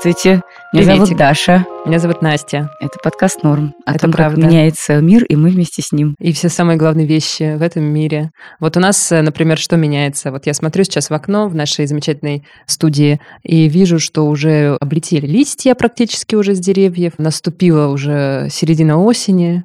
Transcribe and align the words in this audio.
Здравствуйте, 0.00 0.42
меня 0.72 0.84
Приветик. 0.84 1.06
зовут 1.06 1.18
Даша. 1.18 1.66
Меня 1.84 1.98
зовут 1.98 2.22
Настя. 2.22 2.70
Это 2.78 3.00
подкаст 3.02 3.42
«Норм». 3.42 3.74
О 3.84 3.90
Это 3.90 4.02
том, 4.02 4.12
правда. 4.12 4.40
как 4.40 4.48
меняется 4.48 5.00
мир, 5.00 5.24
и 5.24 5.34
мы 5.34 5.50
вместе 5.50 5.82
с 5.82 5.90
ним. 5.90 6.14
И 6.20 6.32
все 6.32 6.48
самые 6.48 6.76
главные 6.76 7.04
вещи 7.04 7.56
в 7.56 7.62
этом 7.62 7.82
мире. 7.82 8.30
Вот 8.60 8.76
у 8.76 8.80
нас, 8.80 9.10
э, 9.10 9.22
например, 9.22 9.58
что 9.58 9.76
меняется? 9.76 10.30
Вот 10.30 10.46
я 10.46 10.54
смотрю 10.54 10.84
сейчас 10.84 11.10
в 11.10 11.14
окно 11.14 11.48
в 11.48 11.56
нашей 11.56 11.86
замечательной 11.86 12.44
студии 12.66 13.18
и 13.42 13.68
вижу, 13.68 13.98
что 13.98 14.28
уже 14.28 14.76
облетели 14.80 15.26
листья 15.26 15.74
практически 15.74 16.36
уже 16.36 16.54
с 16.54 16.60
деревьев. 16.60 17.14
Наступила 17.18 17.88
уже 17.88 18.46
середина 18.52 19.02
осени. 19.02 19.64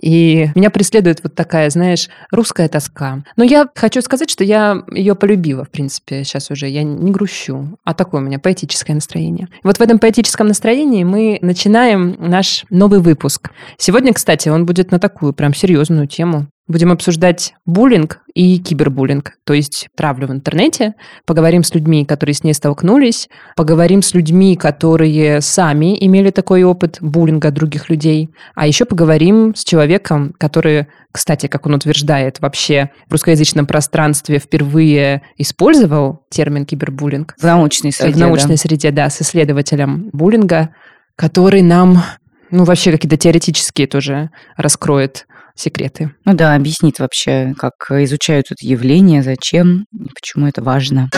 И 0.00 0.48
меня 0.54 0.70
преследует 0.70 1.22
вот 1.22 1.34
такая, 1.34 1.70
знаешь, 1.70 2.08
русская 2.30 2.68
тоска. 2.68 3.22
Но 3.36 3.44
я 3.44 3.68
хочу 3.74 4.02
сказать, 4.02 4.30
что 4.30 4.42
я 4.44 4.82
ее 4.90 5.14
полюбила, 5.14 5.64
в 5.64 5.70
принципе, 5.70 6.24
сейчас 6.24 6.50
уже. 6.50 6.68
Я 6.68 6.82
не 6.82 7.10
грущу, 7.10 7.78
а 7.84 7.94
такое 7.94 8.20
у 8.20 8.24
меня 8.24 8.38
поэтическое 8.38 8.94
настроение. 8.94 9.48
Вот 9.62 9.78
в 9.78 9.80
этом 9.80 9.98
поэтическом 9.98 10.48
настроении 10.48 11.04
мы 11.04 11.38
начинаем 11.42 12.16
наш 12.18 12.64
новый 12.70 13.00
выпуск. 13.00 13.50
Сегодня, 13.78 14.12
кстати, 14.12 14.48
он 14.48 14.66
будет 14.66 14.90
на 14.90 14.98
такую 14.98 15.32
прям 15.32 15.54
серьезную 15.54 16.08
тему. 16.08 16.48
Будем 16.66 16.90
обсуждать 16.92 17.54
буллинг 17.66 18.20
и 18.32 18.58
кибербуллинг, 18.58 19.32
то 19.44 19.52
есть 19.52 19.88
травлю 19.94 20.28
в 20.28 20.32
интернете. 20.32 20.94
Поговорим 21.26 21.62
с 21.62 21.74
людьми, 21.74 22.06
которые 22.06 22.34
с 22.34 22.42
ней 22.42 22.54
столкнулись. 22.54 23.28
Поговорим 23.54 24.00
с 24.00 24.14
людьми, 24.14 24.56
которые 24.56 25.42
сами 25.42 25.94
имели 26.06 26.30
такой 26.30 26.62
опыт 26.62 26.96
буллинга 27.02 27.50
других 27.50 27.90
людей. 27.90 28.30
А 28.54 28.66
еще 28.66 28.86
поговорим 28.86 29.54
с 29.54 29.62
человеком, 29.62 30.34
который, 30.38 30.86
кстати, 31.12 31.48
как 31.48 31.66
он 31.66 31.74
утверждает, 31.74 32.40
вообще 32.40 32.90
в 33.08 33.12
русскоязычном 33.12 33.66
пространстве 33.66 34.38
впервые 34.38 35.20
использовал 35.36 36.24
термин 36.30 36.64
кибербуллинг. 36.64 37.34
В 37.38 37.44
научной 37.44 37.92
среде, 37.92 38.14
в 38.14 38.18
научной 38.18 38.56
среде, 38.56 38.90
да, 38.90 39.10
с 39.10 39.20
исследователем 39.20 40.08
буллинга, 40.14 40.70
который 41.14 41.60
нам, 41.60 42.02
ну, 42.50 42.64
вообще 42.64 42.90
какие-то 42.90 43.18
теоретические 43.18 43.86
тоже 43.86 44.30
раскроет 44.56 45.26
секреты. 45.56 46.14
Ну 46.24 46.34
да, 46.34 46.54
объяснит 46.54 46.98
вообще, 46.98 47.54
как 47.58 47.72
изучают 47.90 48.46
это 48.50 48.66
явление, 48.66 49.22
зачем 49.22 49.86
и 49.92 50.08
почему 50.14 50.46
это 50.46 50.62
важно. 50.62 51.10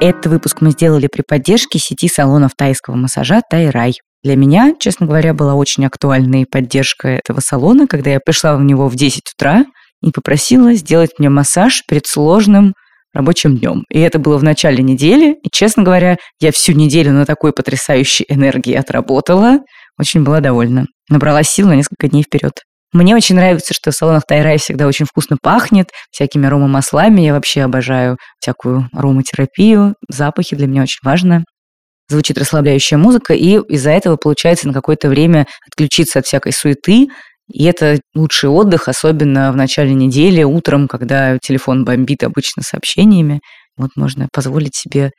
Этот 0.00 0.26
выпуск 0.26 0.60
мы 0.60 0.72
сделали 0.72 1.06
при 1.06 1.22
поддержке 1.22 1.78
сети 1.78 2.08
салонов 2.08 2.52
тайского 2.56 2.96
массажа 2.96 3.40
Тайрай. 3.48 3.94
Для 4.24 4.36
меня, 4.36 4.74
честно 4.78 5.06
говоря, 5.06 5.32
была 5.32 5.54
очень 5.54 5.86
актуальной 5.86 6.44
поддержка 6.44 7.08
этого 7.08 7.40
салона, 7.40 7.86
когда 7.86 8.10
я 8.10 8.20
пришла 8.20 8.56
в 8.56 8.62
него 8.62 8.88
в 8.88 8.96
10 8.96 9.22
утра 9.34 9.64
и 10.02 10.10
попросила 10.10 10.74
сделать 10.74 11.10
мне 11.18 11.28
массаж 11.28 11.82
перед 11.88 12.06
сложным 12.06 12.74
рабочим 13.14 13.56
днем. 13.56 13.84
И 13.90 14.00
это 14.00 14.18
было 14.18 14.38
в 14.38 14.44
начале 14.44 14.82
недели. 14.82 15.36
И, 15.42 15.48
честно 15.52 15.82
говоря, 15.82 16.16
я 16.40 16.50
всю 16.50 16.72
неделю 16.72 17.12
на 17.12 17.26
такой 17.26 17.52
потрясающей 17.52 18.24
энергии 18.28 18.74
отработала. 18.74 19.60
Очень 20.02 20.24
была 20.24 20.40
довольна. 20.40 20.86
Набрала 21.08 21.44
сил 21.44 21.68
на 21.68 21.76
несколько 21.76 22.08
дней 22.08 22.24
вперед. 22.24 22.54
Мне 22.92 23.14
очень 23.14 23.36
нравится, 23.36 23.72
что 23.72 23.92
в 23.92 23.94
салонах 23.94 24.24
Тайрай 24.26 24.58
всегда 24.58 24.88
очень 24.88 25.06
вкусно 25.06 25.36
пахнет, 25.40 25.90
всякими 26.10 26.48
аромамаслами. 26.48 27.20
Я 27.20 27.34
вообще 27.34 27.62
обожаю 27.62 28.16
всякую 28.40 28.88
ароматерапию. 28.92 29.94
Запахи 30.08 30.56
для 30.56 30.66
меня 30.66 30.82
очень 30.82 30.98
важно. 31.04 31.44
Звучит 32.08 32.36
расслабляющая 32.36 32.98
музыка, 32.98 33.32
и 33.32 33.60
из-за 33.72 33.90
этого 33.90 34.16
получается 34.16 34.66
на 34.66 34.74
какое-то 34.74 35.08
время 35.08 35.46
отключиться 35.70 36.18
от 36.18 36.26
всякой 36.26 36.52
суеты. 36.52 37.06
И 37.48 37.64
это 37.64 38.00
лучший 38.16 38.50
отдых, 38.50 38.88
особенно 38.88 39.52
в 39.52 39.56
начале 39.56 39.94
недели, 39.94 40.42
утром, 40.42 40.88
когда 40.88 41.38
телефон 41.38 41.84
бомбит 41.84 42.24
обычно 42.24 42.64
сообщениями. 42.64 43.40
Вот 43.76 43.90
можно 43.94 44.26
позволить 44.32 44.74
себе 44.74 45.12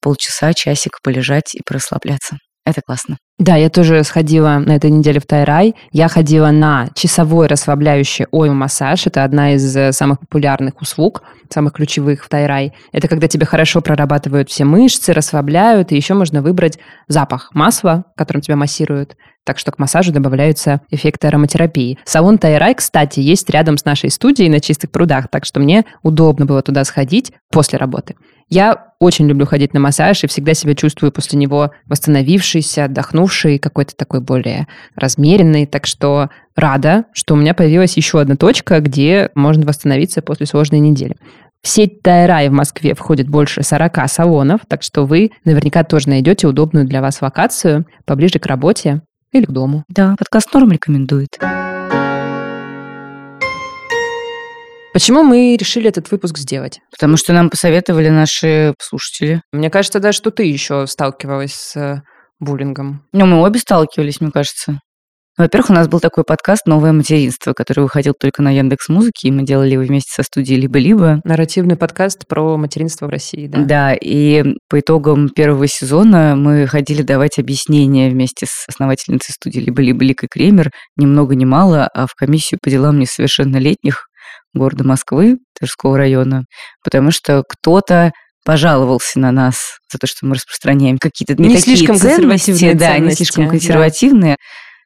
полчаса, 0.00 0.54
часик 0.54 0.92
полежать 1.02 1.54
и 1.54 1.60
порасслабляться. 1.62 2.38
Это 2.64 2.80
классно. 2.80 3.18
Да, 3.40 3.56
я 3.56 3.70
тоже 3.70 4.04
сходила 4.04 4.58
на 4.58 4.76
этой 4.76 4.90
неделе 4.90 5.18
в 5.18 5.24
Тайрай. 5.24 5.74
Я 5.92 6.08
ходила 6.08 6.50
на 6.50 6.90
часовой 6.94 7.46
расслабляющий 7.46 8.26
ой-массаж. 8.30 9.06
Это 9.06 9.24
одна 9.24 9.54
из 9.54 9.74
э, 9.74 9.92
самых 9.92 10.20
популярных 10.20 10.82
услуг, 10.82 11.22
самых 11.48 11.72
ключевых 11.72 12.22
в 12.22 12.28
Тайрай. 12.28 12.74
Это 12.92 13.08
когда 13.08 13.28
тебе 13.28 13.46
хорошо 13.46 13.80
прорабатывают 13.80 14.50
все 14.50 14.66
мышцы, 14.66 15.14
расслабляют, 15.14 15.90
и 15.90 15.96
еще 15.96 16.12
можно 16.12 16.42
выбрать 16.42 16.78
запах 17.08 17.48
масла, 17.54 18.04
которым 18.14 18.42
тебя 18.42 18.56
массируют. 18.56 19.16
Так 19.46 19.58
что 19.58 19.72
к 19.72 19.78
массажу 19.78 20.12
добавляются 20.12 20.82
эффекты 20.90 21.28
ароматерапии. 21.28 21.98
Салон 22.04 22.36
Тайрай, 22.36 22.74
кстати, 22.74 23.20
есть 23.20 23.48
рядом 23.48 23.78
с 23.78 23.86
нашей 23.86 24.10
студией 24.10 24.50
на 24.50 24.60
Чистых 24.60 24.90
прудах, 24.90 25.28
так 25.28 25.46
что 25.46 25.60
мне 25.60 25.86
удобно 26.02 26.44
было 26.44 26.60
туда 26.60 26.84
сходить 26.84 27.32
после 27.50 27.78
работы. 27.78 28.16
Я 28.50 28.88
очень 28.98 29.28
люблю 29.28 29.46
ходить 29.46 29.74
на 29.74 29.80
массаж 29.80 30.24
и 30.24 30.26
всегда 30.26 30.54
себя 30.54 30.74
чувствую 30.74 31.12
после 31.12 31.38
него 31.38 31.70
восстановившейся, 31.86 32.84
отдохнувшей, 32.84 33.29
какой-то 33.58 33.94
такой 33.96 34.20
более 34.20 34.66
размеренной. 34.96 35.66
Так 35.66 35.86
что 35.86 36.28
рада, 36.56 37.04
что 37.12 37.34
у 37.34 37.36
меня 37.36 37.54
появилась 37.54 37.96
еще 37.96 38.20
одна 38.20 38.36
точка, 38.36 38.80
где 38.80 39.30
можно 39.34 39.66
восстановиться 39.66 40.22
после 40.22 40.46
сложной 40.46 40.80
недели. 40.80 41.16
В 41.62 41.68
сеть 41.68 42.02
Тайрай 42.02 42.48
в 42.48 42.52
Москве 42.52 42.94
входит 42.94 43.28
больше 43.28 43.62
40 43.62 44.08
салонов, 44.08 44.60
так 44.66 44.82
что 44.82 45.04
вы 45.04 45.30
наверняка 45.44 45.84
тоже 45.84 46.08
найдете 46.08 46.46
удобную 46.46 46.86
для 46.86 47.02
вас 47.02 47.20
локацию 47.20 47.84
поближе 48.06 48.38
к 48.38 48.46
работе 48.46 49.02
или 49.32 49.44
к 49.44 49.50
дому. 49.50 49.84
Да, 49.88 50.14
подкаст 50.18 50.52
Норм 50.54 50.72
рекомендует. 50.72 51.38
Почему 54.92 55.22
мы 55.22 55.56
решили 55.56 55.88
этот 55.88 56.10
выпуск 56.10 56.36
сделать? 56.36 56.80
Потому 56.90 57.16
что 57.16 57.32
нам 57.32 57.48
посоветовали 57.48 58.08
наши 58.08 58.74
слушатели. 58.80 59.40
Мне 59.52 59.70
кажется, 59.70 60.00
даже 60.00 60.16
что 60.18 60.30
ты 60.30 60.44
еще 60.44 60.86
сталкивалась 60.88 61.52
с 61.52 61.76
э, 61.76 62.02
буллингом. 62.40 63.02
Ну, 63.12 63.26
мы 63.26 63.40
обе 63.42 63.60
сталкивались, 63.60 64.20
мне 64.20 64.30
кажется. 64.30 64.80
Во-первых, 65.38 65.70
у 65.70 65.72
нас 65.72 65.88
был 65.88 66.00
такой 66.00 66.24
подкаст 66.24 66.66
«Новое 66.66 66.92
материнство», 66.92 67.54
который 67.54 67.80
выходил 67.80 68.12
только 68.18 68.42
на 68.42 68.50
Яндекс 68.50 68.88
Музыке, 68.88 69.28
и 69.28 69.30
мы 69.30 69.42
делали 69.44 69.72
его 69.72 69.82
вместе 69.82 70.12
со 70.12 70.22
студией 70.22 70.60
«Либо-либо». 70.60 71.20
Нарративный 71.24 71.76
подкаст 71.76 72.26
про 72.26 72.58
материнство 72.58 73.06
в 73.06 73.10
России, 73.10 73.46
да? 73.46 73.64
Да, 73.64 73.94
и 73.94 74.44
по 74.68 74.80
итогам 74.80 75.30
первого 75.30 75.66
сезона 75.66 76.34
мы 76.36 76.66
ходили 76.66 77.00
давать 77.02 77.38
объяснения 77.38 78.10
вместе 78.10 78.44
с 78.46 78.68
основательницей 78.68 79.32
студии 79.32 79.60
«Либо-либо» 79.60 80.04
Ликой 80.04 80.28
Кремер, 80.30 80.70
ни 80.96 81.06
много 81.06 81.34
ни 81.34 81.46
мало, 81.46 81.88
а 81.94 82.06
в 82.06 82.14
комиссию 82.14 82.58
по 82.62 82.68
делам 82.68 82.98
несовершеннолетних 82.98 84.08
города 84.52 84.84
Москвы, 84.84 85.38
Тверского 85.58 85.96
района, 85.96 86.44
потому 86.84 87.12
что 87.12 87.44
кто-то 87.48 88.12
пожаловался 88.44 89.18
на 89.18 89.32
нас 89.32 89.78
за 89.92 89.98
то, 89.98 90.06
что 90.06 90.26
мы 90.26 90.34
распространяем 90.34 90.98
какие-то 90.98 91.40
не, 91.40 91.48
Не 91.48 91.58
слишком 91.58 91.98
консервативные 91.98 92.74
да, 92.74 92.98
не 92.98 93.12
слишком 93.12 93.44
да. 93.44 93.50
консервативные, 93.50 94.36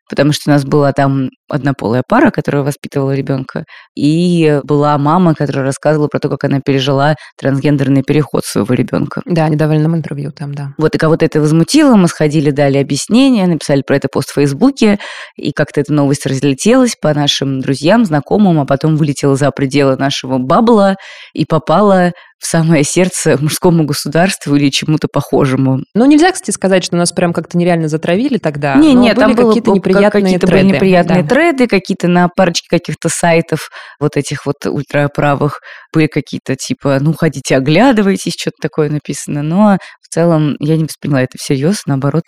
потому 0.09 0.33
что 0.33 0.51
у 0.51 0.53
нас 0.53 0.65
была 0.65 0.93
там 0.93 1.31
однополая 1.49 2.03
пара, 2.07 2.31
которая 2.31 2.63
воспитывала 2.63 3.13
ребенка, 3.13 3.65
и 3.97 4.61
была 4.65 4.97
мама, 4.99 5.35
которая 5.35 5.65
рассказывала 5.65 6.09
про 6.09 6.19
то, 6.19 6.29
как 6.29 6.45
она 6.45 6.61
пережила 6.61 7.15
трансгендерный 7.39 8.03
переход 8.03 8.45
своего 8.45 8.75
ребенка. 8.75 9.23
Да, 9.25 9.49
давали 9.49 9.79
нам 9.79 9.97
интервью 9.97 10.33
там, 10.33 10.55
да. 10.55 10.75
Вот 10.79 10.95
и 10.95 10.99
кого-то 10.99 11.25
это 11.25 11.41
возмутило, 11.41 11.97
мы 11.97 12.09
сходили, 12.09 12.51
дали 12.51 12.79
объяснение, 12.79 13.47
написали 13.47 13.83
про 13.87 13.97
это 13.97 14.09
пост 14.09 14.31
в 14.31 14.35
Фейсбуке, 14.35 14.99
и 15.37 15.53
как-то 15.53 15.81
эта 15.81 15.93
новость 15.93 16.27
разлетелась 16.27 16.97
по 17.01 17.13
нашим 17.15 17.61
друзьям, 17.61 18.05
знакомым, 18.05 18.61
а 18.61 18.67
потом 18.67 18.97
вылетела 18.97 19.37
за 19.37 19.51
пределы 19.51 19.97
нашего 19.97 20.39
бабла 20.39 20.97
и 21.33 21.45
попала 21.45 22.13
в 22.45 22.47
самое 22.47 22.85
сердце 22.85 23.39
мужскому 23.41 23.85
государству 23.85 24.55
или 24.55 24.69
чему-то 24.69 25.09
похожему. 25.11 25.81
Ну, 25.95 26.05
нельзя, 26.05 26.31
кстати, 26.31 26.51
сказать, 26.51 26.85
что 26.85 26.95
нас 26.97 27.11
прям 27.11 27.33
как-то 27.33 27.57
нереально 27.57 27.89
затравили 27.89 28.37
тогда. 28.37 28.75
не, 28.75 28.93
не, 28.93 29.09
были 29.15 29.19
там 29.19 29.35
было 29.35 29.49
какие-то 29.49 29.71
как- 29.71 29.77
неприятные 29.77 30.23
какие-то 30.23 30.47
треды. 30.47 30.63
были 30.65 30.75
неприятные 30.77 31.23
Да. 31.23 31.29
треды, 31.29 31.67
какие-то 31.67 32.09
на 32.09 32.29
парочке 32.29 32.67
каких-то 32.69 33.09
сайтов 33.09 33.71
вот 33.99 34.19
этих 34.19 34.45
вот 34.45 34.57
ультраправых 34.67 35.61
были 35.93 36.07
какие-то 36.07 36.55
типа, 36.55 36.99
ну, 37.01 37.15
ходите, 37.15 37.57
оглядывайтесь, 37.57 38.35
что-то 38.39 38.57
такое 38.61 38.91
написано. 38.91 39.43
Но 39.43 39.79
в 40.03 40.09
целом 40.15 40.57
я 40.61 40.77
не 40.77 40.85
восприняла 40.85 41.23
это 41.23 41.39
всерьез, 41.39 41.79
наоборот, 41.87 42.25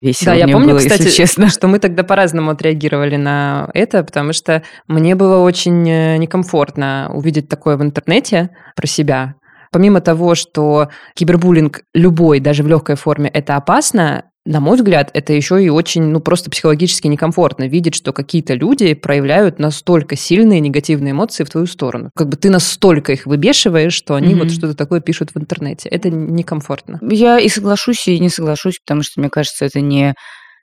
весело 0.00 0.26
Да, 0.26 0.34
я 0.34 0.46
помню, 0.48 0.68
было, 0.70 0.78
кстати, 0.78 1.02
если 1.02 1.10
честно. 1.10 1.48
что 1.48 1.66
мы 1.66 1.80
тогда 1.80 2.04
по-разному 2.04 2.52
отреагировали 2.52 3.16
на 3.16 3.68
это, 3.74 4.04
потому 4.04 4.32
что 4.32 4.62
мне 4.86 5.14
было 5.16 5.42
очень 5.42 5.88
э, 5.90 6.16
некомфортно 6.18 7.10
увидеть 7.12 7.48
такое 7.48 7.76
в 7.76 7.82
интернете 7.82 8.50
про 8.76 8.86
себя. 8.86 9.34
Помимо 9.72 10.00
того, 10.00 10.34
что 10.34 10.88
кибербуллинг 11.14 11.82
любой, 11.94 12.40
даже 12.40 12.62
в 12.62 12.68
легкой 12.68 12.96
форме, 12.96 13.28
это 13.28 13.56
опасно, 13.56 14.24
на 14.44 14.60
мой 14.60 14.76
взгляд, 14.76 15.10
это 15.12 15.32
еще 15.32 15.62
и 15.62 15.68
очень, 15.68 16.02
ну, 16.04 16.20
просто 16.20 16.50
психологически 16.50 17.08
некомфортно 17.08 17.66
видеть, 17.66 17.96
что 17.96 18.12
какие-то 18.12 18.54
люди 18.54 18.94
проявляют 18.94 19.58
настолько 19.58 20.14
сильные 20.14 20.60
негативные 20.60 21.10
эмоции 21.10 21.42
в 21.42 21.50
твою 21.50 21.66
сторону. 21.66 22.10
Как 22.14 22.28
бы 22.28 22.36
ты 22.36 22.48
настолько 22.48 23.12
их 23.12 23.26
выбешиваешь, 23.26 23.92
что 23.92 24.14
они 24.14 24.34
Мгм. 24.34 24.44
вот 24.44 24.52
что-то 24.52 24.74
такое 24.76 25.00
пишут 25.00 25.30
в 25.34 25.38
интернете. 25.40 25.88
Это 25.88 26.10
некомфортно. 26.10 27.00
Я 27.02 27.40
и 27.40 27.48
соглашусь, 27.48 28.06
и 28.06 28.20
не 28.20 28.28
соглашусь, 28.28 28.78
потому 28.86 29.02
что, 29.02 29.20
мне 29.20 29.30
кажется, 29.30 29.64
это 29.64 29.80
не 29.80 30.14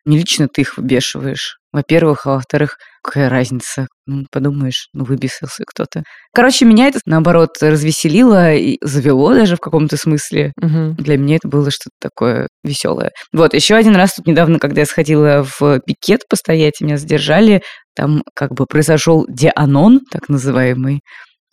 Не 0.06 0.18
лично 0.18 0.48
ты 0.54 0.62
их 0.62 0.78
выбешиваешь. 0.78 1.58
Во-первых, 1.72 2.28
а 2.28 2.36
во-вторых, 2.36 2.78
какая 3.02 3.30
разница? 3.30 3.88
Ну, 4.06 4.26
подумаешь, 4.32 4.90
ну, 4.94 5.06
выбесился 5.06 5.64
кто-то. 5.66 6.04
Короче, 6.34 6.66
меня 6.66 6.88
это, 6.88 7.00
наоборот, 7.06 7.52
развеселило 7.62 8.54
и 8.54 8.78
завело 8.82 9.34
даже 9.34 9.56
в 9.56 9.60
каком-то 9.60 9.98
смысле. 9.98 10.52
Мгм. 10.62 10.96
Для 10.98 11.18
меня 11.18 11.38
это 11.38 11.48
было 11.48 11.72
что-то 11.72 11.96
такое 12.00 12.48
веселое. 12.64 13.12
Вот, 13.32 13.54
еще 13.54 13.76
один 13.76 13.96
раз 13.96 14.14
тут 14.16 14.28
недавно, 14.28 14.60
когда 14.60 14.82
я 14.82 14.86
сходила 14.86 15.44
в 15.44 15.80
пикет 15.80 16.28
постоять, 16.30 16.82
меня 16.82 16.98
задержали, 16.98 17.64
там 17.96 18.24
как 18.36 18.52
бы 18.54 18.66
произошел 18.66 19.26
деанон, 19.28 20.02
так 20.12 20.30
называемый. 20.30 21.02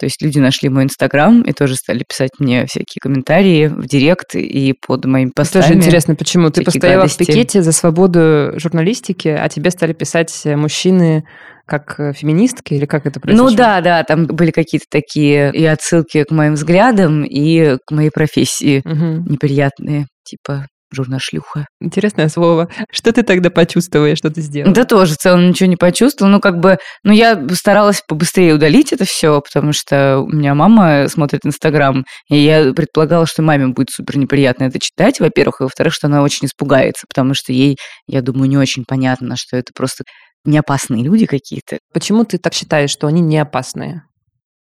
То 0.01 0.07
есть 0.07 0.23
люди 0.23 0.39
нашли 0.39 0.71
мой 0.71 0.85
инстаграм 0.85 1.43
и 1.43 1.53
тоже 1.53 1.75
стали 1.75 2.05
писать 2.09 2.31
мне 2.39 2.65
всякие 2.65 3.01
комментарии 3.03 3.67
в 3.67 3.87
директ 3.87 4.35
и 4.35 4.73
под 4.73 5.05
моими 5.05 5.31
постами. 5.35 5.63
Тоже 5.63 5.75
интересно, 5.75 6.15
почему 6.15 6.49
ты 6.49 6.65
постояла 6.65 7.03
гадости. 7.03 7.23
в 7.23 7.27
пикете 7.27 7.63
за 7.63 7.73
свободу 7.73 8.59
журналистики, 8.59 9.29
а 9.29 9.47
тебе 9.51 9.71
стали 9.71 9.93
писать 9.93 10.41
э, 10.45 10.57
мужчины 10.57 11.25
как 11.67 12.01
э, 12.01 12.15
феминистки, 12.15 12.73
или 12.73 12.87
как 12.87 13.05
это 13.05 13.21
произошло? 13.21 13.51
Ну 13.51 13.55
да, 13.55 13.83
да, 13.83 14.03
там 14.03 14.27
были 14.27 14.53
какие-то 14.53 14.87
такие 14.91 15.53
и 15.53 15.67
отсылки 15.67 16.25
к 16.25 16.31
моим 16.31 16.55
взглядам, 16.55 17.23
и 17.23 17.77
к 17.87 17.91
моей 17.91 18.11
профессии 18.11 18.81
Мгм. 18.83 19.27
неприятные, 19.27 20.07
типа 20.25 20.65
журнашлюха. 20.93 21.67
Интересное 21.81 22.29
слово. 22.29 22.69
Что 22.91 23.13
ты 23.13 23.23
тогда 23.23 23.51
почувствовала, 23.51 24.17
что 24.17 24.31
ты 24.31 24.41
сделала? 24.41 24.75
Да 24.75 24.85
тоже 24.85 25.15
в 25.15 25.19
целом 25.19 25.49
ничего 25.49 25.69
не 25.69 25.77
почувствовала. 25.77 26.33
Ну, 26.33 26.41
как 26.41 26.61
бы, 26.61 26.79
ну, 27.05 27.13
я 27.13 27.41
старалась 27.53 28.03
побыстрее 28.07 28.55
удалить 28.55 28.93
это 28.93 29.05
все, 29.05 29.41
потому 29.41 29.73
что 29.73 30.19
у 30.19 30.29
меня 30.29 30.55
мама 30.55 31.09
смотрит 31.09 31.45
Инстаграм, 31.45 32.05
и 32.29 32.37
я 32.37 32.73
предполагала, 32.73 33.27
что 33.27 33.43
маме 33.43 33.69
будет 33.69 33.91
супер 33.91 34.19
неприятно 34.19 34.65
это 34.65 34.79
читать, 34.79 35.21
во-первых, 35.21 35.61
и 35.61 35.65
во-вторых, 35.65 35.95
что 35.95 36.07
она 36.07 36.23
очень 36.23 36.47
испугается, 36.47 37.07
потому 37.09 37.35
что 37.35 37.53
ей, 37.53 37.77
я 38.07 38.23
думаю, 38.23 38.49
не 38.49 38.59
очень 38.59 38.85
понятно, 38.87 39.37
что 39.37 39.57
это 39.57 39.73
просто 39.75 40.05
не 40.45 40.59
опасные 40.59 41.05
люди 41.05 41.27
какие-то. 41.27 41.79
Почему 41.93 42.25
ты 42.25 42.39
так 42.39 42.55
считаешь, 42.55 42.91
что 42.91 43.07
они 43.07 43.21
не 43.21 43.39
опасные? 43.39 44.03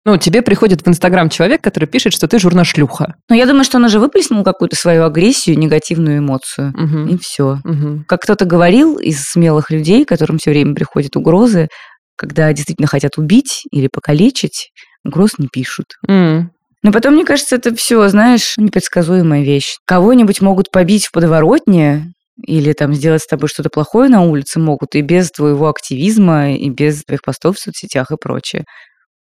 Ну, 0.05 0.17
тебе 0.17 0.43
приходит 0.43 0.83
в 0.85 0.89
Инстаграм 0.89 1.29
человек, 1.29 1.63
который 1.63 1.85
пишет, 1.87 2.13
что 2.13 2.27
ты 2.27 2.39
журнашлюха. 2.41 3.15
Но 3.31 3.37
я 3.37 3.47
думаю, 3.47 3.63
что 3.65 3.79
он 3.79 3.85
уже 3.85 4.01
выплеснул 4.01 4.43
какую-то 4.43 4.75
свою 4.75 5.05
агрессию, 5.05 5.57
негативную 5.59 6.19
эмоцию, 6.19 6.73
Мгм. 6.77 7.07
и 7.07 7.19
все. 7.19 7.59
Мгм. 7.63 8.05
Как 8.09 8.23
кто-то 8.23 8.45
говорил 8.45 8.99
из 8.99 9.23
смелых 9.23 9.71
людей, 9.71 10.05
которым 10.05 10.39
все 10.39 10.51
время 10.51 10.75
приходят 10.75 11.15
угрозы, 11.17 11.69
когда 12.17 12.53
действительно 12.53 12.89
хотят 12.89 13.17
убить 13.17 13.63
или 13.71 13.89
покалечить, 13.93 14.71
угроз 15.05 15.31
не 15.39 15.47
пишут. 15.53 15.87
М. 16.09 16.51
Но 16.83 16.91
потом, 16.91 17.15
мне 17.15 17.25
кажется, 17.25 17.55
это 17.55 17.73
все, 17.77 18.09
знаешь, 18.09 18.55
непредсказуемая 18.57 19.45
вещь. 19.45 19.77
Кого-нибудь 19.87 20.41
могут 20.41 20.71
побить 20.73 21.07
в 21.07 21.13
подворотне 21.13 22.13
или 22.45 22.73
там 22.73 22.93
сделать 22.93 23.23
с 23.23 23.27
тобой 23.29 23.49
что-то 23.49 23.69
плохое 23.71 24.09
на 24.11 24.23
улице 24.23 24.59
могут 24.59 24.97
и 24.97 25.01
без 25.01 25.31
твоего 25.31 25.69
активизма, 25.69 26.55
и 26.55 26.71
без 26.71 27.05
твоих 27.05 27.23
постов 27.23 27.57
в 27.57 27.61
соцсетях 27.61 28.11
и 28.11 28.17
прочее. 28.21 28.65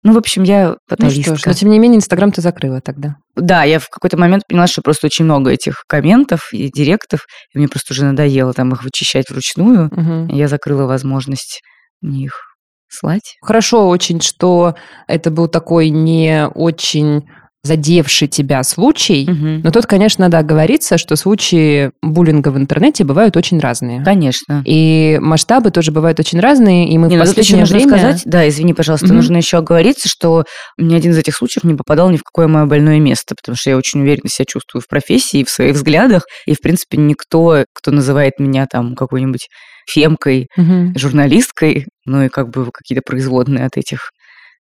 Ну, 0.05 0.13
в 0.13 0.17
общем, 0.19 0.43
я 0.43 0.69
Ну 0.69 0.77
фаталистка. 0.87 1.23
что 1.23 1.35
ж, 1.35 1.45
но 1.47 1.53
тем 1.53 1.69
не 1.71 1.79
менее 1.79 1.97
Инстаграм 1.97 2.31
ты 2.31 2.39
закрыла 2.39 2.79
тогда. 2.79 3.15
Да, 3.35 3.63
я 3.63 3.79
в 3.79 3.89
какой-то 3.89 4.17
момент 4.17 4.43
поняла, 4.47 4.67
что 4.67 4.83
просто 4.83 5.07
очень 5.07 5.25
много 5.25 5.49
этих 5.49 5.83
комментов 5.87 6.49
и 6.53 6.69
директов, 6.71 7.21
и 7.51 7.57
мне 7.57 7.67
просто 7.67 7.93
уже 7.93 8.05
надоело 8.05 8.53
там 8.53 8.71
их 8.71 8.83
вычищать 8.83 9.31
вручную. 9.31 9.89
И 10.29 10.37
я 10.37 10.47
закрыла 10.47 10.85
возможность 10.85 11.61
мне 12.01 12.25
их 12.25 12.39
слать. 12.87 13.35
Хорошо 13.41 13.87
очень, 13.87 14.21
что 14.21 14.75
это 15.07 15.31
был 15.31 15.47
такой 15.47 15.89
не 15.89 16.47
очень 16.53 17.23
задевший 17.65 18.27
тебя 18.27 18.63
случай. 18.63 19.25
Мгм. 19.27 19.61
Но 19.63 19.71
тут, 19.71 19.85
конечно, 19.87 20.25
надо 20.25 20.37
оговориться, 20.39 20.97
что 20.97 21.15
случаи 21.15 21.91
буллинга 22.01 22.49
в 22.49 22.57
интернете 22.57 23.03
бывают 23.03 23.35
очень 23.35 23.59
разные. 23.59 24.03
Конечно. 24.03 24.63
И 24.65 25.17
масштабы 25.21 25.71
тоже 25.71 25.91
бывают 25.91 26.19
очень 26.19 26.39
разные, 26.39 26.87
и 26.87 26.97
мы 26.97 27.07
Не, 27.07 27.15
в 27.15 27.19
ну 27.19 27.23
еще 27.23 27.33
последнее 27.35 27.61
нужно 27.61 27.77
время... 27.77 27.97
сказать, 27.97 28.21
да, 28.25 28.47
извини, 28.47 28.73
пожалуйста, 28.73 29.07
Мгм. 29.07 29.15
нужно 29.15 29.37
еще 29.37 29.57
оговориться, 29.57 30.07
что 30.07 30.45
ни 30.77 30.93
один 30.93 31.11
из 31.11 31.17
этих 31.17 31.35
случаев 31.35 31.63
не 31.63 31.73
попадал 31.73 32.09
ни 32.11 32.17
в 32.17 32.23
какое 32.23 32.47
мое 32.47 32.65
больное 32.65 32.99
место, 32.99 33.35
потому 33.35 33.55
что 33.55 33.71
я 33.71 33.77
очень 33.77 34.01
уверенно 34.01 34.29
себя 34.29 34.45
чувствую 34.47 34.81
в 34.81 34.87
профессии, 34.87 35.39
и 35.39 35.43
в 35.43 35.49
своих 35.49 35.75
взглядах, 35.75 36.23
и, 36.45 36.53
в 36.53 36.61
принципе, 36.61 36.97
никто, 36.97 37.65
кто 37.73 37.91
называет 37.91 38.33
меня 38.39 38.67
там 38.71 38.95
какой-нибудь 38.95 39.47
фемкой, 39.89 40.47
Мгм. 40.55 40.93
журналисткой, 40.97 41.85
ну 42.05 42.23
и 42.23 42.29
как 42.29 42.49
бы 42.49 42.69
какие-то 42.71 43.01
производные 43.05 43.65
от 43.65 43.77
этих 43.77 44.09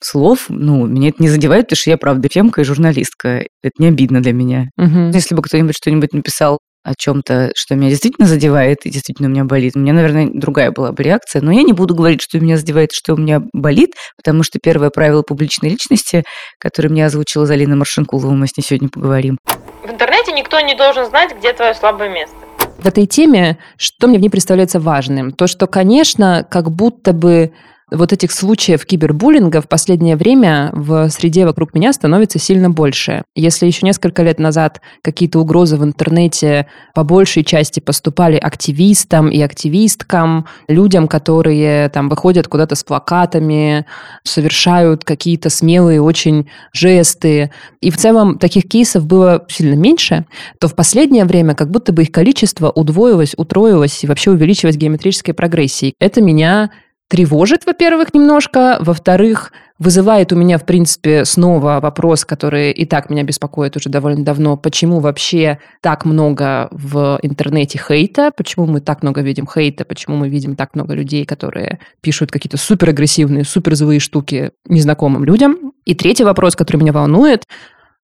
слов, 0.02 0.46
ну, 0.48 0.86
меня 0.86 1.08
это 1.08 1.22
не 1.22 1.28
задевает, 1.28 1.66
потому 1.66 1.76
что 1.76 1.90
я, 1.90 1.98
правда, 1.98 2.28
фемка 2.30 2.60
и 2.60 2.64
журналистка. 2.64 3.44
Это 3.62 3.74
не 3.78 3.88
обидно 3.88 4.22
для 4.22 4.32
меня. 4.32 4.68
Мгм. 4.76 5.10
Если 5.10 5.34
бы 5.34 5.42
кто-нибудь 5.42 5.76
что-нибудь 5.76 6.12
написал 6.12 6.58
о 6.82 6.94
чем-то, 6.96 7.52
что 7.54 7.74
меня 7.74 7.90
действительно 7.90 8.26
задевает 8.26 8.78
и 8.84 8.90
действительно 8.90 9.28
у 9.28 9.30
меня 9.30 9.44
болит, 9.44 9.76
у 9.76 9.80
меня, 9.80 9.92
наверное, 9.92 10.30
другая 10.32 10.70
была 10.70 10.92
бы 10.92 11.02
реакция. 11.02 11.42
Но 11.42 11.52
я 11.52 11.62
не 11.62 11.74
буду 11.74 11.94
говорить, 11.94 12.22
что 12.22 12.40
меня 12.40 12.56
задевает, 12.56 12.90
что 12.92 13.14
у 13.14 13.16
меня 13.18 13.42
болит, 13.52 13.90
потому 14.16 14.42
что 14.42 14.58
первое 14.62 14.90
правило 14.90 15.22
публичной 15.22 15.70
личности, 15.70 16.24
которое 16.58 16.88
мне 16.88 17.04
озвучила 17.04 17.44
Залина 17.44 17.76
Маршинкулова, 17.76 18.32
мы 18.32 18.46
с 18.46 18.56
ней 18.56 18.62
сегодня 18.62 18.88
поговорим. 18.88 19.36
В 19.84 19.90
интернете 19.90 20.32
никто 20.32 20.58
не 20.60 20.74
должен 20.74 21.06
знать, 21.06 21.36
где 21.38 21.52
твое 21.52 21.74
слабое 21.74 22.08
место. 22.08 22.36
В 22.78 22.86
этой 22.86 23.06
теме, 23.06 23.58
что 23.76 24.06
мне 24.06 24.16
в 24.16 24.22
ней 24.22 24.30
представляется 24.30 24.80
важным? 24.80 25.32
То, 25.32 25.46
что, 25.46 25.66
конечно, 25.66 26.46
как 26.50 26.70
будто 26.70 27.12
бы 27.12 27.52
вот 27.90 28.12
этих 28.12 28.32
случаев 28.32 28.84
кибербуллинга 28.86 29.60
в 29.60 29.68
последнее 29.68 30.16
время 30.16 30.70
в 30.72 31.08
среде 31.10 31.44
вокруг 31.44 31.74
меня 31.74 31.92
становится 31.92 32.38
сильно 32.38 32.70
больше. 32.70 33.22
Если 33.34 33.66
еще 33.66 33.86
несколько 33.86 34.22
лет 34.22 34.38
назад 34.38 34.80
какие-то 35.02 35.40
угрозы 35.40 35.76
в 35.76 35.84
интернете 35.84 36.66
по 36.94 37.04
большей 37.04 37.44
части 37.44 37.80
поступали 37.80 38.36
активистам 38.36 39.28
и 39.28 39.40
активисткам, 39.40 40.46
людям, 40.68 41.08
которые 41.08 41.88
там 41.88 42.08
выходят 42.08 42.48
куда-то 42.48 42.74
с 42.74 42.84
плакатами, 42.84 43.86
совершают 44.24 45.04
какие-то 45.04 45.50
смелые 45.50 46.00
очень 46.00 46.48
жесты, 46.72 47.50
и 47.80 47.90
в 47.90 47.96
целом 47.96 48.38
таких 48.38 48.68
кейсов 48.68 49.06
было 49.06 49.44
сильно 49.48 49.74
меньше, 49.74 50.26
то 50.58 50.68
в 50.68 50.74
последнее 50.74 51.24
время 51.24 51.54
как 51.54 51.70
будто 51.70 51.92
бы 51.92 52.02
их 52.02 52.12
количество 52.12 52.70
удвоилось, 52.70 53.34
утроилось 53.36 54.04
и 54.04 54.06
вообще 54.06 54.30
увеличилось 54.30 54.76
геометрической 54.76 55.34
прогрессии. 55.34 55.94
Это 55.98 56.20
меня 56.20 56.70
тревожит, 57.10 57.66
во-первых, 57.66 58.14
немножко, 58.14 58.78
во-вторых, 58.80 59.52
вызывает 59.80 60.32
у 60.32 60.36
меня, 60.36 60.58
в 60.58 60.64
принципе, 60.64 61.24
снова 61.24 61.80
вопрос, 61.82 62.24
который 62.24 62.70
и 62.70 62.84
так 62.84 63.10
меня 63.10 63.24
беспокоит 63.24 63.76
уже 63.76 63.88
довольно 63.88 64.24
давно, 64.24 64.56
почему 64.56 65.00
вообще 65.00 65.58
так 65.80 66.04
много 66.04 66.68
в 66.70 67.18
интернете 67.22 67.80
хейта, 67.84 68.30
почему 68.30 68.66
мы 68.66 68.80
так 68.80 69.02
много 69.02 69.22
видим 69.22 69.48
хейта, 69.52 69.84
почему 69.84 70.16
мы 70.16 70.28
видим 70.28 70.54
так 70.54 70.76
много 70.76 70.94
людей, 70.94 71.24
которые 71.24 71.80
пишут 72.00 72.30
какие-то 72.30 72.58
суперагрессивные, 72.58 73.44
суперзлые 73.44 73.98
штуки 73.98 74.52
незнакомым 74.68 75.24
людям. 75.24 75.72
И 75.84 75.96
третий 75.96 76.22
вопрос, 76.22 76.54
который 76.54 76.76
меня 76.76 76.92
волнует, 76.92 77.42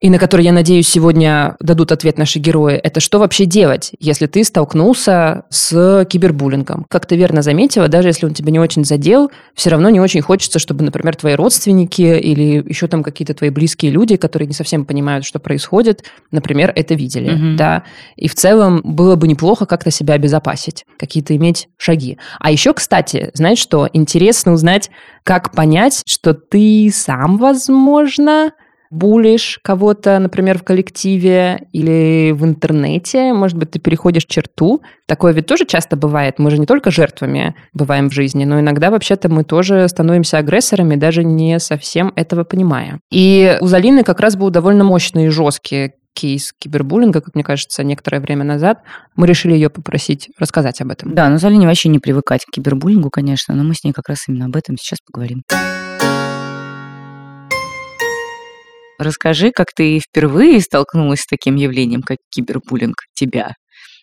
и 0.07 0.11
на 0.11 0.21
который, 0.21 0.45
я 0.45 0.53
надеюсь, 0.53 0.87
сегодня 0.87 1.57
дадут 1.59 1.91
ответ 1.91 2.17
наши 2.17 2.39
герои, 2.39 2.75
это 2.75 3.01
что 3.01 3.19
вообще 3.19 3.45
делать, 3.45 3.91
если 3.99 4.27
ты 4.27 4.45
столкнулся 4.45 5.47
с 5.51 6.07
кибербуллингом? 6.09 6.87
Как 6.89 7.07
ты 7.07 7.17
верно 7.17 7.43
заметила, 7.43 7.89
даже 7.89 8.11
если 8.11 8.25
он 8.25 8.33
тебя 8.33 8.53
не 8.53 8.61
очень 8.61 8.85
задел, 8.85 9.33
все 9.57 9.71
равно 9.71 9.91
не 9.91 9.99
очень 9.99 10.21
хочется, 10.21 10.61
чтобы, 10.61 10.85
например, 10.85 11.17
твои 11.17 11.35
родственники 11.35 12.03
или 12.03 12.63
еще 12.69 12.87
там 12.87 13.03
какие-то 13.03 13.35
твои 13.35 13.51
близкие 13.51 13.91
люди, 13.91 14.15
которые 14.15 14.47
не 14.47 14.55
совсем 14.55 14.85
понимают, 14.85 15.25
что 15.25 15.41
происходит, 15.41 16.05
например, 16.31 16.73
это 16.77 16.95
видели. 16.95 17.33
Мгм. 17.33 17.57
Да? 17.57 17.83
И 18.15 18.29
в 18.29 18.37
целом 18.37 18.83
было 18.85 19.17
бы 19.17 19.27
неплохо 19.27 19.67
как-то 19.67 19.91
себя 19.91 20.15
обезопасить, 20.15 20.87
какие-то 21.01 21.35
иметь 21.35 21.67
шаги. 21.79 22.17
А 22.39 22.53
еще, 22.53 22.75
кстати, 22.75 23.33
знаешь 23.35 23.59
что, 23.59 23.89
интересно 23.93 24.53
узнать, 24.53 24.89
как 25.25 25.51
понять, 25.51 26.05
что 26.07 26.33
ты 26.33 26.93
сам, 26.95 27.39
возможно, 27.39 28.53
булишь 28.91 29.59
кого-то, 29.63 30.19
например, 30.19 30.59
в 30.59 30.65
коллективе 30.65 31.67
или 31.73 32.33
в 32.33 32.45
интернете, 32.45 33.33
может 33.33 33.59
быть, 33.59 33.71
ты 33.71 33.79
переходишь 33.79 34.25
черту. 34.25 34.83
Такое 35.07 35.33
ведь 35.33 35.47
тоже 35.47 35.65
часто 35.67 35.97
бывает. 35.97 36.39
Мы 36.39 36.51
же 36.51 36.59
не 36.59 36.67
только 36.67 36.91
жертвами 36.91 37.55
бываем 37.73 38.11
в 38.11 38.13
жизни, 38.13 38.45
но 38.45 38.61
иногда 38.61 38.91
вообще-то 38.91 39.29
мы 39.29 39.45
тоже 39.45 39.89
становимся 39.89 40.39
агрессорами, 40.39 40.97
даже 40.97 41.25
не 41.25 41.59
совсем 41.59 42.13
этого 42.17 42.45
понимая. 42.45 43.01
И 43.11 43.59
у 43.61 43.67
Залины 43.67 44.03
как 44.03 44.21
раз 44.21 44.37
был 44.37 44.51
довольно 44.51 44.85
мощный 44.85 45.27
и 45.27 45.31
жесткий 45.31 45.93
кейс 46.17 46.53
кибербуллинга, 46.59 47.21
как 47.21 47.35
мне 47.35 47.45
кажется, 47.45 47.85
некоторое 47.85 48.21
время 48.21 48.43
назад. 48.43 48.81
Мы 49.15 49.27
решили 49.27 49.53
ее 49.53 49.69
попросить 49.69 50.31
рассказать 50.39 50.81
об 50.81 50.91
этом. 50.91 51.15
Да, 51.15 51.29
но 51.29 51.37
Залине 51.37 51.67
вообще 51.67 51.91
не 51.91 51.99
привыкать 51.99 52.45
к 52.47 52.51
кибербуллингу, 52.51 53.11
конечно, 53.11 53.55
но 53.55 53.63
мы 53.63 53.75
с 53.75 53.85
ней 53.85 53.93
как 53.93 54.09
раз 54.09 54.25
именно 54.27 54.47
об 54.47 54.57
этом 54.57 54.77
сейчас 54.79 54.99
поговорим. 55.07 55.43
Расскажи, 58.99 59.51
как 59.51 59.69
ты 59.75 60.01
впервые 60.01 60.61
столкнулась 60.61 61.21
с 61.21 61.27
таким 61.27 61.57
явлением, 61.57 62.03
как 62.03 62.19
кибербуллинг 62.31 62.97
тебя, 63.15 63.53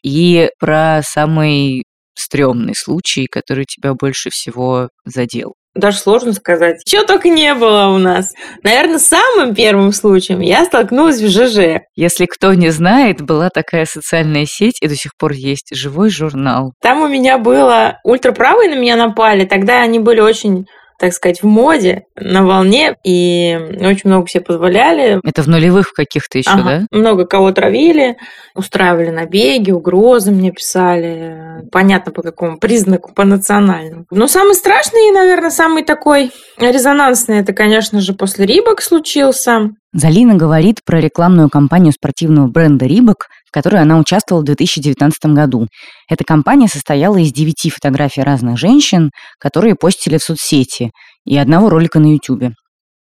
и 0.03 0.49
про 0.59 1.01
самый 1.03 1.83
стрёмный 2.15 2.75
случай, 2.75 3.27
который 3.29 3.65
тебя 3.65 3.93
больше 3.93 4.29
всего 4.29 4.89
задел. 5.05 5.53
даже 5.75 5.97
сложно 5.97 6.33
сказать. 6.33 6.83
Чего 6.85 7.03
только 7.03 7.29
не 7.29 7.55
было 7.55 7.87
у 7.87 7.97
нас. 7.97 8.31
Наверное, 8.61 8.99
самым 8.99 9.55
первым 9.55 9.91
случаем 9.91 10.39
я 10.39 10.65
столкнулась 10.65 11.19
в 11.19 11.27
ЖЖ. 11.27 11.81
Если 11.95 12.27
кто 12.27 12.53
не 12.53 12.69
знает, 12.69 13.21
была 13.21 13.49
такая 13.49 13.85
социальная 13.85 14.45
сеть, 14.45 14.77
и 14.81 14.87
до 14.87 14.95
сих 14.95 15.13
пор 15.17 15.31
есть 15.31 15.75
живой 15.75 16.11
журнал. 16.11 16.73
Там 16.79 17.01
у 17.01 17.07
меня 17.07 17.39
было 17.39 17.97
ультраправые 18.03 18.69
на 18.69 18.79
меня 18.79 18.95
напали. 18.95 19.45
Тогда 19.45 19.81
они 19.81 19.97
были 19.97 20.19
очень 20.19 20.67
так 20.97 21.13
сказать, 21.13 21.41
в 21.41 21.45
моде, 21.45 22.05
на 22.15 22.45
волне, 22.45 22.95
и 23.03 23.57
очень 23.81 24.09
много 24.09 24.27
себе 24.27 24.43
позволяли. 24.43 25.19
Это 25.23 25.41
в 25.41 25.47
нулевых 25.47 25.93
каких-то 25.93 26.37
еще, 26.37 26.51
ага. 26.51 26.63
да? 26.91 26.97
Много 26.97 27.25
кого 27.25 27.51
травили, 27.51 28.17
устраивали 28.55 29.09
набеги, 29.09 29.71
угрозы 29.71 30.31
мне 30.31 30.51
писали. 30.51 31.63
Понятно, 31.71 32.11
по 32.11 32.21
какому 32.21 32.57
признаку, 32.57 33.13
по 33.13 33.25
национальному. 33.25 34.05
Но 34.11 34.27
самый 34.27 34.55
страшный, 34.55 35.11
наверное, 35.11 35.49
самый 35.49 35.83
такой 35.83 36.31
резонансный, 36.57 37.39
это, 37.39 37.53
конечно 37.53 37.99
же, 37.99 38.13
после 38.13 38.45
Рибок 38.45 38.81
случился. 38.81 39.71
Залина 39.93 40.33
говорит 40.33 40.79
про 40.83 40.99
рекламную 40.99 41.49
кампанию 41.49 41.93
спортивного 41.93 42.47
бренда 42.47 42.85
Рибок, 42.85 43.27
в 43.47 43.51
которой 43.51 43.81
она 43.81 43.99
участвовала 43.99 44.41
в 44.41 44.45
2019 44.45 45.25
году. 45.27 45.67
Эта 46.09 46.23
кампания 46.23 46.67
состояла 46.67 47.17
из 47.17 47.31
девяти 47.31 47.69
фотографий 47.69 48.23
разных 48.23 48.57
женщин, 48.57 49.11
которые 49.39 49.75
постили 49.75 50.17
в 50.17 50.23
соцсети, 50.23 50.91
и 51.25 51.37
одного 51.37 51.69
ролика 51.69 51.99
на 51.99 52.11
YouTube. 52.11 52.53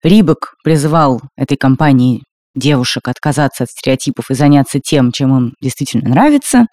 Рибок 0.03 0.53
призывал 0.63 1.21
этой 1.37 1.55
компании 1.55 2.23
девушек 2.55 3.07
отказаться 3.07 3.63
от 3.63 3.69
стереотипов 3.69 4.29
и 4.29 4.33
заняться 4.33 4.79
тем, 4.83 5.13
чем 5.13 5.37
им 5.37 5.53
действительно 5.61 6.09
нравится. 6.09 6.65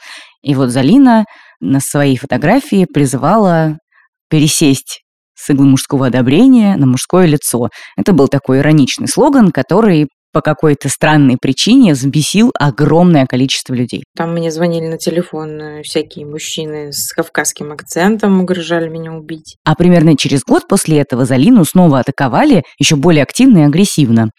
И 0.42 0.56
вот 0.56 0.70
Залина 0.70 1.24
на 1.60 1.78
своей 1.78 2.16
фотографии 2.16 2.86
призывала 2.92 3.78
пересесть 4.28 5.02
с 5.38 5.50
иглы 5.50 5.66
мужского 5.66 6.06
одобрения 6.06 6.76
на 6.76 6.86
мужское 6.86 7.26
лицо. 7.26 7.68
Это 7.96 8.12
был 8.12 8.28
такой 8.28 8.58
ироничный 8.58 9.08
слоган, 9.08 9.50
который 9.50 10.08
по 10.32 10.42
какой-то 10.42 10.88
странной 10.88 11.38
причине 11.40 11.94
взбесил 11.94 12.52
огромное 12.58 13.26
количество 13.26 13.72
людей. 13.72 14.04
Там 14.14 14.34
мне 14.34 14.50
звонили 14.50 14.86
на 14.86 14.98
телефон 14.98 15.60
э, 15.60 15.82
всякие 15.82 16.26
мужчины 16.26 16.92
с 16.92 17.12
кавказским 17.12 17.72
акцентом, 17.72 18.40
угрожали 18.40 18.88
меня 18.88 19.12
убить. 19.12 19.56
А 19.64 19.74
примерно 19.74 20.16
через 20.16 20.42
год 20.42 20.68
после 20.68 20.98
этого 20.98 21.24
Залину 21.24 21.64
снова 21.64 22.00
атаковали 22.00 22.62
еще 22.78 22.96
более 22.96 23.22
активно 23.22 23.58
и 23.58 23.62
агрессивно. 23.62 24.30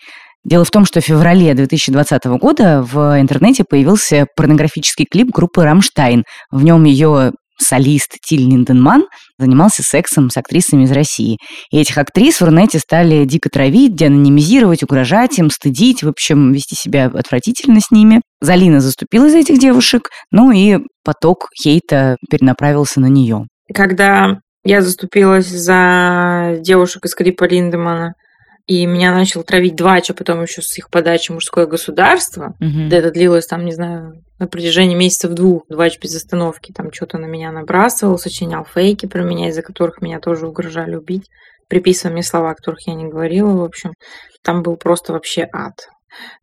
Дело 0.46 0.64
в 0.64 0.72
том, 0.72 0.86
что 0.86 1.02
в 1.02 1.06
феврале 1.06 1.54
2020 1.54 2.26
года 2.40 2.82
в 2.82 3.20
интернете 3.20 3.64
появился 3.68 4.26
порнографический 4.36 5.06
клип 5.06 5.30
группы 5.32 5.64
«Рамштайн». 5.64 6.24
В 6.50 6.64
нем 6.64 6.86
ее 6.86 7.34
солист 7.62 8.18
Тиль 8.22 8.50
Линденман 8.50 9.06
занимался 9.38 9.84
сексом 9.84 10.30
с 10.30 10.38
актрисами 10.38 10.84
из 10.84 10.92
России. 10.92 11.38
И 11.72 11.80
этих 11.80 11.98
актрис 11.98 12.42
в 12.42 12.46
Рунете 12.46 12.80
стали 12.80 13.26
дико 13.26 13.50
травить, 13.50 13.96
деанонимизировать, 13.96 14.84
угрожать 14.84 15.38
им, 15.40 15.50
стыдить, 15.50 16.04
в 16.04 16.10
общем, 16.10 16.52
вести 16.52 16.76
себя 16.76 17.06
отвратительно 17.06 17.80
с 17.80 17.92
ними. 17.92 18.22
Залина 18.42 18.80
заступила 18.80 19.30
за 19.30 19.38
этих 19.38 19.60
девушек, 19.60 20.10
ну 20.32 20.52
и 20.52 20.80
поток 21.04 21.50
хейта 21.62 22.18
перенаправился 22.30 23.00
на 23.00 23.08
нее. 23.08 23.46
Когда 23.74 24.40
я 24.64 24.82
заступилась 24.82 25.48
за 25.48 26.58
девушек 26.60 27.06
из 27.06 27.16
клипа 27.16 27.46
Линдемана, 27.46 28.14
и 28.70 28.86
меня 28.86 29.12
начал 29.12 29.44
травить 29.44 29.76
Двач, 29.76 30.12
а 30.12 30.14
потом 30.14 30.44
еще 30.44 30.62
с 30.62 30.78
их 30.78 30.92
подачи 30.92 31.32
«Мужское 31.32 31.66
государство». 31.66 32.54
Угу. 32.60 32.94
Это 32.94 33.10
длилось 33.10 33.48
там, 33.48 33.66
не 33.66 33.72
знаю, 33.72 34.24
на 34.38 34.46
протяжении 34.46 34.96
месяцев 34.96 35.32
двух. 35.32 35.64
Двач 35.70 35.98
без 36.00 36.16
остановки 36.16 36.72
там 36.72 36.94
что-то 36.94 37.18
на 37.18 37.26
меня 37.26 37.52
набрасывал, 37.52 38.20
сочинял 38.20 38.64
фейки 38.66 39.08
про 39.08 39.24
меня, 39.24 39.50
из-за 39.50 39.64
которых 39.64 40.04
меня 40.04 40.20
тоже 40.20 40.48
угрожали 40.48 40.94
убить, 40.94 41.32
приписывая 41.68 42.14
мне 42.14 42.22
слова, 42.22 42.54
которых 42.54 42.86
я 42.86 42.94
не 42.94 43.08
говорила, 43.08 43.50
в 43.50 43.64
общем. 43.64 43.94
Там 44.44 44.62
был 44.62 44.78
просто 44.78 45.14
вообще 45.14 45.50
ад. 45.52 45.88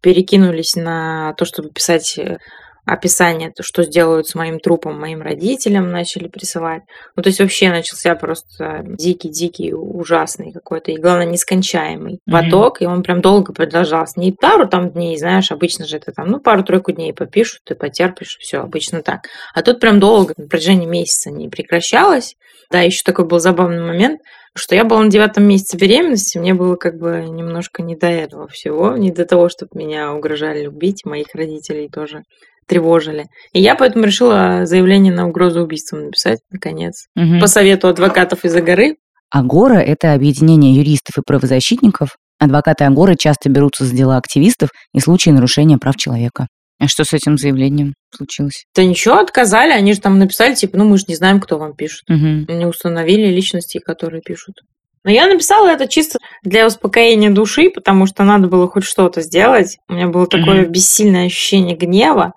Перекинулись 0.00 0.74
на 0.74 1.32
то, 1.34 1.44
чтобы 1.44 1.70
писать 1.70 2.18
э, 2.18 2.38
описание, 2.86 3.50
то, 3.50 3.64
что 3.64 3.82
сделают 3.82 4.28
с 4.28 4.36
моим 4.36 4.60
трупом 4.60 4.98
моим 4.98 5.20
родителям, 5.20 5.90
начали 5.90 6.28
присылать. 6.28 6.82
Ну, 7.16 7.22
то 7.22 7.28
есть 7.28 7.40
вообще 7.40 7.68
начался 7.68 8.14
просто 8.14 8.82
дикий-дикий, 8.84 9.74
ужасный 9.74 10.52
какой-то, 10.52 10.92
и 10.92 10.96
главное, 10.96 11.26
нескончаемый 11.26 12.14
mm-hmm. 12.14 12.32
поток, 12.32 12.80
и 12.80 12.86
он 12.86 13.02
прям 13.02 13.20
долго 13.20 13.52
продолжался. 13.52 14.20
Не 14.20 14.32
пару 14.32 14.68
там 14.68 14.90
дней, 14.90 15.18
знаешь, 15.18 15.50
обычно 15.50 15.84
же 15.84 15.96
это 15.96 16.12
там, 16.12 16.28
ну, 16.28 16.38
пару-тройку 16.38 16.92
дней 16.92 17.12
попишут, 17.12 17.62
ты 17.64 17.74
потерпишь, 17.74 18.38
все, 18.40 18.58
обычно 18.58 19.02
так. 19.02 19.26
А 19.52 19.62
тут 19.62 19.80
прям 19.80 19.98
долго, 19.98 20.34
на 20.36 20.46
протяжении 20.46 20.86
месяца 20.86 21.30
не 21.30 21.48
прекращалось. 21.48 22.36
Да, 22.70 22.80
еще 22.80 23.02
такой 23.04 23.26
был 23.26 23.38
забавный 23.38 23.84
момент, 23.84 24.20
что 24.54 24.74
я 24.74 24.84
была 24.84 25.02
на 25.02 25.10
девятом 25.10 25.44
месяце 25.44 25.76
беременности, 25.76 26.38
мне 26.38 26.54
было 26.54 26.76
как 26.76 26.98
бы 26.98 27.26
немножко 27.28 27.82
не 27.82 27.94
до 27.94 28.06
этого 28.06 28.48
всего, 28.48 28.96
не 28.96 29.10
до 29.10 29.24
того, 29.24 29.48
чтобы 29.48 29.70
меня 29.74 30.12
угрожали 30.12 30.66
убить, 30.66 31.04
моих 31.04 31.34
родителей 31.34 31.88
тоже 31.88 32.22
тревожили. 32.66 33.26
И 33.52 33.60
я 33.60 33.74
поэтому 33.74 34.04
решила 34.04 34.66
заявление 34.66 35.12
на 35.12 35.28
угрозу 35.28 35.62
убийством 35.62 36.06
написать, 36.06 36.40
наконец. 36.50 37.06
Угу. 37.16 37.40
По 37.40 37.46
совету 37.46 37.88
адвокатов 37.88 38.44
из-за 38.44 38.60
горы. 38.60 38.96
Агора– 39.30 39.78
это 39.80 40.12
объединение 40.12 40.74
юристов 40.74 41.18
и 41.18 41.22
правозащитников. 41.26 42.16
Адвокаты 42.38 42.84
Агоры 42.84 43.16
часто 43.16 43.48
берутся 43.48 43.84
за 43.84 43.94
дела 43.94 44.18
активистов 44.18 44.70
и 44.92 45.00
случаи 45.00 45.30
нарушения 45.30 45.78
прав 45.78 45.96
человека. 45.96 46.48
А 46.78 46.88
что 46.88 47.04
с 47.04 47.14
этим 47.14 47.38
заявлением 47.38 47.94
случилось? 48.14 48.64
Да 48.74 48.84
ничего, 48.84 49.16
отказали. 49.16 49.72
Они 49.72 49.94
же 49.94 50.00
там 50.00 50.18
написали, 50.18 50.54
типа, 50.54 50.76
ну 50.76 50.84
мы 50.84 50.98
же 50.98 51.04
не 51.08 51.16
знаем, 51.16 51.40
кто 51.40 51.58
вам 51.58 51.74
пишет. 51.74 52.02
Угу. 52.10 52.52
Не 52.52 52.66
установили 52.66 53.28
личности, 53.28 53.78
которые 53.78 54.20
пишут. 54.20 54.56
Но 55.06 55.10
я 55.10 55.28
написала 55.28 55.68
это 55.68 55.86
чисто 55.86 56.18
для 56.42 56.66
успокоения 56.66 57.30
души, 57.30 57.70
потому 57.70 58.06
что 58.06 58.24
надо 58.24 58.48
было 58.48 58.68
хоть 58.68 58.84
что-то 58.84 59.22
сделать. 59.22 59.78
У 59.88 59.94
меня 59.94 60.08
было 60.08 60.26
такое 60.26 60.64
mm 60.64 60.68
бессильное 60.68 61.26
ощущение 61.26 61.76
гнева 61.76 62.32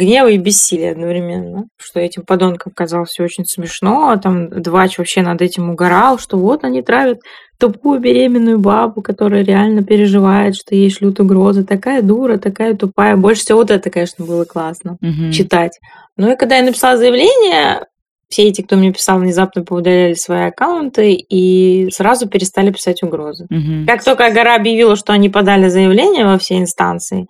гнева 0.00 0.28
и 0.28 0.38
бессилия 0.38 0.92
одновременно, 0.92 1.66
что 1.76 2.00
этим 2.00 2.22
подонкам 2.22 2.72
казалось 2.74 3.10
все 3.10 3.24
очень 3.24 3.44
смешно, 3.44 4.10
а 4.10 4.16
там 4.16 4.48
Двач 4.48 4.98
вообще 4.98 5.22
над 5.22 5.42
этим 5.42 5.70
угорал, 5.70 6.18
что 6.18 6.38
вот 6.38 6.64
они 6.64 6.82
травят 6.82 7.20
тупую 7.58 8.00
беременную 8.00 8.58
бабу, 8.58 9.02
которая 9.02 9.44
реально 9.44 9.84
переживает, 9.84 10.56
что 10.56 10.74
ей 10.74 10.90
шлют 10.90 11.20
угрозы. 11.20 11.62
Такая 11.64 12.00
дура, 12.00 12.38
такая 12.38 12.74
тупая. 12.74 13.16
Больше 13.16 13.42
всего 13.42 13.58
вот 13.58 13.70
это, 13.70 13.90
конечно, 13.90 14.24
было 14.24 14.44
классно 14.44 14.96
угу. 15.02 15.30
читать. 15.30 15.78
Ну 16.16 16.32
и 16.32 16.36
когда 16.36 16.56
я 16.56 16.64
написала 16.64 16.96
заявление, 16.96 17.84
все 18.30 18.44
эти, 18.44 18.62
кто 18.62 18.76
мне 18.76 18.92
писал, 18.92 19.18
внезапно 19.18 19.64
поудаляли 19.64 20.14
свои 20.14 20.46
аккаунты 20.46 21.14
и 21.14 21.90
сразу 21.90 22.28
перестали 22.28 22.70
писать 22.70 23.02
угрозы. 23.02 23.44
Угу. 23.50 23.86
Как 23.86 24.04
только 24.04 24.30
Гора 24.30 24.54
объявила, 24.54 24.96
что 24.96 25.12
они 25.12 25.28
подали 25.28 25.68
заявление 25.68 26.24
во 26.24 26.38
все 26.38 26.58
инстанции, 26.58 27.26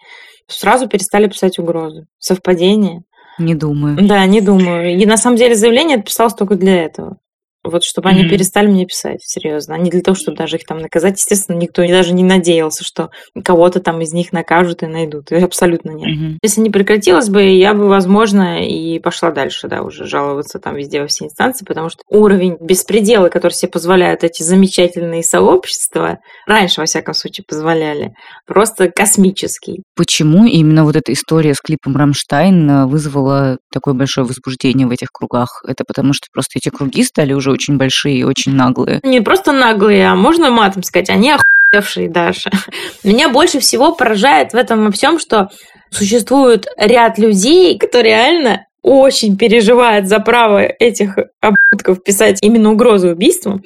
сразу 0.51 0.89
перестали 0.89 1.29
писать 1.29 1.59
угрозы. 1.59 2.07
Совпадение? 2.19 3.03
Не 3.39 3.55
думаю. 3.55 3.97
Да, 4.07 4.25
не 4.27 4.41
думаю. 4.41 4.99
И 4.99 5.07
на 5.07 5.17
самом 5.17 5.37
деле 5.37 5.55
заявление 5.55 6.03
писалось 6.03 6.35
только 6.35 6.57
для 6.57 6.85
этого. 6.85 7.17
Вот 7.63 7.85
чтобы 7.85 8.09
mm-hmm. 8.09 8.13
они 8.13 8.29
перестали 8.29 8.67
мне 8.69 8.87
писать, 8.87 9.23
серьезно. 9.23 9.75
А 9.75 9.79
не 9.79 9.91
для 9.91 10.01
того, 10.01 10.15
чтобы 10.15 10.37
даже 10.37 10.57
их 10.57 10.65
там 10.65 10.79
наказать. 10.79 11.19
Естественно, 11.19 11.57
никто 11.57 11.87
даже 11.87 12.15
не 12.15 12.25
надеялся, 12.25 12.85
что 12.85 13.11
кого-то 13.45 13.81
там 13.81 14.01
из 14.01 14.13
них 14.13 14.33
накажут 14.33 14.83
и 14.83 14.87
найдут. 14.87 15.31
И 15.31 15.37
абсолютно 15.37 15.91
нет. 15.91 16.09
Mm-hmm. 16.09 16.39
Если 16.43 16.61
не 16.61 16.71
прекратилось 16.71 17.29
бы, 17.29 17.43
я 17.43 17.75
бы, 17.75 17.89
возможно, 17.89 18.67
и 18.67 18.99
пошла 18.99 19.31
дальше, 19.31 19.69
да, 19.69 19.83
уже 19.83 20.07
жаловаться 20.07 20.59
там 20.59 20.77
везде 20.77 21.01
во 21.03 21.07
все 21.07 21.27
инстанции, 21.27 21.65
потому 21.65 21.91
что 21.91 22.03
уровень 22.09 22.57
беспредела, 22.61 23.29
который 23.29 23.53
себе 23.53 23.71
позволяют 23.71 24.25
эти 24.25 24.43
замечательные 24.43 25.23
сообщества, 25.23 26.19
раньше, 26.47 26.81
во 26.81 26.87
всяком 26.87 27.15
случае, 27.15 27.45
позволяли, 27.47 28.13
просто 28.47 28.91
космический. 28.91 29.83
Почему 29.97 30.45
именно 30.45 30.85
вот 30.85 30.97
эта 30.97 31.13
история 31.13 31.55
с 31.55 31.61
клипом 31.61 31.97
«Рамштайн» 31.97 32.71
э, 32.71 32.87
вызвала 32.87 33.59
такое 33.73 33.95
большое 33.95 34.27
возбуждение 34.27 34.87
в 34.87 34.91
этих 34.91 35.09
кругах? 35.13 35.63
Это 35.67 35.85
потому 35.87 36.13
что 36.13 36.27
просто 36.33 36.59
эти 36.59 36.69
круги 36.69 37.03
стали 37.05 37.33
уже 37.33 37.50
очень 37.51 37.77
большие 37.77 38.19
и 38.19 38.25
очень 38.25 38.53
наглые. 38.53 39.01
Не 39.03 39.21
просто 39.21 39.53
наглые, 39.53 40.09
а 40.09 40.15
можно 40.15 40.51
матом 40.51 40.83
сказать, 40.83 41.11
они 41.11 41.33
охуевшие 41.33 42.09
даже. 42.09 42.51
Меня 43.05 43.29
больше 43.29 43.61
всего 43.61 43.95
поражает 43.95 44.53
в 44.53 44.57
этом 44.57 44.87
во 44.87 44.93
всем, 44.93 45.19
что 45.19 45.51
существует 45.91 46.67
ряд 46.77 47.19
людей, 47.19 47.79
которые 47.79 48.15
реально 48.15 48.67
очень 48.83 49.37
переживают 49.37 50.07
за 50.09 50.21
право 50.21 50.63
этих 50.63 51.19
обутков 51.41 52.03
писать 52.03 52.39
именно 52.43 52.73
угрозу 52.73 53.11
убийством. 53.11 53.63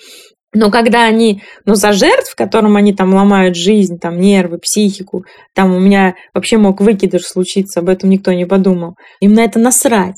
Но 0.54 0.70
когда 0.70 1.04
они, 1.04 1.42
ну, 1.66 1.74
за 1.74 1.92
жертв, 1.92 2.34
которым 2.36 2.76
они 2.76 2.92
там 2.94 3.12
ломают 3.12 3.56
жизнь, 3.56 3.98
там, 3.98 4.20
нервы, 4.20 4.58
психику, 4.58 5.24
там 5.52 5.74
у 5.74 5.80
меня 5.80 6.14
вообще 6.32 6.58
мог 6.58 6.80
выкидыш 6.80 7.24
случиться, 7.24 7.80
об 7.80 7.88
этом 7.88 8.08
никто 8.08 8.32
не 8.32 8.46
подумал. 8.46 8.94
Им 9.20 9.34
на 9.34 9.44
это 9.44 9.58
насрать. 9.58 10.16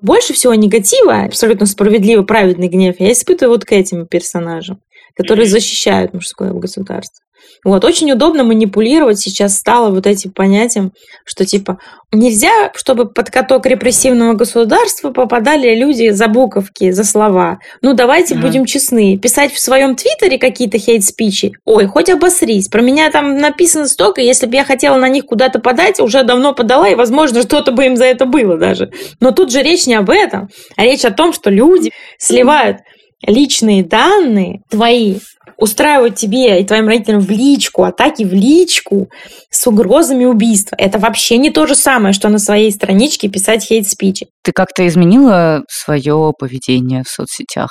Больше 0.00 0.32
всего 0.32 0.54
негатива, 0.54 1.24
абсолютно 1.24 1.66
справедливый, 1.66 2.24
праведный 2.24 2.68
гнев 2.68 2.96
я 2.98 3.12
испытываю 3.12 3.54
вот 3.54 3.64
к 3.64 3.72
этим 3.72 4.06
персонажам, 4.06 4.80
которые 5.14 5.46
защищают 5.46 6.14
мужское 6.14 6.52
государство. 6.52 7.24
Вот, 7.64 7.84
очень 7.84 8.10
удобно 8.12 8.44
манипулировать 8.44 9.20
сейчас 9.20 9.56
стало 9.56 9.90
вот 9.90 10.06
этим 10.06 10.30
понятием, 10.30 10.92
что 11.24 11.44
типа 11.44 11.78
нельзя, 12.12 12.72
чтобы 12.74 13.06
под 13.06 13.30
каток 13.30 13.66
репрессивного 13.66 14.32
государства 14.32 15.10
попадали 15.10 15.74
люди 15.74 16.10
за 16.10 16.26
буковки, 16.28 16.90
за 16.90 17.04
слова. 17.04 17.58
Ну, 17.82 17.94
давайте 17.94 18.34
mm 18.34 18.40
будем 18.40 18.64
честны. 18.64 19.18
Писать 19.18 19.52
в 19.52 19.60
своем 19.60 19.94
твиттере 19.94 20.38
какие-то 20.38 20.78
хейт-спичи, 20.78 21.52
ой, 21.66 21.86
хоть 21.86 22.08
обосрись. 22.08 22.68
Про 22.68 22.80
меня 22.80 23.10
там 23.10 23.36
написано 23.36 23.86
столько, 23.86 24.22
если 24.22 24.46
бы 24.46 24.56
я 24.56 24.64
хотела 24.64 24.96
на 24.96 25.08
них 25.08 25.26
куда-то 25.26 25.58
подать, 25.58 26.00
уже 26.00 26.24
давно 26.24 26.54
подала, 26.54 26.88
и, 26.88 26.94
возможно, 26.94 27.42
что-то 27.42 27.72
бы 27.72 27.84
им 27.84 27.96
за 27.96 28.06
это 28.06 28.24
было 28.24 28.56
даже. 28.56 28.90
Но 29.20 29.30
тут 29.30 29.52
же 29.52 29.62
речь 29.62 29.86
не 29.86 29.94
об 29.94 30.08
этом, 30.08 30.48
а 30.76 30.84
речь 30.84 31.04
о 31.04 31.10
том, 31.10 31.32
что 31.32 31.50
люди 31.50 31.92
сливают 32.18 32.78
личные 33.26 33.84
данные 33.84 34.62
твои 34.70 35.18
устраивают 35.60 36.16
тебе 36.16 36.60
и 36.60 36.64
твоим 36.64 36.88
родителям 36.88 37.20
в 37.20 37.30
личку, 37.30 37.84
атаки 37.84 38.24
в 38.24 38.32
личку 38.32 39.10
с 39.50 39.66
угрозами 39.66 40.24
убийства. 40.24 40.74
Это 40.78 40.98
вообще 40.98 41.36
не 41.36 41.50
то 41.50 41.66
же 41.66 41.74
самое, 41.74 42.12
что 42.12 42.28
на 42.28 42.38
своей 42.38 42.72
страничке 42.72 43.28
писать 43.28 43.64
хейт-спичи. 43.64 44.26
Ты 44.42 44.52
как-то 44.52 44.86
изменила 44.86 45.62
свое 45.68 46.32
поведение 46.38 47.02
в 47.04 47.10
соцсетях? 47.10 47.70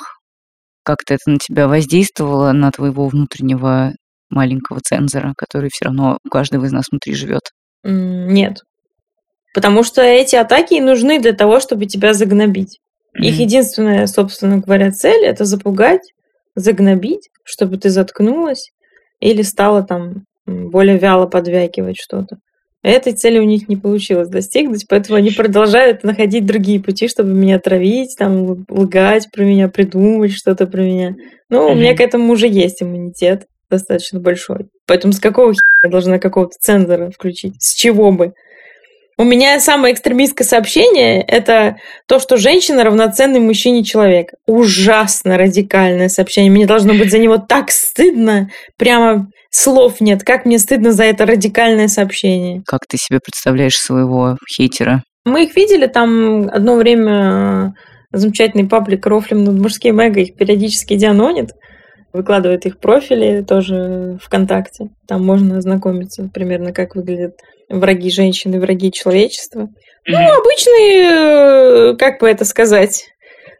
Как-то 0.84 1.14
это 1.14 1.30
на 1.30 1.38
тебя 1.38 1.68
воздействовало, 1.68 2.52
на 2.52 2.70
твоего 2.70 3.06
внутреннего 3.08 3.92
маленького 4.30 4.80
цензора, 4.80 5.34
который 5.36 5.68
все 5.72 5.86
равно 5.86 6.18
у 6.24 6.28
каждого 6.30 6.64
из 6.64 6.72
нас 6.72 6.86
внутри 6.90 7.14
живет? 7.14 7.42
Нет. 7.82 8.58
Потому 9.52 9.82
что 9.82 10.00
эти 10.00 10.36
атаки 10.36 10.74
нужны 10.74 11.20
для 11.20 11.32
того, 11.32 11.60
чтобы 11.60 11.86
тебя 11.86 12.14
загнобить. 12.14 12.78
Их 13.14 13.40
единственная, 13.40 14.06
собственно 14.06 14.58
говоря, 14.58 14.92
цель 14.92 15.24
это 15.24 15.44
запугать, 15.44 16.02
загнобить, 16.60 17.28
чтобы 17.44 17.76
ты 17.78 17.90
заткнулась 17.90 18.70
или 19.20 19.42
стала 19.42 19.82
там 19.82 20.24
более 20.46 20.98
вяло 20.98 21.26
подвякивать 21.26 21.98
что-то. 21.98 22.38
Этой 22.82 23.12
цели 23.12 23.38
у 23.38 23.44
них 23.44 23.68
не 23.68 23.76
получилось 23.76 24.28
достигнуть, 24.28 24.86
поэтому 24.88 25.18
они 25.18 25.30
продолжают 25.30 26.02
находить 26.02 26.46
другие 26.46 26.80
пути, 26.80 27.08
чтобы 27.08 27.30
меня 27.30 27.58
травить, 27.58 28.16
там, 28.18 28.64
лгать 28.70 29.28
про 29.30 29.44
меня, 29.44 29.68
придумывать 29.68 30.32
что-то 30.32 30.66
про 30.66 30.80
меня. 30.80 31.14
Ну, 31.50 31.68
mm-hmm. 31.68 31.72
у 31.72 31.74
меня 31.74 31.94
к 31.94 32.00
этому 32.00 32.32
уже 32.32 32.48
есть 32.48 32.82
иммунитет 32.82 33.44
достаточно 33.70 34.18
большой. 34.18 34.68
Поэтому 34.86 35.12
с 35.12 35.20
какого 35.20 35.52
хера 35.52 35.60
я 35.84 35.90
должна 35.90 36.18
какого-то 36.18 36.54
цензора 36.58 37.10
включить? 37.10 37.54
С 37.58 37.74
чего 37.74 38.12
бы? 38.12 38.32
У 39.20 39.24
меня 39.24 39.60
самое 39.60 39.92
экстремистское 39.92 40.46
сообщение– 40.46 41.20
это 41.28 41.76
то, 42.08 42.20
что 42.20 42.38
женщина 42.38 42.84
равноценный 42.84 43.38
мужчине 43.38 43.84
человек. 43.84 44.28
Ужасно 44.46 45.36
радикальное 45.36 46.08
сообщение. 46.08 46.50
Мне 46.50 46.64
должно 46.64 46.94
быть 46.94 47.10
за 47.10 47.18
него 47.18 47.36
так 47.36 47.70
стыдно. 47.70 48.48
Прямо 48.78 49.28
слов 49.50 50.00
нет. 50.00 50.24
Как 50.24 50.46
мне 50.46 50.58
стыдно 50.58 50.92
за 50.92 51.04
это 51.04 51.26
радикальное 51.26 51.88
сообщение. 51.88 52.62
Как 52.64 52.86
ты 52.88 52.96
себе 52.96 53.18
представляешь 53.22 53.76
своего 53.76 54.38
хейтера? 54.50 55.02
Мы 55.26 55.44
их 55.44 55.54
видели 55.54 55.86
там 55.86 56.48
одно 56.48 56.76
время 56.76 57.74
э, 58.14 58.16
замечательный 58.16 58.66
паблик 58.66 59.04
Рофлем 59.04 59.44
над 59.44 59.60
мужским 59.60 60.00
эго 60.00 60.20
их 60.20 60.34
периодически 60.34 60.94
дианонит 60.94 61.50
выкладывает 62.12 62.66
их 62.66 62.78
профили 62.78 63.42
тоже 63.42 64.18
ВКонтакте. 64.22 64.90
Там 65.06 65.24
можно 65.24 65.58
ознакомиться 65.58 66.28
примерно, 66.32 66.72
как 66.72 66.94
выглядят 66.94 67.36
враги 67.68 68.10
женщины, 68.10 68.60
враги 68.60 68.92
человечества. 68.92 69.60
Mm-hmm. 69.60 69.68
Ну, 70.06 70.40
обычные, 70.40 71.92
э, 71.92 71.96
как 71.96 72.20
бы 72.20 72.28
это 72.28 72.44
сказать, 72.44 73.06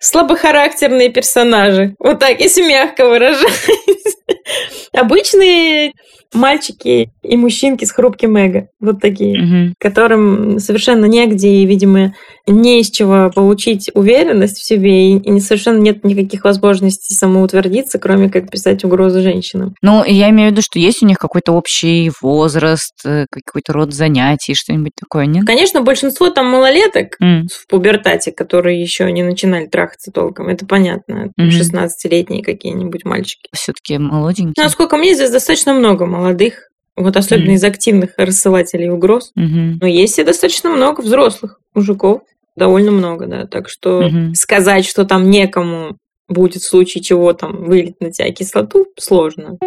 слабохарактерные 0.01 1.11
персонажи. 1.11 1.95
Вот 1.99 2.19
так, 2.19 2.41
если 2.41 2.63
мягко 2.63 3.07
выражаюсь. 3.07 4.17
Обычные 4.93 5.93
мальчики 6.33 7.11
и 7.23 7.37
мужчинки 7.37 7.85
с 7.85 7.93
хрупким 7.93 8.37
эго. 8.37 8.69
Вот 8.81 9.01
такие. 9.01 9.43
Угу. 9.43 9.75
Которым 9.79 10.59
совершенно 10.59 11.05
негде 11.07 11.49
и, 11.49 11.67
видимо, 11.67 12.15
не 12.51 12.81
из 12.81 12.91
чего 12.91 13.31
получить 13.35 13.91
уверенность 13.95 14.59
в 14.59 14.65
себе. 14.65 15.17
И, 15.17 15.41
совершенно 15.41 15.79
нет 15.79 16.05
никаких 16.05 16.45
возможностей 16.45 17.15
самоутвердиться, 17.15 17.99
кроме 17.99 18.29
как 18.29 18.51
писать 18.51 18.85
угрозы 18.85 19.23
женщинам. 19.23 19.75
Ну, 19.83 20.05
я 20.05 20.31
имею 20.31 20.51
в 20.51 20.53
виду, 20.53 20.63
что 20.63 20.79
есть 20.79 21.03
у 21.03 21.07
них 21.07 21.19
какой-то 21.19 21.53
общий 21.53 22.11
возраст, 22.21 22.95
э, 23.05 23.27
какой-то 23.31 23.73
род 23.73 23.95
занятий, 23.95 24.55
что-нибудь 24.55 24.93
такое, 24.99 25.27
нет? 25.27 25.47
Конечно, 25.47 25.81
большинство 25.83 26.31
там 26.31 26.47
малолеток 26.47 27.17
mm. 27.23 27.45
в 27.53 27.67
пубертате, 27.69 28.33
которые 28.33 28.81
еще 28.81 29.11
не 29.11 29.23
начинали 29.23 29.67
трахаться 29.67 30.11
толком. 30.11 30.49
Это 30.49 30.67
понятно. 30.67 31.31
Mm-hmm. 31.39 31.49
16-летние 31.49 32.43
какие-нибудь 32.43 33.05
мальчики. 33.05 33.49
Все-таки 33.53 33.99
молоденькие. 33.99 34.63
Насколько 34.63 34.97
мне 34.97 35.15
здесь 35.15 35.31
достаточно 35.31 35.73
много 35.73 36.07
молодых, 36.07 36.71
вот 36.97 37.17
особенно 37.17 37.51
mm-hmm. 37.51 37.55
из 37.55 37.65
активных 37.65 38.11
рассылателей 38.17 38.91
угроз. 38.91 39.33
Mm-hmm. 39.39 39.79
Но 39.81 39.87
есть 39.87 40.19
и 40.19 40.25
достаточно 40.25 40.71
много 40.71 41.01
взрослых 41.01 41.61
мужиков, 41.75 42.23
довольно 42.57 42.91
много, 42.91 43.27
да. 43.27 43.47
Так 43.47 43.69
что 43.69 44.03
mm-hmm. 44.03 44.35
сказать, 44.35 44.85
что 44.87 45.05
там 45.05 45.31
некому 45.31 45.97
будет 46.29 46.63
в 46.63 46.69
случае 46.69 47.03
чего 47.03 47.33
там 47.33 47.65
вылить 47.65 48.01
на 48.01 48.13
тебя 48.13 48.33
кислоту, 48.33 48.87
сложно. 48.99 49.59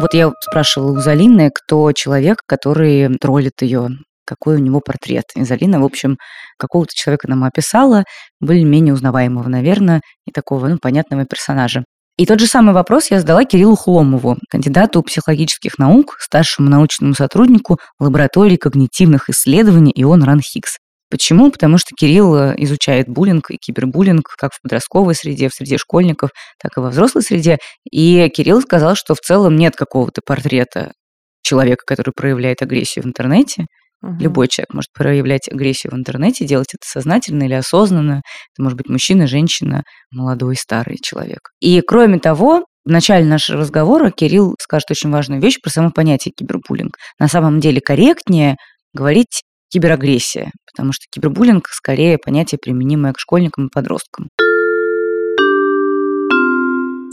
Вот 0.00 0.12
я 0.12 0.32
спрашивала 0.40 0.92
у 0.92 1.00
Залины, 1.00 1.50
кто 1.54 1.92
человек, 1.92 2.38
который 2.46 3.08
троллит 3.18 3.62
ее 3.62 3.90
какой 4.26 4.56
у 4.56 4.58
него 4.58 4.80
портрет. 4.80 5.24
И 5.36 5.44
Залина, 5.44 5.80
в 5.80 5.84
общем, 5.84 6.16
какого-то 6.58 6.94
человека 6.94 7.28
нам 7.28 7.44
описала, 7.44 8.04
более-менее 8.40 8.94
узнаваемого, 8.94 9.48
наверное, 9.48 10.00
и 10.26 10.32
такого, 10.32 10.68
ну, 10.68 10.78
понятного 10.78 11.26
персонажа. 11.26 11.84
И 12.16 12.26
тот 12.26 12.38
же 12.38 12.46
самый 12.46 12.74
вопрос 12.74 13.10
я 13.10 13.18
задала 13.18 13.44
Кириллу 13.44 13.74
Хломову, 13.74 14.38
кандидату 14.48 15.02
психологических 15.02 15.78
наук, 15.78 16.16
старшему 16.20 16.68
научному 16.68 17.14
сотруднику 17.14 17.78
лаборатории 17.98 18.56
когнитивных 18.56 19.28
исследований 19.30 19.90
ИОН 19.96 20.22
РАНХИКС. 20.22 20.78
Почему? 21.10 21.50
Потому 21.50 21.76
что 21.76 21.94
Кирилл 21.96 22.34
э, 22.36 22.54
изучает 22.58 23.08
буллинг 23.08 23.50
и 23.50 23.56
кибербуллинг 23.56 24.28
как 24.38 24.52
в 24.54 24.62
подростковой 24.62 25.14
среде, 25.14 25.48
в 25.48 25.54
среде 25.54 25.76
школьников, 25.76 26.30
так 26.62 26.76
и 26.76 26.80
во 26.80 26.90
взрослой 26.90 27.22
среде. 27.22 27.58
И 27.90 28.28
Кирилл 28.34 28.62
сказал, 28.62 28.94
что 28.94 29.14
в 29.14 29.20
целом 29.20 29.56
нет 29.56 29.74
какого-то 29.76 30.22
портрета 30.24 30.92
человека, 31.42 31.82
который 31.86 32.12
проявляет 32.16 32.62
агрессию 32.62 33.04
в 33.04 33.06
интернете, 33.06 33.66
Угу. 34.04 34.16
Любой 34.20 34.48
человек 34.48 34.74
может 34.74 34.92
проявлять 34.92 35.48
агрессию 35.48 35.92
в 35.92 35.96
интернете, 35.96 36.44
делать 36.44 36.74
это 36.74 36.82
сознательно 36.84 37.44
или 37.44 37.54
осознанно. 37.54 38.20
Это 38.52 38.62
может 38.62 38.76
быть 38.76 38.88
мужчина, 38.88 39.26
женщина, 39.26 39.82
молодой, 40.10 40.56
старый 40.56 40.98
человек. 41.02 41.50
И 41.60 41.80
кроме 41.80 42.18
того, 42.18 42.66
в 42.84 42.90
начале 42.90 43.24
нашего 43.24 43.60
разговора 43.60 44.10
Кирилл 44.10 44.56
скажет 44.60 44.90
очень 44.90 45.10
важную 45.10 45.40
вещь 45.40 45.58
про 45.62 45.70
само 45.70 45.90
понятие 45.90 46.34
кибербуллинг. 46.36 46.96
На 47.18 47.28
самом 47.28 47.60
деле 47.60 47.80
корректнее 47.80 48.56
говорить 48.92 49.42
киберагрессия, 49.70 50.52
потому 50.70 50.92
что 50.92 51.06
кибербуллинг 51.10 51.66
скорее 51.68 52.18
понятие, 52.18 52.58
применимое 52.62 53.14
к 53.14 53.18
школьникам 53.18 53.68
и 53.68 53.70
подросткам 53.72 54.28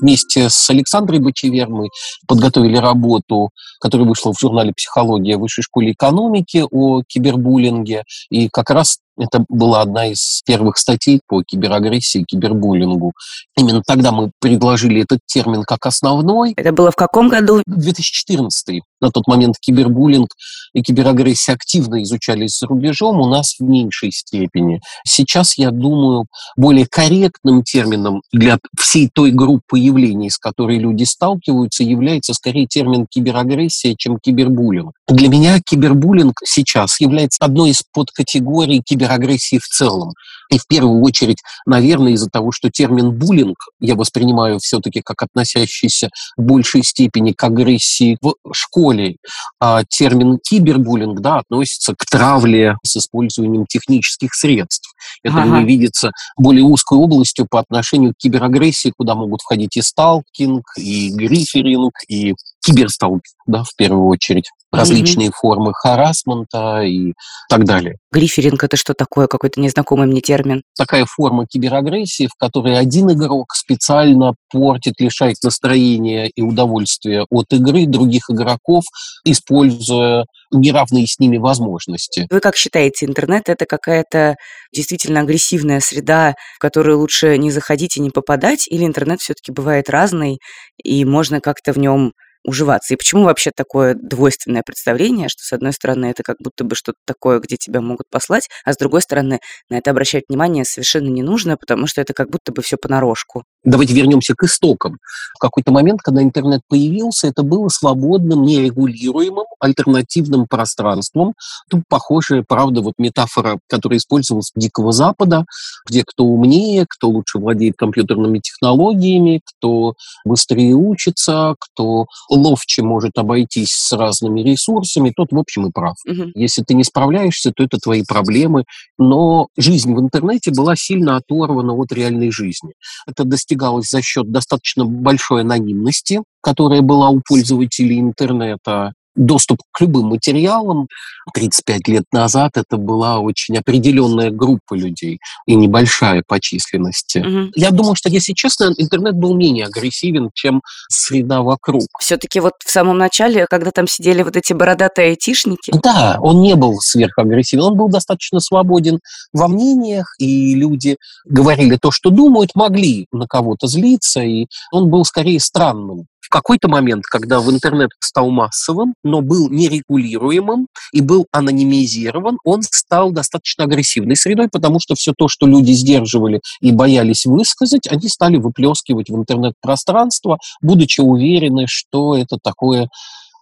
вместе 0.01 0.49
с 0.49 0.69
Александрой 0.69 1.19
Бочевер 1.19 1.69
мы 1.69 1.89
подготовили 2.27 2.77
работу, 2.77 3.51
которая 3.79 4.07
вышла 4.07 4.33
в 4.33 4.39
журнале 4.39 4.73
«Психология» 4.75 5.37
Высшей 5.37 5.63
школе 5.63 5.91
экономики 5.91 6.65
о 6.69 7.03
кибербуллинге. 7.07 8.03
И 8.29 8.49
как 8.49 8.69
раз 8.71 8.97
это 9.17 9.45
была 9.49 9.81
одна 9.81 10.07
из 10.07 10.41
первых 10.45 10.77
статей 10.77 11.21
по 11.27 11.43
киберагрессии, 11.43 12.23
кибербуллингу. 12.27 13.13
Именно 13.57 13.83
тогда 13.85 14.11
мы 14.11 14.31
предложили 14.39 15.01
этот 15.01 15.19
термин 15.25 15.63
как 15.63 15.85
основной. 15.85 16.53
Это 16.55 16.71
было 16.71 16.91
в 16.91 16.95
каком 16.95 17.29
году? 17.29 17.61
2014. 17.65 18.81
На 19.01 19.09
тот 19.09 19.27
момент 19.27 19.55
кибербуллинг 19.59 20.29
и 20.73 20.81
киберагрессия 20.81 21.55
активно 21.55 22.03
изучались 22.03 22.59
за 22.59 22.67
рубежом, 22.67 23.19
у 23.19 23.27
нас 23.27 23.55
в 23.59 23.63
меньшей 23.63 24.11
степени. 24.11 24.79
Сейчас, 25.05 25.57
я 25.57 25.71
думаю, 25.71 26.25
более 26.55 26.85
корректным 26.87 27.63
термином 27.63 28.21
для 28.31 28.59
всей 28.79 29.09
той 29.13 29.31
группы 29.31 29.79
явлений, 29.79 30.29
с 30.29 30.37
которой 30.37 30.77
люди 30.77 31.03
сталкиваются, 31.03 31.83
является 31.83 32.33
скорее 32.33 32.67
термин 32.67 33.07
киберагрессия, 33.09 33.95
чем 33.97 34.19
кибербуллинг. 34.19 34.93
Для 35.07 35.27
меня 35.27 35.59
кибербуллинг 35.59 36.39
сейчас 36.45 36.99
является 37.01 37.43
одной 37.43 37.71
из 37.71 37.83
подкатегорий 37.91 38.81
киберагрессии 38.81 39.00
киберагрессии 39.01 39.57
в 39.57 39.67
целом. 39.67 40.13
И 40.49 40.57
в 40.57 40.67
первую 40.67 41.01
очередь, 41.01 41.37
наверное, 41.65 42.13
из-за 42.13 42.29
того, 42.29 42.51
что 42.51 42.69
термин 42.69 43.11
буллинг 43.11 43.57
я 43.79 43.95
воспринимаю 43.95 44.59
все-таки 44.59 45.01
как 45.01 45.21
относящийся 45.23 46.09
в 46.35 46.41
большей 46.41 46.83
степени 46.83 47.31
к 47.31 47.43
агрессии 47.43 48.17
в 48.21 48.33
школе, 48.53 49.15
а 49.59 49.83
термин 49.85 50.39
кибербуллинг 50.43 51.21
да, 51.21 51.37
относится 51.39 51.93
к 51.95 52.05
травле 52.05 52.75
с 52.83 52.97
использованием 52.97 53.65
технических 53.65 54.33
средств. 54.33 54.93
Это 55.23 55.37
ага. 55.37 55.45
мне 55.45 55.65
видится 55.65 56.11
более 56.37 56.63
узкой 56.63 56.97
областью 56.97 57.47
по 57.49 57.59
отношению 57.59 58.13
к 58.13 58.17
киберагрессии, 58.17 58.93
куда 58.95 59.15
могут 59.15 59.41
входить 59.41 59.77
и 59.77 59.81
сталкинг, 59.81 60.63
и 60.77 61.11
гриферинг, 61.11 61.93
и 62.07 62.35
киберстолб, 62.63 63.21
да, 63.47 63.63
в 63.63 63.75
первую 63.75 64.07
очередь. 64.07 64.49
Различные 64.71 65.27
mm-hmm. 65.27 65.35
формы 65.35 65.73
харасмента 65.73 66.81
и 66.83 67.13
так 67.49 67.65
далее. 67.65 67.97
Гриферинг– 68.11 68.63
это 68.63 68.77
что 68.77 68.93
такое? 68.93 69.27
Какой-то 69.27 69.59
незнакомый 69.59 70.07
мне 70.07 70.21
термин. 70.21 70.63
Такая 70.77 71.05
форма 71.05 71.45
киберагрессии, 71.45 72.27
в 72.27 72.35
которой 72.39 72.77
один 72.77 73.11
игрок 73.11 73.53
специально 73.53 74.33
портит, 74.49 74.93
лишает 74.99 75.37
настроения 75.43 76.29
и 76.33 76.41
удовольствия 76.41 77.25
от 77.29 77.51
игры 77.51 77.85
других 77.85 78.29
игроков, 78.29 78.83
используя 79.25 80.25
неравные 80.51 81.05
с 81.05 81.19
ними 81.19 81.37
возможности. 81.37 82.27
Вы 82.29 82.39
как 82.39 82.55
считаете, 82.55 83.05
интернет– 83.05 83.43
это 83.49 83.65
какая-то 83.65 84.35
действительно 84.73 85.21
агрессивная 85.21 85.81
среда, 85.81 86.35
в 86.55 86.59
которую 86.59 86.99
лучше 86.99 87.37
не 87.37 87.51
заходить 87.51 87.97
и 87.97 88.01
не 88.01 88.09
попадать, 88.09 88.67
или 88.67 88.85
интернет 88.85 89.19
все-таки 89.19 89.51
бывает 89.51 89.89
разный, 89.89 90.39
и 90.81 91.03
можно 91.03 91.41
как-то 91.41 91.73
в 91.73 91.77
нем 91.77 92.13
уживаться. 92.43 92.93
И 92.93 92.97
почему 92.97 93.23
вообще 93.23 93.51
такое 93.55 93.95
двойственное 93.95 94.63
представление, 94.63 95.29
что 95.29 95.43
с 95.43 95.53
одной 95.53 95.73
стороны 95.73 96.07
это 96.07 96.23
как 96.23 96.37
будто 96.39 96.63
бы 96.63 96.75
что-то 96.75 96.97
такое, 97.05 97.39
где 97.39 97.57
тебя 97.57 97.81
могут 97.81 98.07
послать, 98.09 98.47
а 98.65 98.73
с 98.73 98.77
другой 98.77 99.01
стороны 99.01 99.39
на 99.69 99.77
это 99.77 99.91
обращать 99.91 100.23
внимание 100.29 100.65
совершенно 100.65 101.09
не 101.09 101.23
нужно, 101.23 101.57
потому 101.57 101.87
что 101.87 102.01
это 102.01 102.13
как 102.13 102.29
будто 102.29 102.51
бы 102.51 102.61
все 102.61 102.77
понарошку. 102.77 103.43
Давайте 103.63 103.93
вернемся 103.93 104.33
к 104.35 104.43
истокам. 104.43 104.97
В 105.35 105.39
какой-то 105.39 105.71
момент, 105.71 106.01
когда 106.01 106.23
интернет 106.23 106.61
появился, 106.67 107.27
это 107.27 107.43
было 107.43 107.67
свободным, 107.67 108.43
нерегулируемым, 108.43 109.45
альтернативным 109.59 110.47
пространством. 110.47 111.33
Тут 111.69 111.83
похожая, 111.87 112.43
правда, 112.47 112.81
вот 112.81 112.95
метафора, 112.97 113.59
которая 113.67 113.99
использовалась 113.99 114.51
Дикого 114.55 114.91
Запада, 114.91 115.45
где 115.87 116.03
кто 116.03 116.25
умнее, 116.25 116.85
кто 116.89 117.09
лучше 117.09 117.37
владеет 117.37 117.75
компьютерными 117.77 118.39
технологиями, 118.39 119.41
кто 119.45 119.93
быстрее 120.25 120.73
учится, 120.73 121.55
кто 121.59 122.05
ловче 122.29 122.81
может 122.81 123.17
обойтись 123.17 123.71
с 123.71 123.91
разными 123.95 124.41
ресурсами, 124.41 125.13
тот, 125.15 125.31
в 125.31 125.37
общем, 125.37 125.67
и 125.67 125.71
прав. 125.71 125.95
Угу. 126.07 126.31
Если 126.33 126.63
ты 126.63 126.73
не 126.73 126.83
справляешься, 126.83 127.51
то 127.55 127.63
это 127.63 127.77
твои 127.77 128.03
проблемы. 128.03 128.65
Но 128.97 129.47
жизнь 129.55 129.93
в 129.93 129.99
интернете 129.99 130.51
была 130.51 130.75
сильно 130.75 131.17
оторвана 131.17 131.73
от 131.73 131.91
реальной 131.91 132.31
жизни. 132.31 132.73
Это 133.07 133.23
достигалось 133.51 133.89
за 133.89 134.01
счет 134.01 134.31
достаточно 134.31 134.85
большой 134.85 135.41
анонимности, 135.41 136.21
которая 136.41 136.81
была 136.81 137.09
у 137.09 137.21
пользователей 137.27 137.99
интернета, 137.99 138.93
доступ 139.15 139.59
к 139.71 139.81
любым 139.81 140.07
материалам. 140.07 140.87
35 141.33 141.87
лет 141.87 142.03
назад 142.11 142.57
это 142.57 142.77
была 142.77 143.19
очень 143.19 143.57
определенная 143.57 144.31
группа 144.31 144.73
людей 144.73 145.19
и 145.45 145.55
небольшая 145.55 146.23
по 146.27 146.39
численности. 146.39 147.19
Угу. 147.19 147.51
Я 147.55 147.71
думаю, 147.71 147.95
что, 147.95 148.09
если 148.09 148.33
честно, 148.33 148.73
интернет 148.77 149.15
был 149.15 149.35
менее 149.35 149.65
агрессивен, 149.65 150.29
чем 150.33 150.61
среда 150.89 151.41
вокруг. 151.41 151.83
Все-таки 151.99 152.39
вот 152.39 152.53
в 152.65 152.71
самом 152.71 152.97
начале, 152.97 153.45
когда 153.47 153.71
там 153.71 153.87
сидели 153.87 154.23
вот 154.23 154.35
эти 154.35 154.53
бородатые 154.53 155.09
айтишники... 155.09 155.73
Да, 155.83 156.17
он 156.19 156.41
не 156.41 156.55
был 156.55 156.79
сверхагрессивен, 156.79 157.63
он 157.63 157.77
был 157.77 157.89
достаточно 157.89 158.39
свободен 158.39 158.99
во 159.33 159.47
мнениях, 159.47 160.15
и 160.17 160.55
люди 160.55 160.97
говорили 161.25 161.77
то, 161.79 161.91
что 161.91 162.09
думают, 162.09 162.51
могли 162.55 163.07
на 163.11 163.27
кого-то 163.27 163.67
злиться, 163.67 164.21
и 164.21 164.47
он 164.71 164.89
был 164.89 165.05
скорее 165.05 165.39
странным 165.39 166.07
какой-то 166.31 166.67
момент, 166.67 167.05
когда 167.05 167.39
в 167.39 167.51
интернет 167.51 167.91
стал 167.99 168.31
массовым, 168.31 168.95
но 169.03 169.21
был 169.21 169.49
нерегулируемым 169.49 170.67
и 170.93 171.01
был 171.01 171.27
анонимизирован, 171.31 172.37
он 172.43 172.61
стал 172.63 173.11
достаточно 173.11 173.65
агрессивной 173.65 174.15
средой, 174.15 174.49
потому 174.49 174.79
что 174.79 174.95
все 174.95 175.13
то, 175.17 175.27
что 175.27 175.47
люди 175.47 175.71
сдерживали 175.71 176.41
и 176.61 176.71
боялись 176.71 177.25
высказать, 177.25 177.87
они 177.87 178.07
стали 178.07 178.37
выплескивать 178.37 179.09
в 179.09 179.15
интернет-пространство, 179.15 180.37
будучи 180.61 181.01
уверены, 181.01 181.65
что 181.67 182.15
это 182.15 182.37
такое 182.41 182.89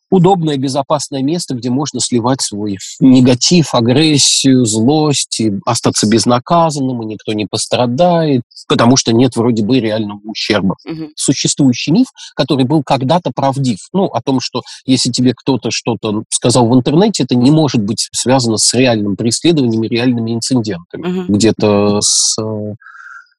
удобное, 0.09 0.57
безопасное 0.57 1.21
место, 1.21 1.55
где 1.55 1.69
можно 1.69 1.99
сливать 1.99 2.41
свой 2.41 2.77
негатив, 2.99 3.73
агрессию, 3.73 4.65
злость, 4.65 5.39
и 5.39 5.53
остаться 5.65 6.07
безнаказанным, 6.07 7.01
и 7.03 7.05
никто 7.05 7.33
не 7.33 7.45
пострадает, 7.45 8.41
потому 8.67 8.97
что 8.97 9.13
нет 9.13 9.35
вроде 9.35 9.63
бы 9.63 9.79
реального 9.79 10.19
ущерба. 10.25 10.75
Угу. 10.85 11.09
Существующий 11.15 11.91
миф, 11.91 12.07
который 12.35 12.65
был 12.65 12.83
когда-то 12.83 13.31
правдив, 13.33 13.79
ну, 13.93 14.05
о 14.05 14.21
том, 14.21 14.39
что 14.39 14.61
если 14.85 15.11
тебе 15.11 15.33
кто-то 15.35 15.69
что-то 15.71 16.23
сказал 16.29 16.67
в 16.67 16.75
интернете, 16.75 17.23
это 17.23 17.35
не 17.35 17.51
может 17.51 17.83
быть 17.83 18.09
связано 18.11 18.57
с 18.57 18.73
реальным 18.73 19.15
преследованием 19.15 19.83
и 19.83 19.87
реальными 19.87 20.31
инцидентами. 20.31 21.21
Угу. 21.21 21.33
Где-то 21.33 22.01
с 22.01 22.35
э, 22.41 22.73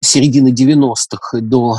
середины 0.02 0.48
90-х 0.48 1.40
до 1.40 1.76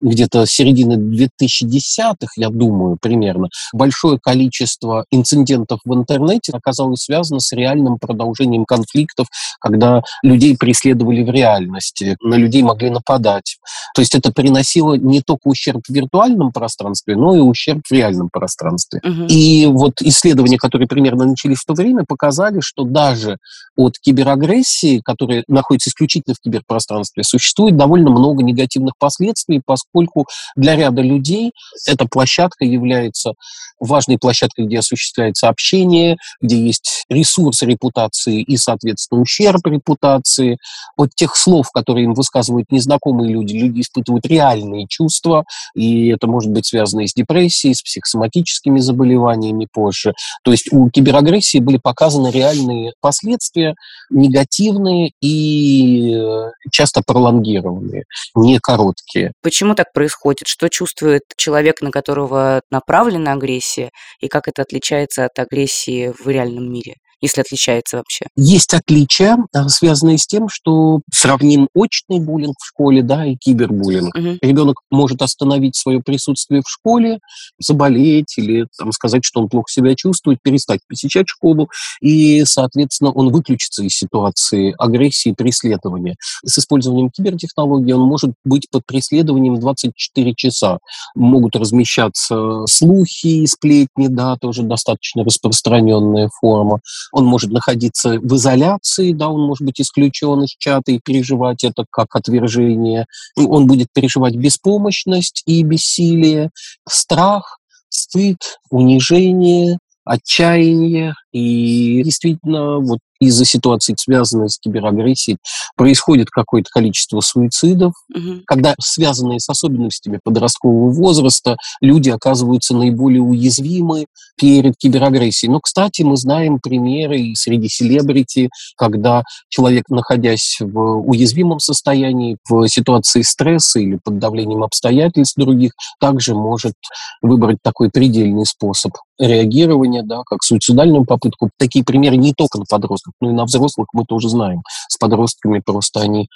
где-то 0.00 0.46
середины 0.46 0.94
2010-х, 0.94 2.32
я 2.36 2.48
думаю, 2.48 2.96
примерно, 3.00 3.48
большое 3.72 4.18
количество 4.18 5.04
инцидентов 5.10 5.80
в 5.84 5.94
интернете 5.94 6.52
оказалось 6.52 7.02
связано 7.02 7.40
с 7.40 7.52
реальным 7.52 7.98
продолжением 7.98 8.64
конфликтов, 8.64 9.26
когда 9.60 10.02
людей 10.22 10.56
преследовали 10.56 11.22
в 11.22 11.30
реальности, 11.30 12.16
на 12.20 12.34
людей 12.34 12.62
могли 12.62 12.90
нападать. 12.90 13.56
То 13.94 14.02
есть 14.02 14.14
это 14.14 14.32
приносило 14.32 14.94
не 14.94 15.22
только 15.22 15.42
ущерб 15.44 15.82
в 15.86 15.92
виртуальном 15.92 16.52
пространстве, 16.52 17.16
но 17.16 17.36
и 17.36 17.40
ущерб 17.40 17.82
в 17.88 17.92
реальном 17.92 18.28
пространстве. 18.30 19.00
Угу. 19.02 19.26
И 19.28 19.66
вот 19.66 20.02
исследования, 20.02 20.58
которые 20.58 20.88
примерно 20.88 21.24
начались 21.24 21.58
в 21.58 21.66
то 21.66 21.74
время, 21.74 22.04
показали, 22.06 22.60
что 22.60 22.84
даже 22.84 23.38
от 23.76 23.98
киберагрессии, 23.98 25.00
которая 25.00 25.44
находится 25.48 25.90
исключительно 25.90 26.34
в 26.34 26.40
киберпространстве, 26.40 27.22
существует 27.24 27.76
довольно 27.76 28.10
много 28.10 28.42
негативных 28.42 28.94
последствий, 28.98 29.60
поскольку 29.64 29.85
поскольку 29.92 30.26
для 30.56 30.76
ряда 30.76 31.02
людей 31.02 31.52
эта 31.86 32.06
площадка 32.06 32.64
является 32.64 33.32
важной 33.78 34.18
площадкой, 34.18 34.66
где 34.66 34.78
осуществляется 34.78 35.48
общение, 35.48 36.16
где 36.40 36.58
есть 36.58 37.04
ресурс 37.08 37.62
репутации 37.62 38.42
и, 38.42 38.56
соответственно, 38.56 39.20
ущерб 39.20 39.66
репутации. 39.66 40.58
От 40.96 41.14
тех 41.14 41.36
слов, 41.36 41.70
которые 41.72 42.04
им 42.04 42.14
высказывают 42.14 42.70
незнакомые 42.70 43.32
люди, 43.32 43.54
люди 43.54 43.80
испытывают 43.82 44.26
реальные 44.26 44.86
чувства, 44.88 45.44
и 45.74 46.08
это 46.08 46.26
может 46.26 46.50
быть 46.50 46.66
связано 46.66 47.02
и 47.02 47.06
с 47.06 47.14
депрессией, 47.14 47.74
с 47.74 47.82
психосоматическими 47.82 48.80
заболеваниями 48.80 49.68
позже. 49.70 50.14
То 50.42 50.52
есть 50.52 50.72
у 50.72 50.88
киберагрессии 50.90 51.58
были 51.58 51.78
показаны 51.82 52.30
реальные 52.30 52.92
последствия, 53.00 53.74
негативные 54.10 55.12
и 55.20 56.14
э, 56.14 56.50
часто 56.72 57.02
пролонгированные, 57.06 58.04
не 58.34 58.58
короткие. 58.58 59.32
Почему 59.42 59.74
так 59.76 59.92
происходит? 59.92 60.48
Что 60.48 60.68
чувствует 60.68 61.22
человек, 61.36 61.80
на 61.82 61.90
которого 61.90 62.62
направлена 62.70 63.32
агрессия, 63.32 63.90
и 64.20 64.28
как 64.28 64.48
это 64.48 64.62
отличается 64.62 65.24
от 65.26 65.38
агрессии 65.38 66.12
в 66.18 66.28
реальном 66.28 66.72
мире? 66.72 66.94
Если 67.20 67.40
отличается 67.40 67.98
вообще? 67.98 68.26
Есть 68.36 68.74
отличия, 68.74 69.38
а, 69.54 69.68
связанные 69.68 70.18
с 70.18 70.26
тем, 70.26 70.48
что 70.48 71.00
сравним 71.12 71.68
очный 71.74 72.20
буллинг 72.20 72.56
в 72.58 72.66
школе, 72.66 73.02
да, 73.02 73.26
и 73.26 73.36
кибербуллинг. 73.36 74.14
Угу. 74.14 74.38
Ребенок 74.42 74.80
может 74.90 75.22
остановить 75.22 75.76
свое 75.76 76.00
присутствие 76.00 76.62
в 76.64 76.68
школе, 76.68 77.18
заболеть 77.58 78.36
или 78.36 78.66
там, 78.78 78.92
сказать, 78.92 79.24
что 79.24 79.40
он 79.40 79.48
плохо 79.48 79.66
себя 79.70 79.94
чувствует, 79.94 80.38
перестать 80.42 80.80
посещать 80.88 81.26
школу, 81.28 81.68
и, 82.00 82.44
соответственно, 82.44 83.10
он 83.12 83.30
выключится 83.30 83.82
из 83.82 83.92
ситуации 83.92 84.74
агрессии 84.78 85.30
и 85.30 85.34
преследования. 85.34 86.16
С 86.44 86.58
использованием 86.58 87.10
кибертехнологий 87.10 87.92
он 87.92 88.02
может 88.02 88.32
быть 88.44 88.68
под 88.70 88.84
преследованием 88.86 89.58
24 89.58 90.34
часа. 90.34 90.78
Могут 91.14 91.56
размещаться 91.56 92.66
слухи 92.66 93.26
и 93.26 93.46
сплетни, 93.46 94.08
да, 94.08 94.36
тоже 94.36 94.62
достаточно 94.62 95.24
распространенная 95.24 96.30
форма 96.40 96.80
он 97.12 97.24
может 97.24 97.50
находиться 97.50 98.18
в 98.20 98.36
изоляции, 98.36 99.12
да, 99.12 99.28
он 99.28 99.46
может 99.46 99.64
быть 99.64 99.80
исключен 99.80 100.42
из 100.42 100.50
чата 100.58 100.92
и 100.92 101.00
переживать 101.02 101.64
это 101.64 101.84
как 101.90 102.14
отвержение. 102.14 103.06
Он 103.36 103.66
будет 103.66 103.88
переживать 103.92 104.36
беспомощность 104.36 105.42
и 105.46 105.62
бессилие, 105.62 106.50
страх, 106.88 107.58
стыд, 107.88 108.38
унижение, 108.70 109.78
отчаяние. 110.04 111.14
И 111.36 112.02
действительно, 112.02 112.78
вот 112.78 112.98
из-за 113.20 113.44
ситуации, 113.44 113.94
связанной 113.98 114.48
с 114.48 114.58
киберагрессией, 114.58 115.36
происходит 115.76 116.30
какое-то 116.30 116.70
количество 116.72 117.20
суицидов, 117.20 117.92
угу. 118.14 118.40
когда 118.46 118.74
связанные 118.80 119.40
с 119.40 119.48
особенностями 119.48 120.18
подросткового 120.24 120.90
возраста 120.90 121.56
люди 121.82 122.08
оказываются 122.08 122.74
наиболее 122.74 123.20
уязвимы 123.20 124.06
перед 124.38 124.76
киберагрессией. 124.78 125.52
Но, 125.52 125.60
кстати, 125.60 126.02
мы 126.02 126.16
знаем 126.16 126.58
примеры 126.58 127.18
и 127.20 127.34
среди 127.34 127.68
селебрити, 127.68 128.48
когда 128.76 129.22
человек, 129.50 129.88
находясь 129.90 130.58
в 130.60 131.00
уязвимом 131.06 131.58
состоянии, 131.58 132.38
в 132.48 132.66
ситуации 132.68 133.20
стресса 133.22 133.78
или 133.78 133.98
под 134.02 134.18
давлением 134.18 134.62
обстоятельств 134.62 135.36
других, 135.36 135.72
также 136.00 136.34
может 136.34 136.74
выбрать 137.20 137.58
такой 137.62 137.90
предельный 137.90 138.46
способ 138.46 138.92
реагирования, 139.18 140.02
да, 140.02 140.22
как 140.26 140.42
суицидальную 140.42 141.04
попытку. 141.04 141.25
Такие 141.58 141.84
примеры 141.84 142.16
не 142.16 142.32
только 142.32 142.58
на 142.58 142.64
подростков, 142.64 143.14
ну 143.20 143.30
и 143.30 143.32
на 143.32 143.44
взрослых 143.44 143.88
мы 143.92 144.04
тоже 144.04 144.28
знаем. 144.28 144.62
С 144.88 144.96
подростками 144.96 145.60
просто 145.64 146.00
они 146.00 146.28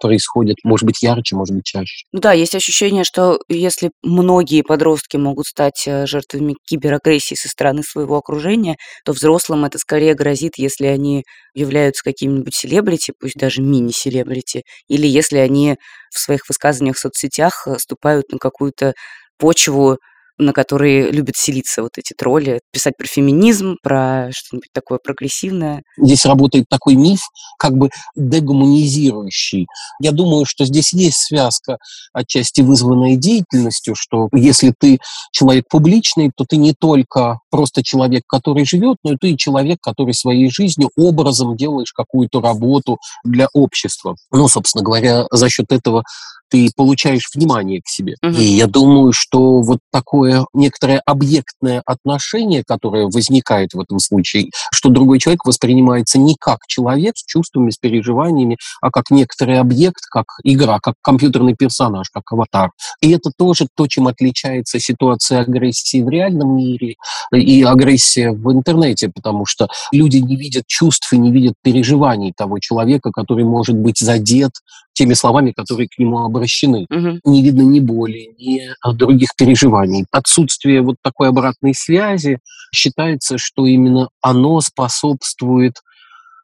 происходит, 0.00 0.56
может 0.64 0.86
быть, 0.86 1.02
ярче, 1.02 1.36
может 1.36 1.54
быть, 1.54 1.64
чаще. 1.64 2.04
Ну 2.12 2.20
да, 2.20 2.32
есть 2.32 2.54
ощущение, 2.54 3.04
что 3.04 3.40
если 3.48 3.90
многие 4.02 4.62
подростки 4.62 5.16
могут 5.16 5.46
стать 5.46 5.84
э, 5.86 6.06
жертвами 6.06 6.54
киберагрессии 6.66 7.34
со 7.34 7.48
стороны 7.48 7.82
своего 7.82 8.16
окружения, 8.16 8.76
то 9.04 9.12
взрослым 9.12 9.64
это 9.64 9.78
скорее 9.78 10.14
грозит, 10.14 10.54
если 10.56 10.86
они 10.86 11.24
являются 11.54 12.04
какими-нибудь 12.04 12.54
селебрити, 12.54 13.12
пусть 13.18 13.36
даже 13.36 13.62
мини-селебрити, 13.62 14.62
или 14.88 15.06
если 15.06 15.38
они 15.38 15.76
в 16.10 16.18
своих 16.18 16.48
высказываниях 16.48 16.96
в 16.96 17.00
соцсетях 17.00 17.66
э, 17.66 17.76
ступают 17.78 18.30
на 18.30 18.38
какую-то 18.38 18.94
почву 19.38 19.98
на 20.38 20.52
которые 20.52 21.10
любят 21.10 21.36
селиться 21.36 21.82
вот 21.82 21.92
эти 21.96 22.14
тролли, 22.14 22.60
писать 22.72 22.94
про 22.96 23.06
феминизм, 23.06 23.76
про 23.82 24.30
что-нибудь 24.32 24.68
такое 24.72 24.98
прогрессивное. 25.02 25.82
Здесь 25.96 26.24
работает 26.24 26.66
такой 26.70 26.94
миф, 26.94 27.20
как 27.58 27.76
бы 27.76 27.90
дегуманизирующий. 28.16 29.66
Я 30.00 30.12
думаю, 30.12 30.44
что 30.46 30.64
здесь 30.64 30.92
есть 30.92 31.18
связка 31.18 31.78
отчасти 32.12 32.60
вызванная 32.60 33.16
деятельностью, 33.16 33.94
что 33.96 34.28
если 34.32 34.72
ты 34.78 34.98
человек 35.32 35.64
публичный, 35.68 36.30
то 36.34 36.44
ты 36.48 36.56
не 36.56 36.72
только 36.72 37.40
просто 37.50 37.82
человек, 37.82 38.22
который 38.26 38.64
живет, 38.64 38.96
но 39.02 39.12
и 39.12 39.16
ты 39.16 39.36
человек, 39.36 39.78
который 39.82 40.14
своей 40.14 40.50
жизнью, 40.50 40.90
образом 40.96 41.56
делаешь 41.56 41.92
какую-то 41.92 42.40
работу 42.40 42.98
для 43.24 43.48
общества. 43.52 44.16
Ну, 44.30 44.48
собственно 44.48 44.84
говоря, 44.84 45.26
за 45.30 45.48
счет 45.48 45.72
этого 45.72 46.04
ты 46.50 46.70
получаешь 46.74 47.28
внимание 47.34 47.80
к 47.80 47.88
себе. 47.88 48.16
Угу. 48.22 48.32
И 48.32 48.42
я 48.42 48.66
думаю, 48.66 49.12
что 49.12 49.60
вот 49.60 49.78
такое 49.92 50.44
некоторое 50.52 51.00
объектное 51.04 51.82
отношение, 51.86 52.62
которое 52.66 53.06
возникает 53.06 53.74
в 53.74 53.80
этом 53.80 53.98
случае, 53.98 54.50
что 54.72 54.88
другой 54.88 55.18
человек 55.18 55.44
воспринимается 55.44 56.18
не 56.18 56.36
как 56.38 56.60
человек 56.66 57.16
с 57.16 57.24
чувствами, 57.24 57.70
с 57.70 57.76
переживаниями, 57.76 58.56
а 58.80 58.90
как 58.90 59.10
некоторый 59.10 59.58
объект, 59.58 60.02
как 60.10 60.26
игра, 60.42 60.78
как 60.80 60.94
компьютерный 61.02 61.54
персонаж, 61.54 62.08
как 62.10 62.30
аватар. 62.32 62.70
И 63.00 63.10
это 63.10 63.30
тоже 63.36 63.66
то, 63.74 63.86
чем 63.86 64.08
отличается 64.08 64.78
ситуация 64.78 65.40
агрессии 65.40 66.02
в 66.02 66.08
реальном 66.08 66.56
мире 66.56 66.96
и 67.32 67.62
агрессия 67.62 68.32
в 68.32 68.52
интернете, 68.52 69.10
потому 69.14 69.46
что 69.46 69.68
люди 69.92 70.18
не 70.18 70.36
видят 70.36 70.64
чувств 70.66 71.12
и 71.12 71.18
не 71.18 71.32
видят 71.32 71.54
переживаний 71.62 72.32
того 72.36 72.58
человека, 72.58 73.10
который 73.10 73.44
может 73.44 73.76
быть 73.76 73.98
задет 73.98 74.52
теми 74.98 75.14
словами, 75.14 75.52
которые 75.52 75.88
к 75.88 75.98
нему 75.98 76.18
обращены. 76.18 76.86
Угу. 76.90 77.20
Не 77.24 77.42
видно 77.42 77.62
ни 77.62 77.78
боли, 77.78 78.34
ни 78.38 78.60
других 78.94 79.28
переживаний. 79.36 80.06
Отсутствие 80.10 80.82
вот 80.82 80.96
такой 81.02 81.28
обратной 81.28 81.74
связи 81.74 82.40
считается, 82.74 83.38
что 83.38 83.66
именно 83.66 84.08
оно 84.20 84.60
способствует 84.60 85.74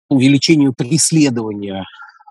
увеличению 0.08 0.72
преследования 0.72 1.84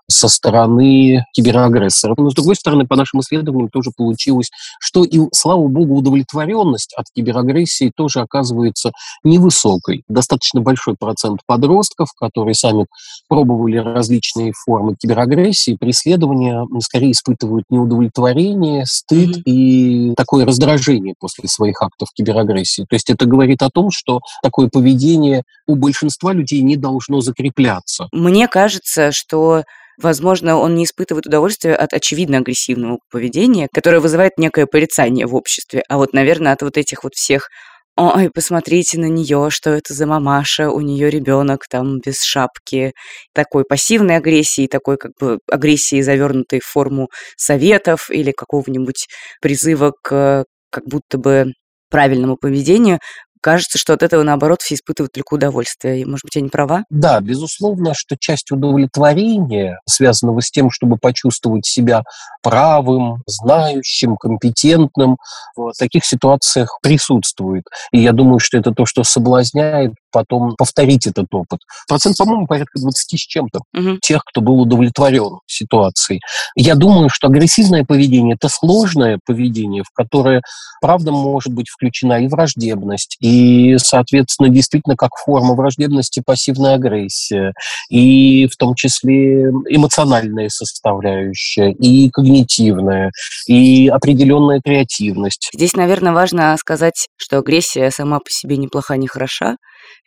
со 0.08 0.28
стороны 0.28 1.24
киберагрессора. 1.32 2.14
Но, 2.16 2.30
с 2.30 2.34
другой 2.34 2.56
стороны, 2.56 2.86
по 2.86 2.96
нашим 2.96 3.20
исследованиям 3.20 3.70
тоже 3.70 3.90
получилось, 3.96 4.50
что 4.80 5.04
и, 5.04 5.18
слава 5.32 5.66
богу, 5.66 5.96
удовлетворенность 5.96 6.92
от 6.94 7.06
киберагрессии 7.14 7.90
тоже 7.94 8.20
оказывается 8.20 8.92
невысокой. 9.22 10.02
Достаточно 10.08 10.60
большой 10.60 10.96
процент 10.98 11.40
подростков, 11.46 12.10
которые 12.18 12.54
сами 12.54 12.86
пробовали 13.28 13.76
различные 13.78 14.52
формы 14.52 14.96
киберагрессии, 14.96 15.76
преследования, 15.76 16.66
скорее 16.80 17.12
испытывают 17.12 17.64
неудовлетворение, 17.70 18.84
стыд 18.86 19.38
mm-hmm. 19.38 19.42
и 19.46 20.14
такое 20.16 20.44
раздражение 20.44 21.14
после 21.18 21.48
своих 21.48 21.80
актов 21.80 22.08
киберагрессии. 22.14 22.82
То 22.88 22.94
есть 22.94 23.10
это 23.10 23.26
говорит 23.26 23.62
о 23.62 23.70
том, 23.70 23.90
что 23.90 24.20
такое 24.42 24.68
поведение 24.68 25.42
у 25.66 25.76
большинства 25.76 26.32
людей 26.32 26.60
не 26.62 26.76
должно 26.76 27.20
закрепляться. 27.20 28.08
Мне 28.12 28.48
кажется, 28.48 29.12
что 29.12 29.64
Возможно, 30.02 30.56
он 30.58 30.74
не 30.74 30.84
испытывает 30.84 31.26
удовольствия 31.26 31.74
от 31.74 31.92
очевидно 31.92 32.38
агрессивного 32.38 32.98
поведения, 33.10 33.68
которое 33.72 34.00
вызывает 34.00 34.38
некое 34.38 34.66
порицание 34.66 35.26
в 35.26 35.34
обществе. 35.34 35.82
А 35.88 35.98
вот, 35.98 36.12
наверное, 36.12 36.52
от 36.52 36.62
вот 36.62 36.76
этих 36.76 37.04
вот 37.04 37.14
всех 37.14 37.48
ой, 37.96 38.28
посмотрите 38.34 38.98
на 38.98 39.06
нее, 39.06 39.50
что 39.50 39.70
это 39.70 39.94
за 39.94 40.06
мамаша, 40.06 40.70
у 40.70 40.80
нее 40.80 41.10
ребенок 41.10 41.66
там 41.70 42.00
без 42.00 42.22
шапки, 42.22 42.92
такой 43.32 43.64
пассивной 43.64 44.16
агрессии, 44.16 44.66
такой 44.66 44.96
как 44.96 45.12
бы 45.20 45.38
агрессии, 45.50 46.00
завернутой 46.00 46.60
в 46.60 46.64
форму 46.66 47.08
советов 47.36 48.10
или 48.10 48.32
какого-нибудь 48.32 49.06
призыва 49.40 49.92
к 50.02 50.44
как 50.70 50.84
будто 50.86 51.18
бы 51.18 51.52
правильному 51.90 52.36
поведению, 52.36 52.98
кажется, 53.44 53.76
что 53.76 53.92
от 53.92 54.02
этого, 54.02 54.22
наоборот, 54.22 54.62
все 54.62 54.74
испытывают 54.74 55.12
только 55.12 55.34
удовольствие. 55.34 56.06
может 56.06 56.24
быть, 56.24 56.34
я 56.34 56.40
не 56.40 56.48
права? 56.48 56.84
Да, 56.88 57.20
безусловно, 57.20 57.92
что 57.94 58.16
часть 58.18 58.50
удовлетворения, 58.50 59.80
связанного 59.86 60.40
с 60.40 60.50
тем, 60.50 60.70
чтобы 60.70 60.96
почувствовать 60.96 61.66
себя 61.66 62.04
правым, 62.42 63.22
знающим, 63.26 64.16
компетентным, 64.16 65.18
в 65.56 65.72
таких 65.78 66.06
ситуациях 66.06 66.78
присутствует. 66.82 67.64
И 67.92 68.00
я 68.00 68.12
думаю, 68.12 68.38
что 68.38 68.56
это 68.56 68.72
то, 68.72 68.86
что 68.86 69.04
соблазняет 69.04 69.92
потом 70.14 70.54
повторить 70.56 71.08
этот 71.08 71.26
опыт. 71.32 71.58
Процент, 71.88 72.16
по-моему, 72.16 72.46
порядка 72.46 72.78
20 72.78 73.20
с 73.20 73.22
чем-то 73.26 73.60
угу. 73.76 73.98
тех, 74.00 74.22
кто 74.24 74.40
был 74.40 74.60
удовлетворен 74.60 75.40
ситуацией. 75.46 76.20
Я 76.54 76.76
думаю, 76.76 77.08
что 77.10 77.26
агрессивное 77.26 77.84
поведение– 77.84 78.36
это 78.40 78.48
сложное 78.48 79.18
поведение, 79.26 79.82
в 79.82 79.92
которое, 79.92 80.42
правда, 80.80 81.10
может 81.10 81.52
быть 81.52 81.68
включена 81.68 82.24
и 82.24 82.28
враждебность, 82.28 83.16
и, 83.20 83.76
соответственно, 83.78 84.48
действительно, 84.48 84.94
как 84.96 85.10
форма 85.16 85.54
враждебности 85.54 86.22
пассивная 86.24 86.74
агрессия, 86.74 87.52
и 87.90 88.46
в 88.46 88.56
том 88.56 88.74
числе 88.76 89.48
эмоциональная 89.68 90.48
составляющая, 90.48 91.72
и 91.72 92.08
когнитивная, 92.10 93.10
и 93.48 93.88
определенная 93.88 94.60
креативность. 94.60 95.50
Здесь, 95.52 95.74
наверное, 95.74 96.12
важно 96.12 96.56
сказать, 96.56 97.08
что 97.16 97.38
агрессия 97.38 97.90
сама 97.90 98.18
по 98.20 98.30
себе 98.30 98.56
неплоха, 98.56 98.96
не 98.96 99.08
хороша, 99.08 99.56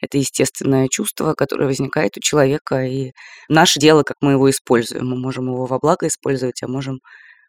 это 0.02 0.18
естественное 0.18 0.88
чувство, 0.88 1.34
которое 1.34 1.66
возникает 1.66 2.18
у 2.18 2.20
человека, 2.20 2.84
и 2.84 3.12
наше 3.50 3.80
дело, 3.80 4.04
как 4.04 4.18
мы 4.22 4.34
его 4.34 4.50
используем. 4.50 5.08
Мы 5.08 5.18
можем 5.18 5.48
его 5.48 5.66
во 5.66 5.80
благо 5.80 6.08
использовать, 6.08 6.62
а 6.64 6.68
можем 6.68 7.00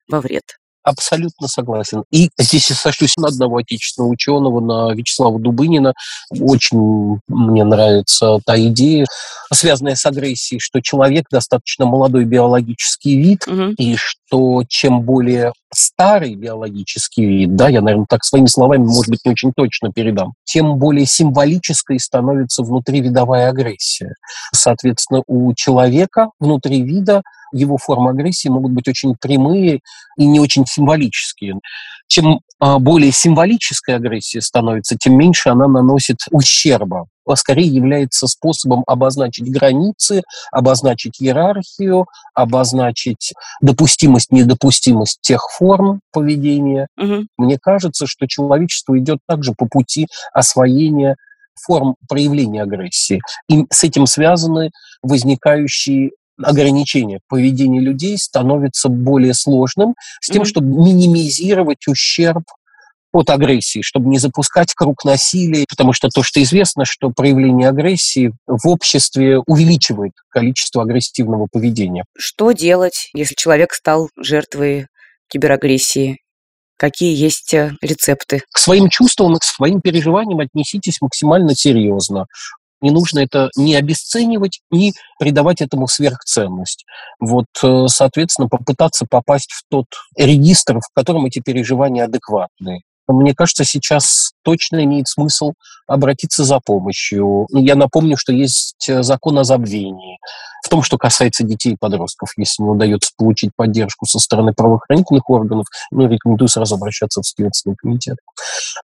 во 0.09 0.21
вред. 0.21 0.45
Абсолютно 0.89 1.49
согласен. 1.49 2.05
И 2.11 2.31
здесь 2.39 2.71
я 2.71 2.77
сошлюсь 2.77 3.17
на 3.19 3.29
одного 3.29 3.59
отечественного 3.59 4.11
ученого, 4.11 4.61
на 4.61 4.95
Вячеслава 4.95 5.39
Дубынина. 5.39 5.93
Очень 6.31 7.21
мне 7.29 7.65
нравится 7.65 8.39
та 8.47 8.59
идея, 8.59 9.05
связанная 9.53 9.97
с 9.97 10.07
агрессией, 10.07 10.61
что 10.61 10.81
человек 10.81 11.27
достаточно 11.31 11.85
молодой 11.85 12.25
биологический 12.25 13.21
вид, 13.21 13.47
угу. 13.47 13.75
и 13.77 13.97
что 14.29 14.63
чем 14.69 15.03
более 15.03 15.53
старый 15.73 16.35
биологический 16.35 17.25
вид, 17.25 17.57
да, 17.57 17.69
я, 17.69 17.81
наверное, 17.81 18.07
так 18.09 18.25
своими 18.25 18.47
словами, 18.47 18.85
может 18.85 19.09
быть, 19.09 19.21
не 19.25 19.33
очень 19.33 19.53
точно 19.57 19.91
передам, 19.93 20.35
тем 20.45 20.77
более 20.79 21.07
символической 21.07 21.99
становится 21.99 22.63
внутривидовая 22.63 23.49
агрессия. 23.49 24.15
Соответственно, 24.53 25.23
у 25.27 25.53
человека 25.55 26.31
внутри 26.39 26.83
вида 26.83 27.23
его 27.53 27.79
формы 27.79 28.11
агрессии 28.11 28.49
могут 28.49 28.73
быть 28.73 28.89
очень 28.89 29.15
прямые 29.19 29.81
и 30.19 30.27
не 30.27 30.41
очень 30.41 30.67
символические. 30.67 31.55
Чем 32.09 32.41
а, 32.59 32.79
более 32.79 33.13
символическая 33.13 33.97
агрессия 33.97 34.41
становится, 34.41 34.97
тем 34.97 35.17
меньше 35.17 35.51
она 35.51 35.69
наносит 35.69 36.19
ущерба 36.31 37.07
а 37.33 37.37
скорее 37.37 37.67
является 37.67 38.27
способом 38.27 38.83
обозначить 38.87 39.51
границы, 39.51 40.23
обозначить 40.51 41.21
иерархию, 41.21 42.07
обозначить 42.35 43.33
допустимость, 43.61 44.33
недопустимость 44.33 45.19
тех 45.21 45.43
форм 45.51 46.01
поведения. 46.13 46.89
Угу. 46.97 47.27
Мне 47.37 47.59
кажется, 47.61 48.07
что 48.07 48.27
человечество 48.27 48.99
идет 48.99 49.19
также 49.27 49.53
по 49.53 49.67
пути 49.67 50.07
освоения 50.33 51.17
форм 51.61 51.97
проявления 52.09 52.63
агрессии. 52.63 53.21
И 53.49 53.65
с 53.71 53.85
этим 53.85 54.07
связаны 54.07 54.71
возникающие 55.03 56.11
ограничения 56.43 57.21
поведения 57.29 57.81
людей 57.81 58.17
становится 58.19 58.89
более 58.89 59.35
сложным 59.35 59.95
с 60.21 60.29
тем, 60.29 60.43
mm-hmm. 60.43 60.47
чтобы 60.47 60.69
минимизировать 60.69 61.87
ущерб 61.87 62.45
от 63.13 63.31
агрессии, 63.31 63.81
чтобы 63.83 64.09
не 64.09 64.19
запускать 64.19 64.75
круг 64.75 65.05
насилия, 65.05 65.65
потому 65.69 65.93
что 65.93 66.09
то, 66.09 66.23
что 66.23 66.43
известно, 66.43 66.85
что 66.85 67.11
проявление 67.11 67.69
агрессии 67.69 68.33
в 68.47 68.69
обществе 68.69 69.39
увеличивает 69.47 70.13
количество 70.29 70.83
агрессивного 70.83 71.47
поведения. 71.51 72.05
Что 72.17 72.53
делать, 72.53 73.09
если 73.15 73.35
человек 73.35 73.73
стал 73.73 74.11
жертвой 74.17 74.87
киберагрессии? 75.29 76.19
Какие 76.77 77.17
есть 77.17 77.53
э, 77.55 77.73
рецепты? 77.83 78.43
К 78.53 78.59
своим 78.59 78.89
чувствам 78.89 79.35
и 79.35 79.41
к 79.41 79.43
своим 79.43 79.81
переживаниям 79.81 80.39
отнеситесь 80.39 81.01
максимально 81.01 81.57
серьезно. 81.57 82.27
Не 82.81 82.91
нужно 82.91 83.21
это 83.21 83.51
ни 83.57 83.75
обесценивать, 83.75 84.61
ни 84.71 84.93
придавать 85.19 85.61
этому 85.61 85.89
сверхценность. 85.89 86.85
Вот, 87.19 87.47
э, 87.63 87.87
соответственно, 87.89 88.49
попытаться 88.49 89.05
попасть 89.09 89.51
в 89.53 89.63
тот 89.69 89.87
регистр, 90.17 90.79
в 90.79 90.95
котором 90.95 91.27
эти 91.27 91.41
переживания 91.41 92.05
адекватны. 92.05 92.83
Мне 93.09 93.35
кажется, 93.35 93.65
сейчас 93.65 94.33
точно 94.43 94.85
имеет 94.85 95.09
смысл 95.09 95.53
обратиться 95.87 96.45
за 96.45 96.61
помощью. 96.61 97.47
Я 97.51 97.75
напомню, 97.75 98.17
что 98.17 98.33
есть 98.33 98.89
э, 98.89 99.03
закон 99.03 99.39
о 99.39 99.45
забвении. 99.45 100.19
В 100.65 100.69
том, 100.69 100.83
что 100.83 100.99
касается 100.99 101.45
детей 101.45 101.73
и 101.73 101.77
подростков, 101.77 102.31
если 102.37 102.63
не 102.63 102.69
удается 102.69 103.13
получить 103.17 103.53
поддержку 103.57 104.05
со 104.07 104.19
стороны 104.19 104.53
правоохранительных 104.53 105.31
органов, 105.31 105.67
ну, 105.91 106.07
рекомендую 106.09 106.49
сразу 106.49 106.75
обращаться 106.75 107.23
в 107.23 107.27
Следственный 107.27 107.77
комитет. 107.77 108.19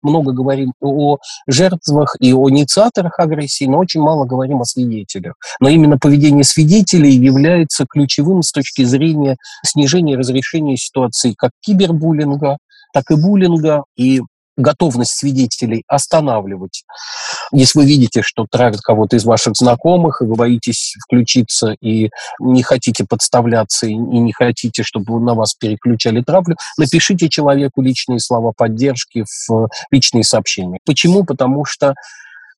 Много 0.03 0.33
говорим 0.33 0.73
о 0.81 1.19
жертвах 1.47 2.17
и 2.21 2.33
о 2.33 2.49
инициаторах 2.49 3.19
агрессии, 3.19 3.67
но 3.67 3.79
очень 3.79 4.01
мало 4.01 4.25
говорим 4.25 4.61
о 4.61 4.65
свидетелях. 4.65 5.35
Но 5.61 5.69
именно 5.69 5.99
поведение 5.99 6.45
свидетелей 6.45 7.15
является 7.15 7.85
ключевым 7.87 8.43
с 8.43 8.51
точки 8.51 8.85
зрения 8.85 9.37
снижения 9.65 10.17
разрешения 10.17 10.77
ситуации 10.77 11.35
как 11.37 11.51
кибербуллинга, 11.61 12.57
так 12.95 13.11
и 13.11 13.17
буллинга. 13.17 13.85
И 13.97 14.23
готовность 14.57 15.19
свидетелей 15.19 15.83
останавливать. 15.89 16.85
Если 17.53 17.79
вы 17.79 17.87
видите, 17.87 18.23
что 18.23 18.47
травят 18.51 18.81
кого-то 18.81 19.17
из 19.17 19.25
ваших 19.25 19.55
знакомых, 19.57 20.23
и 20.23 20.25
вы 20.25 20.35
боитесь 20.37 20.95
включиться 21.05 21.75
и 21.81 22.11
не 22.39 22.63
хотите 22.63 23.05
подставляться, 23.05 23.87
и 23.87 23.95
не 23.95 24.33
хотите, 24.33 24.83
чтобы 24.83 25.19
на 25.21 25.35
вас 25.35 25.55
переключали 25.55 26.23
травлю, 26.23 26.57
напишите 26.79 27.29
человеку 27.29 27.83
личные 27.83 28.21
слова 28.21 28.53
поддержки 28.57 29.25
в 29.49 29.69
личные 29.91 30.25
сообщения. 30.25 30.79
Почему? 30.87 31.25
Потому 31.25 31.65
что 31.65 31.95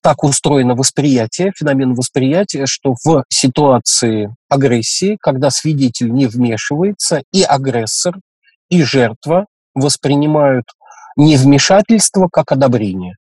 так 0.03 0.23
устроено 0.23 0.75
восприятие, 0.75 1.51
феномен 1.57 1.95
восприятия, 1.95 2.65
что 2.67 2.95
в 3.03 3.23
ситуации 3.29 4.33
агрессии, 4.47 5.17
когда 5.19 5.49
свидетель 5.49 6.11
не 6.11 6.27
вмешивается, 6.27 7.23
и 7.33 7.41
агрессор, 7.41 8.15
и 8.69 8.83
жертва 8.83 9.47
воспринимают 9.77 10.65
невмешательство 11.15 12.27
как 12.31 12.51
одобрение. 12.51 13.15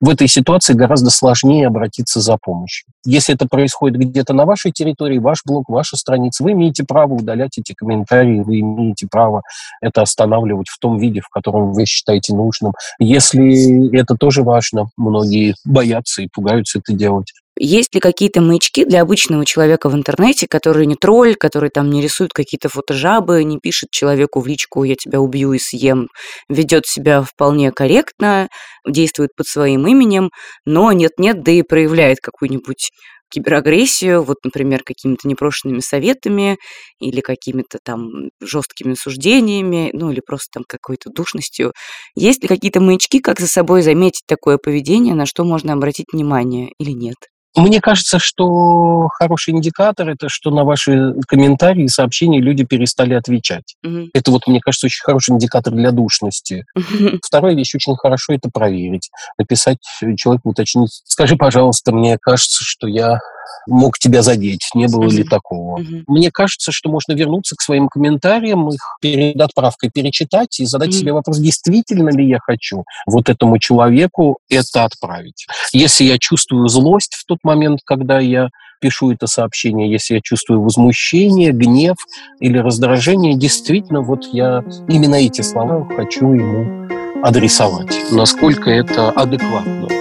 В 0.00 0.08
этой 0.08 0.28
ситуации 0.28 0.74
гораздо 0.74 1.10
сложнее 1.10 1.66
обратиться 1.66 2.20
за 2.20 2.36
помощью. 2.36 2.86
Если 3.04 3.34
это 3.34 3.46
происходит 3.48 3.98
где-то 3.98 4.34
на 4.34 4.44
вашей 4.44 4.72
территории, 4.72 5.18
ваш 5.18 5.38
блог, 5.46 5.68
ваша 5.68 5.96
страница, 5.96 6.44
вы 6.44 6.52
имеете 6.52 6.84
право 6.84 7.14
удалять 7.14 7.58
эти 7.58 7.72
комментарии, 7.72 8.40
вы 8.40 8.60
имеете 8.60 9.06
право 9.10 9.42
это 9.80 10.02
останавливать 10.02 10.68
в 10.68 10.78
том 10.78 10.98
виде, 10.98 11.20
в 11.20 11.28
котором 11.28 11.72
вы 11.72 11.86
считаете 11.86 12.34
нужным. 12.34 12.72
Если 12.98 13.96
это 13.96 14.16
тоже 14.16 14.42
важно, 14.42 14.90
многие 14.96 15.54
боятся 15.64 16.22
и 16.22 16.28
пугаются 16.32 16.78
это 16.78 16.92
делать. 16.92 17.32
Есть 17.58 17.94
ли 17.94 18.00
какие-то 18.00 18.40
маячки 18.40 18.84
для 18.84 19.02
обычного 19.02 19.44
человека 19.44 19.88
в 19.90 19.94
интернете, 19.94 20.46
который 20.48 20.86
не 20.86 20.94
тролль, 20.94 21.34
который 21.34 21.68
там 21.68 21.90
не 21.90 22.00
рисует 22.00 22.32
какие-то 22.32 22.68
фотожабы, 22.68 23.44
не 23.44 23.58
пишет 23.58 23.90
человеку 23.90 24.40
в 24.40 24.46
личку 24.46 24.84
«я 24.84 24.94
тебя 24.94 25.20
убью 25.20 25.52
и 25.52 25.58
съем», 25.58 26.08
ведет 26.48 26.86
себя 26.86 27.22
вполне 27.22 27.70
корректно, 27.72 28.48
действует 28.86 29.30
под 29.36 29.46
своим 29.46 29.86
именем, 29.86 30.30
но 30.64 30.92
нет-нет, 30.92 31.42
да 31.42 31.52
и 31.52 31.62
проявляет 31.62 32.18
какую-нибудь 32.22 32.90
киберагрессию, 33.30 34.22
вот, 34.22 34.38
например, 34.44 34.82
какими-то 34.84 35.28
непрошенными 35.28 35.80
советами 35.80 36.56
или 37.00 37.20
какими-то 37.20 37.78
там 37.82 38.08
жесткими 38.40 38.94
суждениями, 38.94 39.90
ну 39.92 40.10
или 40.10 40.20
просто 40.20 40.48
там 40.52 40.64
какой-то 40.66 41.10
душностью. 41.10 41.72
Есть 42.16 42.42
ли 42.42 42.48
какие-то 42.48 42.80
маячки, 42.80 43.20
как 43.20 43.38
за 43.40 43.46
собой 43.46 43.82
заметить 43.82 44.24
такое 44.26 44.58
поведение, 44.58 45.14
на 45.14 45.26
что 45.26 45.44
можно 45.44 45.72
обратить 45.74 46.06
внимание 46.12 46.70
или 46.78 46.90
нет? 46.90 47.16
Мне 47.56 47.80
кажется, 47.80 48.18
что 48.18 49.08
хороший 49.08 49.50
индикатор 49.50 50.08
это 50.08 50.28
что 50.28 50.50
на 50.50 50.64
ваши 50.64 51.14
комментарии 51.26 51.84
и 51.84 51.88
сообщения 51.88 52.40
люди 52.40 52.64
перестали 52.64 53.14
отвечать. 53.14 53.74
Угу. 53.84 54.10
Это 54.14 54.30
вот, 54.30 54.46
мне 54.46 54.60
кажется, 54.60 54.86
очень 54.86 55.02
хороший 55.02 55.30
индикатор 55.32 55.74
для 55.74 55.90
душности. 55.90 56.64
Вторая 57.24 57.54
вещь 57.54 57.74
очень 57.74 57.96
хорошо 57.96 58.34
это 58.34 58.50
проверить. 58.52 59.10
Написать 59.38 59.78
человеку, 60.16 60.50
уточнить, 60.50 61.02
скажи, 61.04 61.36
пожалуйста, 61.36 61.92
мне 61.92 62.18
кажется, 62.20 62.62
что 62.64 62.86
я 62.86 63.18
мог 63.66 63.98
тебя 63.98 64.22
задеть, 64.22 64.68
не 64.74 64.86
было 64.86 65.08
ли 65.08 65.24
такого. 65.24 65.80
Мне 66.06 66.30
кажется, 66.30 66.72
что 66.72 66.90
можно 66.90 67.12
вернуться 67.12 67.56
к 67.56 67.60
своим 67.60 67.88
комментариям, 67.88 68.68
их 68.68 68.80
перед 69.00 69.40
отправкой 69.40 69.90
перечитать 69.92 70.60
и 70.60 70.66
задать 70.66 70.94
себе 70.94 71.12
вопрос, 71.12 71.38
действительно 71.38 72.10
ли 72.10 72.28
я 72.28 72.38
хочу 72.40 72.84
вот 73.06 73.28
этому 73.28 73.58
человеку 73.58 74.38
это 74.48 74.84
отправить. 74.84 75.46
Если 75.72 76.04
я 76.04 76.18
чувствую 76.18 76.68
злость 76.68 77.14
в 77.14 77.24
тот 77.24 77.38
момент, 77.42 77.80
когда 77.84 78.18
я 78.20 78.48
пишу 78.80 79.12
это 79.12 79.26
сообщение, 79.26 79.90
если 79.90 80.14
я 80.14 80.20
чувствую 80.22 80.62
возмущение, 80.62 81.52
гнев 81.52 81.96
или 82.40 82.58
раздражение, 82.58 83.34
действительно, 83.36 84.00
вот 84.00 84.24
я 84.32 84.64
именно 84.88 85.16
эти 85.16 85.42
слова 85.42 85.86
хочу 85.96 86.32
ему 86.32 86.88
адресовать. 87.22 87.94
Насколько 88.10 88.70
это 88.70 89.10
адекватно. 89.10 89.99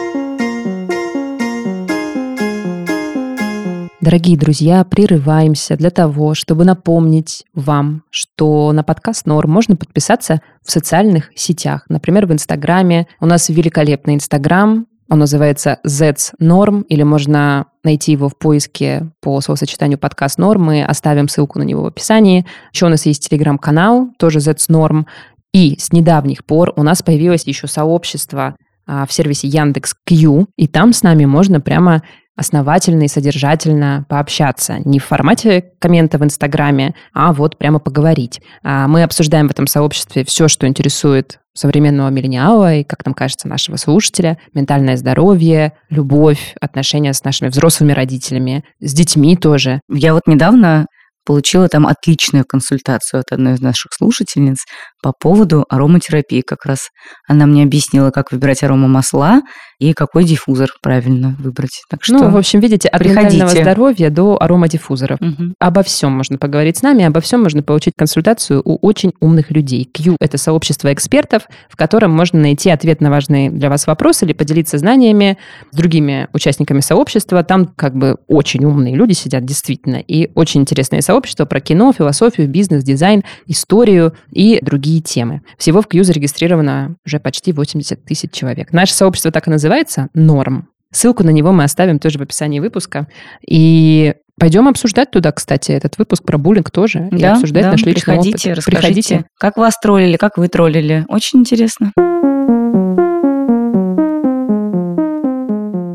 Дорогие 4.10 4.40
друзья, 4.40 4.84
прерываемся 4.86 5.78
для 5.78 5.92
того, 5.92 6.34
чтобы 6.34 6.66
напомнить 6.66 7.46
вам, 7.54 8.02
что 8.10 8.72
на 8.72 8.82
подкаст 8.82 9.28
Норм 9.28 9.52
можно 9.52 9.76
подписаться 9.76 10.42
в 10.66 10.72
социальных 10.72 11.30
сетях. 11.36 11.86
Например, 11.90 12.26
в 12.26 12.34
Инстаграме. 12.34 13.06
У 13.20 13.28
нас 13.28 13.50
великолепный 13.50 14.16
Инстаграм, 14.16 14.88
он 15.12 15.20
называется 15.20 15.78
Zets 15.86 16.32
Norm, 16.42 16.86
или 16.86 17.04
можно 17.04 17.68
найти 17.84 18.14
его 18.14 18.30
в 18.30 18.36
поиске 18.36 19.12
по 19.22 19.42
словосочетанию 19.42 20.00
подкаст 20.00 20.40
Норм. 20.40 20.64
Мы 20.64 20.84
оставим 20.84 21.28
ссылку 21.28 21.60
на 21.60 21.64
него 21.64 21.84
в 21.84 21.86
описании. 21.86 22.48
Еще 22.74 22.88
у 22.88 22.90
нас 22.90 23.06
есть 23.06 23.30
телеграм-канал, 23.30 24.10
тоже 24.18 24.40
Zets 24.40 24.72
Norm. 24.72 25.06
И 25.54 25.78
с 25.78 25.94
недавних 25.94 26.46
пор 26.46 26.74
у 26.78 26.82
нас 26.82 27.04
появилось 27.04 27.46
еще 27.46 27.68
сообщество 27.68 28.56
а, 28.92 29.06
в 29.06 29.14
сервисе 29.14 29.48
Яндекс 29.48 29.94
Q, 30.04 30.48
и 30.56 30.68
там 30.68 30.94
с 30.94 31.04
нами 31.04 31.26
можно 31.26 31.62
прямо 31.62 32.02
основательно 32.40 33.04
и 33.04 33.08
содержательно 33.10 34.06
пообщаться. 34.08 34.78
Не 34.86 35.00
в 35.00 35.06
формате 35.06 35.72
коммента 35.80 36.18
в 36.18 36.24
Инстаграме, 36.24 36.96
а 37.14 37.34
вот 37.34 37.58
прямо 37.58 37.80
поговорить. 37.80 38.42
А 38.64 38.88
мы 38.88 39.04
обсуждаем 39.04 39.50
в 39.50 39.52
этом 39.52 39.68
сообществе 39.68 40.24
все, 40.24 40.48
что 40.48 40.66
интересует 40.66 41.40
современного 41.54 42.10
миллениала 42.10 42.76
и, 42.76 42.84
как 42.86 43.06
нам 43.06 43.14
кажется, 43.14 43.50
нашего 43.50 43.76
слушателя, 43.76 44.38
ментальное 44.54 44.96
здоровье, 44.96 45.74
любовь, 45.90 46.56
отношения 46.62 47.14
с 47.14 47.24
нашими 47.26 47.50
взрослыми 47.50 47.92
родителями, 47.92 48.64
с 48.80 48.94
детьми 48.94 49.36
тоже. 49.36 49.82
Я 49.90 50.14
вот 50.14 50.24
недавно 50.26 50.86
получила 51.26 51.68
там 51.68 51.86
отличную 51.86 52.46
консультацию 52.48 53.20
от 53.20 53.32
одной 53.32 53.56
из 53.56 53.62
наших 53.62 53.92
слушательниц 53.94 54.64
по 55.04 55.12
поводу 55.12 55.66
ароматерапии. 55.70 56.42
Как 56.42 56.66
раз 56.66 56.90
она 57.28 57.46
мне 57.46 57.64
объяснила, 57.64 58.12
как 58.12 58.32
выбирать 58.32 58.64
аромамасла 58.64 59.42
и 59.80 59.94
какой 59.94 60.26
диффузор 60.26 60.70
правильно 60.82 61.36
выбрать. 61.40 61.84
Так 61.90 62.02
ну, 62.10 62.18
что 62.18 62.26
ну, 62.26 62.32
в 62.32 62.38
общем, 62.38 62.60
видите, 62.60 62.90
от 62.90 63.00
приходите. 63.00 63.38
ментального 63.38 63.50
здоровья 63.50 64.10
до 64.10 64.42
аромадиффузоров. 64.42 65.20
Угу. 65.22 65.54
Обо 65.58 65.84
всем 65.84 66.12
можно 66.12 66.38
поговорить 66.38 66.78
с 66.78 66.82
нами, 66.82 67.06
обо 67.06 67.22
всем 67.22 67.42
можно 67.42 67.64
получить 67.64 67.94
консультацию 67.98 68.62
у 68.64 68.76
очень 68.86 69.14
умных 69.22 69.52
людей. 69.52 69.86
Q– 69.86 70.18
это 70.20 70.38
сообщество 70.38 70.94
экспертов, 70.94 71.44
в 71.70 71.78
котором 71.78 72.12
можно 72.12 72.40
найти 72.40 72.70
ответ 72.70 73.00
на 73.00 73.10
важные 73.10 73.50
для 73.50 73.70
вас 73.70 73.88
вопросы 73.88 74.26
или 74.26 74.34
поделиться 74.34 74.78
знаниями 74.78 75.38
с 75.72 75.78
другими 75.78 76.28
участниками 76.34 76.82
сообщества. 76.82 77.44
Там 77.44 77.66
как 77.66 77.96
бы 77.96 78.18
очень 78.28 78.66
умные 78.66 78.96
люди 78.96 79.14
сидят, 79.14 79.46
действительно, 79.46 79.96
и 79.96 80.30
очень 80.36 80.62
интересное 80.62 81.02
сообщество 81.02 81.46
про 81.46 81.62
кино, 81.62 81.94
философию, 81.94 82.50
бизнес, 82.50 82.84
дизайн, 82.84 83.24
историю 83.48 84.14
и 84.32 84.60
другие 84.62 85.00
темы. 85.00 85.42
Всего 85.58 85.82
в 85.82 85.88
Q 85.88 86.04
зарегистрировано 86.04 86.98
уже 87.06 87.20
почти 87.20 87.54
80 87.54 88.04
тысяч 88.04 88.32
человек. 88.32 88.74
Наше 88.74 88.94
сообщество 88.94 89.32
так 89.32 89.48
и 89.48 89.52
называется 89.52 89.69
называется 89.70 90.08
«Норм». 90.16 90.68
Ссылку 90.92 91.24
на 91.24 91.30
него 91.30 91.52
мы 91.52 91.64
оставим 91.64 92.00
тоже 92.00 92.18
в 92.18 92.24
описании 92.24 92.60
выпуска. 92.60 93.08
И 93.48 94.16
пойдем 94.40 94.68
обсуждать 94.68 95.12
туда, 95.12 95.32
кстати, 95.32 95.72
этот 95.72 96.00
выпуск 96.00 96.24
про 96.24 96.40
буллинг 96.40 96.72
тоже. 96.72 97.08
Да, 97.12 97.18
и 97.18 97.24
обсуждать 97.26 97.66
да, 97.66 97.72
наш 97.72 97.84
личный 97.84 98.16
приходите, 98.16 98.50
опыт. 98.50 98.58
Расскажите, 98.58 98.82
приходите, 98.82 99.26
как 99.38 99.58
вас 99.58 99.78
троллили, 99.80 100.18
как 100.18 100.40
вы 100.40 100.48
троллили. 100.48 101.06
Очень 101.08 101.42
интересно. 101.42 101.92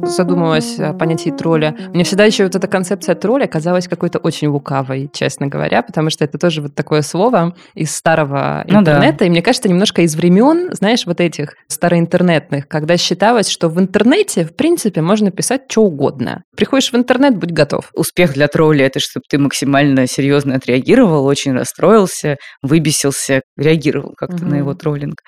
Задумалась 0.07 0.79
о 0.79 0.93
понятии 0.93 1.31
тролля. 1.31 1.77
Мне 1.93 2.05
всегда 2.05 2.25
еще 2.25 2.45
вот 2.45 2.55
эта 2.55 2.67
концепция 2.67 3.15
тролля 3.15 3.47
казалась 3.47 3.89
какой-то 3.89 4.19
очень 4.19 4.49
лукавой, 4.49 5.11
честно 5.13 5.47
говоря, 5.47 5.83
потому 5.83 6.11
что 6.11 6.25
это 6.25 6.39
тоже 6.39 6.63
вот 6.63 6.75
такое 6.75 7.03
слово 7.03 7.55
из 7.75 7.95
старого 7.95 8.65
ну 8.69 8.81
интернета, 8.81 9.21
да. 9.21 9.27
и 9.27 9.31
мне 9.31 9.43
кажется, 9.43 9.69
немножко 9.69 10.03
из 10.03 10.15
времен, 10.15 10.71
знаешь, 10.73 11.07
вот 11.07 11.21
этих 11.21 11.55
староинтернетных, 11.69 12.69
когда 12.69 12.97
считалось, 12.97 13.49
что 13.49 13.69
в 13.69 13.81
интернете, 13.81 14.45
в 14.45 14.55
принципе, 14.55 15.01
можно 15.01 15.31
писать 15.31 15.63
что 15.69 15.83
угодно. 15.83 16.43
Приходишь 16.57 16.93
в 16.93 16.97
интернет, 16.97 17.37
будь 17.37 17.53
готов. 17.53 17.91
Успех 17.95 18.35
для 18.35 18.49
тролля– 18.49 18.87
это 18.87 19.01
чтобы 19.01 19.25
ты 19.29 19.39
максимально 19.39 20.07
серьезно 20.07 20.57
отреагировал, 20.57 21.27
очень 21.27 21.53
расстроился, 21.53 22.37
выбесился, 22.63 23.43
реагировал 23.57 24.15
как-то 24.17 24.45
угу. 24.45 24.47
на 24.47 24.55
его 24.57 24.75
троллинг. 24.75 25.21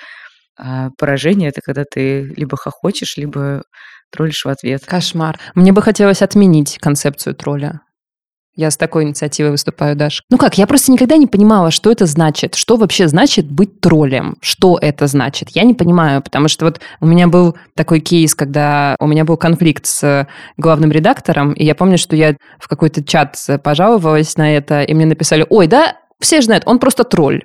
А 0.59 0.88
поражение– 0.98 1.48
это 1.50 1.61
когда 1.61 1.85
ты 1.85 2.23
либо 2.37 2.57
хохочешь, 2.57 3.17
либо 3.17 3.63
троллишь 4.17 4.44
в 4.44 4.48
ответ. 4.48 4.85
Кошмар. 4.87 5.38
Мне 5.54 5.73
бы 5.73 5.83
хотелось 5.83 6.23
отменить 6.23 6.79
концепцию 6.79 7.35
тролля. 7.35 7.81
Я 8.58 8.71
с 8.71 8.79
такой 8.79 9.04
инициативой 9.04 9.50
выступаю, 9.50 9.96
Даш. 9.96 10.23
Ну 10.31 10.38
как, 10.38 10.56
я 10.56 10.67
просто 10.67 10.90
никогда 10.90 11.19
не 11.19 11.27
понимала, 11.27 11.71
что 11.71 11.92
это 11.92 12.06
значит. 12.06 12.54
Что 12.54 12.77
вообще 12.77 13.06
значит 13.06 13.50
быть 13.50 13.83
троллем? 13.83 14.38
Что 14.40 14.79
это 14.81 15.06
значит? 15.08 15.50
Я 15.50 15.64
не 15.64 15.75
понимаю, 15.75 16.23
потому 16.23 16.48
что 16.48 16.64
вот 16.64 16.81
у 17.00 17.06
меня 17.06 17.29
был 17.29 17.54
такой 17.75 18.00
кейс, 18.00 18.35
когда 18.35 18.96
у 18.98 19.06
меня 19.06 19.27
был 19.27 19.37
конфликт 19.37 19.85
с 19.85 20.27
главным 20.56 20.90
редактором, 20.90 21.52
и 21.52 21.67
я 21.67 21.75
помню, 21.75 21.98
что 21.98 22.17
я 22.17 22.35
в 22.58 22.67
какой-то 22.67 23.04
чат 23.04 23.37
пожаловалась 23.62 24.38
на 24.38 24.56
это, 24.56 24.81
и 24.81 24.94
мне 24.94 25.04
написали, 25.04 25.44
ой, 25.50 25.67
да, 25.67 25.98
все 26.19 26.40
знают, 26.40 26.64
он 26.67 26.79
просто 26.79 27.04
тролль. 27.04 27.44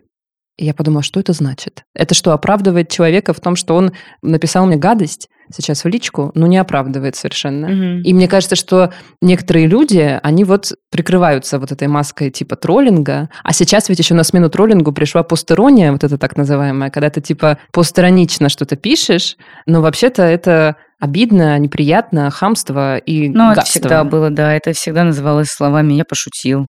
И 0.56 0.66
я 0.66 0.74
подумала, 0.74 1.04
что 1.04 1.20
это 1.20 1.34
значит? 1.34 1.84
Это 1.94 2.14
что, 2.14 2.32
оправдывает 2.32 2.90
человека 2.90 3.34
в 3.34 3.40
том, 3.42 3.58
что 3.58 3.76
он 3.76 3.92
написал 4.22 4.66
мне 4.66 4.78
гадость 4.78 5.28
сейчас 5.56 5.84
в 5.84 5.88
личку? 5.88 6.32
Ну, 6.36 6.48
не 6.48 6.58
оправдывает 6.58 7.16
совершенно. 7.16 7.68
Угу. 7.68 8.02
И 8.04 8.14
мне 8.14 8.28
кажется, 8.28 8.56
что 8.56 8.92
некоторые 9.22 9.68
люди, 9.68 10.20
они 10.24 10.44
вот 10.44 10.74
прикрываются 10.92 11.60
вот 11.60 11.72
этой 11.72 11.88
маской 11.88 12.30
типа 12.30 12.56
троллинга. 12.56 13.30
А 13.44 13.54
сейчас 13.54 13.90
ведь 13.90 14.00
еще 14.00 14.14
на 14.14 14.24
смену 14.24 14.50
троллингу 14.50 14.92
пришла 14.92 15.24
постерония, 15.24 15.92
вот 15.92 16.04
это 16.04 16.18
так 16.18 16.38
называемая, 16.38 16.90
когда 16.90 17.10
ты 17.10 17.22
типа 17.22 17.58
постиронично 17.72 18.50
что-то 18.50 18.76
пишешь, 18.76 19.38
но 19.66 19.82
вообще-то 19.82 20.24
это 20.24 20.76
обидно, 21.00 21.58
неприятно, 21.58 22.30
хамство 22.30 22.98
и 22.98 23.30
Ну, 23.30 23.52
это 23.52 23.62
всегда 23.62 24.04
было, 24.04 24.30
да. 24.30 24.54
Это 24.54 24.74
всегда 24.74 25.04
называлось 25.04 25.50
словами 25.50 25.94
«я 25.94 26.06
пошутил». 26.06 26.68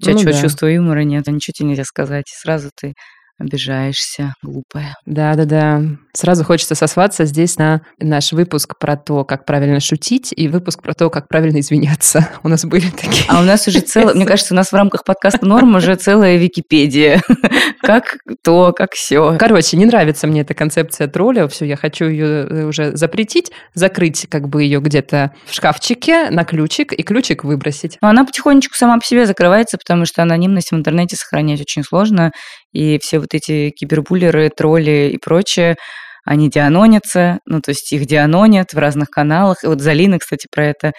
У 0.00 0.04
тебя 0.04 0.14
ну, 0.14 0.20
что, 0.20 0.32
да. 0.32 0.40
чувства 0.40 0.66
юмора 0.66 1.00
нет, 1.00 1.26
ничего 1.26 1.52
тебе 1.56 1.68
нельзя 1.70 1.84
сказать. 1.84 2.26
Сразу 2.28 2.70
ты 2.80 2.94
обижаешься, 3.38 4.34
глупая. 4.42 4.94
Да-да-да. 5.06 5.82
Сразу 6.14 6.44
хочется 6.44 6.74
сослаться 6.74 7.24
здесь 7.24 7.56
на 7.56 7.82
наш 8.00 8.32
выпуск 8.32 8.78
про 8.78 8.96
то, 8.96 9.24
как 9.24 9.46
правильно 9.46 9.80
шутить, 9.80 10.32
и 10.34 10.48
выпуск 10.48 10.82
про 10.82 10.94
то, 10.94 11.10
как 11.10 11.28
правильно 11.28 11.60
извиняться. 11.60 12.28
У 12.42 12.48
нас 12.48 12.64
были 12.64 12.90
такие. 12.90 13.24
А 13.28 13.40
у 13.40 13.44
нас 13.44 13.66
уже 13.68 13.80
целое, 13.80 14.14
мне 14.14 14.26
кажется, 14.26 14.54
у 14.54 14.56
нас 14.56 14.68
в 14.68 14.74
рамках 14.74 15.04
подкаста 15.04 15.46
«Норм» 15.46 15.76
уже 15.76 15.94
целая 15.94 16.36
Википедия. 16.36 17.22
Как 17.80 18.18
то, 18.42 18.72
как 18.76 18.92
все. 18.92 19.36
Короче, 19.38 19.76
не 19.76 19.86
нравится 19.86 20.26
мне 20.26 20.42
эта 20.42 20.52
концепция 20.52 21.06
тролля. 21.06 21.48
Все, 21.48 21.64
я 21.64 21.76
хочу 21.76 22.06
ее 22.06 22.46
э, 22.46 22.64
уже 22.64 22.94
запретить, 22.96 23.50
закрыть 23.72 24.26
как 24.28 24.48
бы 24.48 24.62
ее 24.62 24.80
где-то 24.80 25.32
в 25.46 25.54
шкафчике 25.54 26.28
на 26.30 26.44
ключик 26.44 26.92
и 26.92 27.02
ключик 27.02 27.44
выбросить. 27.44 27.96
Но 28.02 28.08
она 28.08 28.24
потихонечку 28.24 28.74
сама 28.74 28.98
по 28.98 29.04
себе 29.04 29.26
закрывается, 29.26 29.78
потому 29.78 30.04
что 30.04 30.22
анонимность 30.22 30.70
в 30.70 30.74
интернете 30.74 31.16
сохранять 31.16 31.60
очень 31.60 31.82
сложно, 31.82 32.32
и 32.72 32.98
все 33.00 33.18
вот 33.18 33.34
эти 33.34 33.70
кибербуллеры, 33.70 34.50
тролли 34.50 35.10
и 35.12 35.18
прочее, 35.18 35.76
они 36.24 36.50
дианонятся, 36.50 37.38
ну, 37.46 37.60
то 37.60 37.70
есть 37.70 37.90
их 37.92 38.06
дианонят 38.06 38.72
в 38.72 38.78
разных 38.78 39.08
каналах. 39.08 39.64
И 39.64 39.66
вот 39.66 39.80
Залина, 39.80 40.18
кстати, 40.18 40.46
про 40.50 40.66
это 40.66 40.92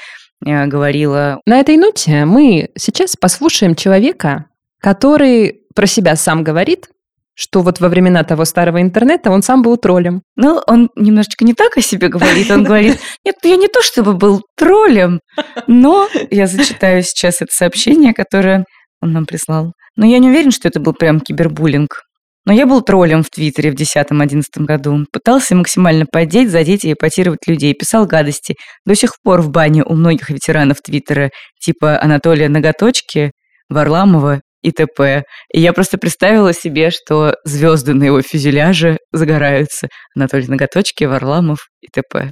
э, 0.46 0.66
говорила. 0.66 1.40
На 1.46 1.60
этой 1.60 1.78
ноте 1.78 2.26
мы 2.26 2.70
сейчас 2.76 3.16
послушаем 3.16 3.76
человека, 3.76 4.46
который 4.82 5.62
про 5.76 5.86
себя 5.86 6.16
сам 6.16 6.44
говорит, 6.44 6.88
что 7.36 7.62
вот 7.62 7.80
во 7.80 7.88
времена 7.88 8.24
того 8.24 8.44
старого 8.44 8.82
интернета 8.82 9.32
он 9.32 9.42
сам 9.44 9.62
был 9.62 9.78
троллем. 9.78 10.24
Ну, 10.36 10.62
он 10.68 10.90
немножечко 10.98 11.46
не 11.46 11.54
так 11.54 11.78
о 11.78 11.82
себе 11.82 12.10
говорит. 12.10 12.52
Он 12.52 12.66
говорит, 12.66 13.00
нет, 13.26 13.36
я 13.44 13.56
не 13.56 13.68
то 13.68 13.82
чтобы 13.82 14.14
был 14.14 14.42
троллем, 14.58 15.22
но 15.66 16.10
я 16.32 16.48
зачитаю 16.48 17.02
сейчас 17.04 17.42
это 17.42 17.52
сообщение, 17.54 18.14
которое 18.14 18.66
он 19.02 19.14
нам 19.14 19.26
прислал. 19.26 19.74
Но 19.96 20.06
я 20.06 20.20
не 20.20 20.30
уверен, 20.30 20.52
что 20.52 20.68
это 20.68 20.80
был 20.80 20.94
прям 20.94 21.20
кибербуллинг. 21.20 22.04
Но 22.46 22.54
я 22.54 22.66
был 22.66 22.82
троллем 22.82 23.22
в 23.22 23.30
Твиттере 23.30 23.72
в 23.72 23.76
2010-2011 23.76 24.42
году. 24.58 25.06
Пытался 25.12 25.56
максимально 25.56 26.06
поддеть, 26.12 26.50
задеть 26.50 26.86
и 26.86 26.94
эпатировать 26.94 27.46
людей. 27.48 27.74
Писал 27.74 28.08
гадости. 28.08 28.56
До 28.86 28.96
сих 28.96 29.12
пор 29.24 29.42
в 29.42 29.50
бане 29.50 29.84
у 29.84 29.94
многих 29.94 30.30
ветеранов 30.30 30.78
Твиттера, 30.82 31.30
типа 31.62 32.02
Анатолия 32.02 32.50
Ноготочки, 32.50 33.32
Варламова 33.70 34.42
и 34.62 34.72
т.п. 34.72 35.24
И 35.54 35.60
я 35.60 35.74
просто 35.74 35.98
представила 35.98 36.54
себе, 36.54 36.90
что 36.90 37.36
звезды 37.46 37.94
на 37.94 38.06
его 38.06 38.22
фюзеляже 38.22 38.98
загораются. 39.12 39.88
Анатолий 40.16 40.48
Ноготочки, 40.48 41.04
Варламов 41.04 41.68
и 41.82 41.88
т.п. 41.88 42.32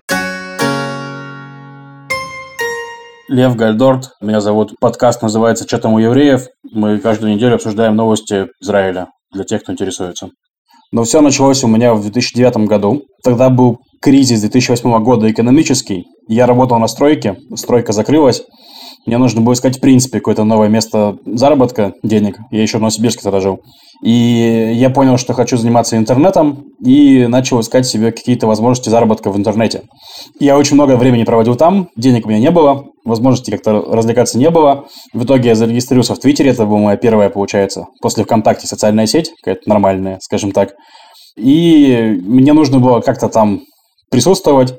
Лев 3.30 3.58
Гальдорт. 3.58 4.12
Меня 4.22 4.40
зовут. 4.40 4.74
Подкаст 4.80 5.22
называется 5.22 5.66
«Что 5.66 5.80
там 5.80 5.94
у 5.94 6.00
евреев?». 6.00 6.48
Мы 6.72 6.98
каждую 7.00 7.34
неделю 7.34 7.56
обсуждаем 7.56 7.96
новости 7.96 8.48
Израиля 8.62 9.08
для 9.34 9.44
тех, 9.44 9.64
кто 9.64 9.74
интересуется. 9.74 10.30
Но 10.94 11.04
все 11.04 11.20
началось 11.20 11.62
у 11.64 11.68
меня 11.68 11.94
в 11.94 12.02
2009 12.02 12.68
году. 12.68 13.02
Тогда 13.26 13.50
был 13.50 13.80
кризис 14.02 14.40
2008 14.40 15.04
года 15.04 15.30
экономический. 15.30 16.06
Я 16.30 16.46
работал 16.46 16.80
на 16.80 16.88
стройке, 16.88 17.36
стройка 17.56 17.92
закрылась. 17.92 18.44
Мне 19.08 19.18
нужно 19.18 19.40
было 19.40 19.54
искать, 19.54 19.78
в 19.78 19.80
принципе, 19.80 20.20
какое-то 20.20 20.44
новое 20.44 20.68
место 20.68 21.18
заработка 21.26 21.94
денег. 22.04 22.38
Я 22.52 22.62
еще 22.62 22.78
в 22.78 22.82
Новосибирске 22.82 23.24
тогда 23.24 23.40
жил. 23.40 23.62
И 24.04 24.74
я 24.76 24.90
понял, 24.90 25.18
что 25.18 25.34
хочу 25.34 25.56
заниматься 25.56 25.96
интернетом 25.96 26.66
и 26.84 27.26
начал 27.28 27.62
искать 27.62 27.88
себе 27.88 28.12
какие-то 28.12 28.48
возможности 28.48 28.90
заработка 28.90 29.32
в 29.32 29.38
интернете. 29.38 29.84
Я 30.42 30.58
очень 30.58 30.76
много 30.76 30.98
времени 30.98 31.24
проводил 31.24 31.56
там, 31.56 31.88
денег 31.96 32.26
у 32.26 32.30
меня 32.30 32.40
не 32.40 32.52
было, 32.52 32.84
возможности 33.06 33.50
как-то 33.50 33.82
развлекаться 33.82 34.38
не 34.38 34.50
было. 34.50 34.88
В 35.14 35.24
итоге 35.24 35.50
я 35.50 35.56
зарегистрировался 35.56 36.14
в 36.14 36.20
Твиттере, 36.20 36.52
это 36.52 36.66
была 36.66 36.80
моя 36.80 36.98
первая, 36.98 37.30
получается, 37.30 37.86
после 38.02 38.26
ВКонтакте 38.26 38.68
социальная 38.68 39.08
сеть, 39.08 39.32
какая-то 39.42 39.70
нормальная, 39.70 40.20
скажем 40.22 40.52
так. 40.52 40.74
И 41.38 42.20
мне 42.26 42.52
нужно 42.52 42.80
было 42.80 43.00
как-то 43.00 43.30
там 43.30 43.62
присутствовать. 44.10 44.76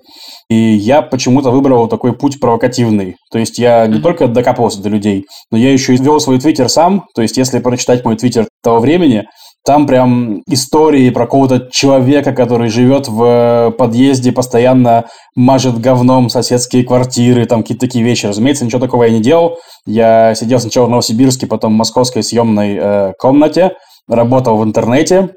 И 0.49 0.55
я 0.55 1.03
почему-то 1.03 1.51
выбрал 1.51 1.89
такой 1.89 2.13
путь 2.15 2.41
провокативный. 2.41 3.17
То 3.31 3.39
есть 3.39 3.59
я 3.59 3.87
не 3.87 4.01
только 4.01 4.29
докапывался 4.29 4.81
до 4.81 4.89
людей, 4.89 5.27
но 5.51 5.59
я 5.59 5.73
еще 5.73 5.95
и 5.95 5.99
вел 5.99 6.21
свой 6.21 6.39
твиттер 6.39 6.69
сам. 6.69 7.05
То 7.15 7.23
есть 7.23 7.37
если 7.37 7.59
прочитать 7.59 8.05
мой 8.05 8.17
твиттер 8.17 8.49
того 8.63 8.81
времени, 8.81 9.25
там 9.65 9.87
прям 9.87 10.41
истории 10.49 11.11
про 11.11 11.25
какого-то 11.25 11.69
человека, 11.71 12.33
который 12.33 12.71
живет 12.71 13.09
в 13.09 13.75
подъезде, 13.77 14.33
постоянно 14.33 15.05
мажет 15.37 15.79
говном 15.79 16.31
соседские 16.31 16.85
квартиры, 16.85 17.45
там 17.45 17.63
какие-то 17.63 17.87
такие 17.87 18.03
вещи. 18.03 18.25
Разумеется, 18.25 18.65
ничего 18.65 18.81
такого 18.81 19.05
я 19.05 19.11
не 19.11 19.21
делал. 19.21 19.59
Я 19.85 20.35
сидел 20.35 20.59
сначала 20.61 20.87
в 20.87 20.91
Новосибирске, 20.91 21.47
потом 21.47 21.75
в 21.75 21.77
московской 21.77 22.23
съемной 22.23 22.79
э, 22.81 23.13
комнате, 23.19 23.73
работал 24.09 24.57
в 24.57 24.65
интернете, 24.65 25.31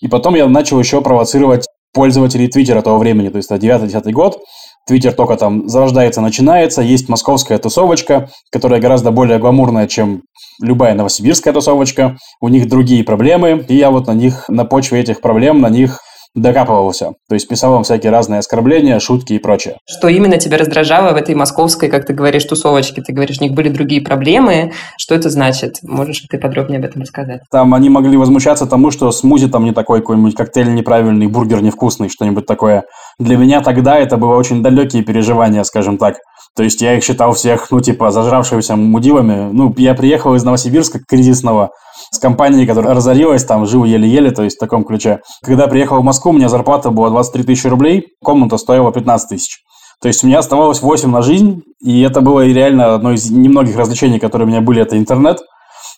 и 0.00 0.08
потом 0.08 0.34
я 0.34 0.46
начал 0.48 0.78
еще 0.78 1.02
провоцировать 1.02 1.66
пользователей 1.94 2.48
Твиттера 2.48 2.82
того 2.82 2.98
времени, 2.98 3.28
то 3.30 3.36
есть 3.38 3.50
это 3.50 3.64
9-10 3.64 4.10
год. 4.10 4.38
Твиттер 4.86 5.12
только 5.14 5.36
там 5.36 5.66
зарождается, 5.66 6.20
начинается. 6.20 6.82
Есть 6.82 7.08
московская 7.08 7.56
тусовочка, 7.58 8.28
которая 8.52 8.80
гораздо 8.80 9.12
более 9.12 9.38
гламурная, 9.38 9.86
чем 9.86 10.22
любая 10.60 10.94
новосибирская 10.94 11.54
тусовочка. 11.54 12.18
У 12.42 12.48
них 12.48 12.68
другие 12.68 13.02
проблемы, 13.02 13.64
и 13.66 13.76
я 13.76 13.90
вот 13.90 14.06
на 14.08 14.12
них, 14.12 14.44
на 14.48 14.66
почве 14.66 15.00
этих 15.00 15.22
проблем, 15.22 15.60
на 15.60 15.70
них 15.70 16.00
докапывался. 16.34 17.12
То 17.28 17.34
есть 17.34 17.48
писал 17.48 17.72
вам 17.72 17.84
всякие 17.84 18.10
разные 18.10 18.40
оскорбления, 18.40 18.98
шутки 18.98 19.34
и 19.34 19.38
прочее. 19.38 19.76
Что 19.86 20.08
именно 20.08 20.38
тебя 20.38 20.58
раздражало 20.58 21.12
в 21.12 21.16
этой 21.16 21.34
московской, 21.34 21.88
как 21.88 22.06
ты 22.06 22.12
говоришь, 22.12 22.44
тусовочке? 22.44 23.02
Ты 23.02 23.12
говоришь, 23.12 23.38
у 23.40 23.44
них 23.44 23.52
были 23.52 23.68
другие 23.68 24.00
проблемы. 24.00 24.72
Что 24.98 25.14
это 25.14 25.30
значит? 25.30 25.78
Можешь 25.82 26.24
ты 26.28 26.38
подробнее 26.38 26.78
об 26.78 26.84
этом 26.84 27.02
рассказать? 27.02 27.42
Там 27.50 27.74
они 27.74 27.88
могли 27.88 28.16
возмущаться 28.16 28.66
тому, 28.66 28.90
что 28.90 29.10
смузи 29.12 29.48
там 29.48 29.64
не 29.64 29.72
такой, 29.72 30.00
какой-нибудь 30.00 30.34
коктейль 30.34 30.74
неправильный, 30.74 31.26
бургер 31.26 31.62
невкусный, 31.62 32.08
что-нибудь 32.08 32.46
такое. 32.46 32.84
Для 33.18 33.36
меня 33.36 33.60
тогда 33.60 33.96
это 33.96 34.16
было 34.16 34.36
очень 34.36 34.62
далекие 34.62 35.02
переживания, 35.02 35.62
скажем 35.62 35.98
так. 35.98 36.16
То 36.56 36.62
есть 36.62 36.80
я 36.82 36.96
их 36.96 37.04
считал 37.04 37.32
всех, 37.32 37.70
ну, 37.70 37.80
типа, 37.80 38.10
зажравшимися 38.10 38.76
мудилами. 38.76 39.50
Ну, 39.52 39.74
я 39.76 39.94
приехал 39.94 40.34
из 40.34 40.44
Новосибирска 40.44 41.00
кризисного, 41.06 41.70
с 42.14 42.18
компанией, 42.18 42.66
которая 42.66 42.94
разорилась, 42.94 43.44
там, 43.44 43.66
жил 43.66 43.84
еле-еле, 43.84 44.30
то 44.30 44.42
есть 44.42 44.56
в 44.56 44.60
таком 44.60 44.84
ключе. 44.84 45.20
Когда 45.42 45.66
приехал 45.66 46.00
в 46.00 46.04
Москву, 46.04 46.30
у 46.30 46.34
меня 46.34 46.48
зарплата 46.48 46.90
была 46.90 47.10
23 47.10 47.44
тысячи 47.44 47.66
рублей, 47.66 48.06
комната 48.22 48.56
стоила 48.56 48.92
15 48.92 49.28
тысяч. 49.28 49.58
То 50.00 50.08
есть 50.08 50.22
у 50.22 50.26
меня 50.26 50.38
оставалось 50.38 50.82
8 50.82 51.10
на 51.10 51.22
жизнь, 51.22 51.62
и 51.80 52.02
это 52.02 52.20
было 52.20 52.46
реально 52.46 52.94
одно 52.94 53.12
из 53.12 53.30
немногих 53.30 53.76
развлечений, 53.76 54.18
которые 54.18 54.46
у 54.46 54.50
меня 54.50 54.60
были, 54.60 54.82
это 54.82 54.98
интернет. 54.98 55.40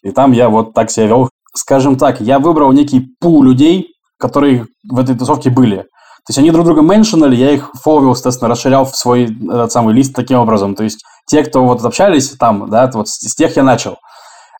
И 0.03 0.11
там 0.11 0.33
я 0.33 0.49
вот 0.49 0.75
так 0.75 0.91
себя 0.91 1.07
вел. 1.07 1.31
Скажем 1.55 1.97
так, 1.97 2.21
я 2.21 2.39
выбрал 2.39 2.73
некий 2.73 3.09
пул 3.21 3.43
людей, 3.43 3.89
которые 4.19 4.67
в 4.89 4.99
этой 4.99 5.17
тусовке 5.17 5.51
были. 5.51 5.79
То 5.79 6.31
есть 6.31 6.39
они 6.39 6.51
друг 6.51 6.67
друга 6.67 6.83
меншинали, 6.83 7.37
я 7.37 7.53
их 7.53 7.71
фоловил, 7.83 8.15
соответственно, 8.15 8.49
расширял 8.51 8.85
в 8.85 8.97
свой 8.97 9.25
этот 9.25 9.71
самый 9.71 9.95
лист 9.95 10.13
таким 10.15 10.39
образом. 10.39 10.75
То 10.75 10.83
есть 10.83 11.05
те, 11.29 11.45
кто 11.45 11.65
вот 11.65 11.85
общались 11.85 12.31
там, 12.31 12.69
да, 12.69 12.91
вот 12.93 13.09
с 13.09 13.35
тех 13.35 13.57
я 13.57 13.63
начал. 13.63 13.97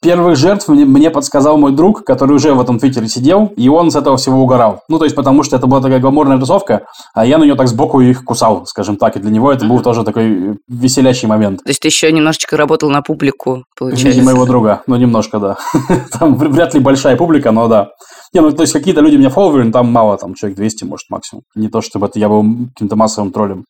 Первых 0.07 0.37
жертв 0.37 0.69
мне, 0.69 0.85
мне 0.85 1.11
подсказал 1.11 1.59
мой 1.59 1.73
друг, 1.73 2.05
который 2.05 2.37
уже 2.37 2.55
в 2.55 2.61
этом 2.61 2.79
твиттере 2.79 3.09
сидел, 3.09 3.53
и 3.57 3.69
он 3.69 3.91
с 3.91 3.97
этого 3.97 4.17
всего 4.17 4.41
угорал. 4.41 4.85
Ну, 4.89 4.99
то 4.99 5.05
есть, 5.05 5.17
потому 5.17 5.43
что 5.43 5.57
это 5.57 5.67
была 5.67 5.81
такая 5.81 5.99
гламурная 5.99 6.39
тусовка, 6.39 6.87
а 7.13 7.27
я 7.27 7.39
на 7.39 7.43
нее 7.43 7.57
так 7.57 7.67
сбоку 7.67 8.01
их 8.01 8.25
кусал, 8.25 8.67
скажем 8.67 8.99
так, 8.99 9.17
и 9.17 9.19
для 9.19 9.33
него 9.33 9.51
это 9.51 9.67
был 9.67 9.81
тоже 9.81 10.05
такой 10.05 10.61
веселящий 10.69 11.27
момент. 11.27 11.65
То 11.65 11.71
есть, 11.71 11.81
ты 11.81 11.89
еще 11.89 12.13
немножечко 12.13 12.57
работал 12.57 12.89
на 12.89 13.03
публику, 13.03 13.65
получается? 13.77 14.07
Видимо, 14.07 14.27
моего 14.27 14.47
друга, 14.47 14.83
ну, 14.87 14.95
немножко, 14.95 15.41
да. 15.41 15.57
Там 16.21 16.37
вряд 16.37 16.73
ли 16.75 16.79
большая 16.79 17.17
публика, 17.17 17.51
но 17.51 17.67
да. 17.67 17.89
Не, 18.33 18.43
ну, 18.43 18.53
то 18.53 18.63
есть, 18.63 18.75
какие-то 18.75 19.01
люди 19.01 19.17
меня 19.17 19.31
фолловили, 19.31 19.73
там 19.73 19.91
мало, 19.91 20.19
там 20.19 20.35
человек 20.35 20.57
200, 20.57 20.85
может, 20.85 21.11
максимум. 21.11 21.43
Не 21.57 21.69
то, 21.69 21.81
чтобы 21.81 22.07
это 22.07 22.21
я 22.21 22.29
был 22.29 22.45
каким-то 22.75 22.95
массовым 22.95 23.33
троллем. 23.33 23.65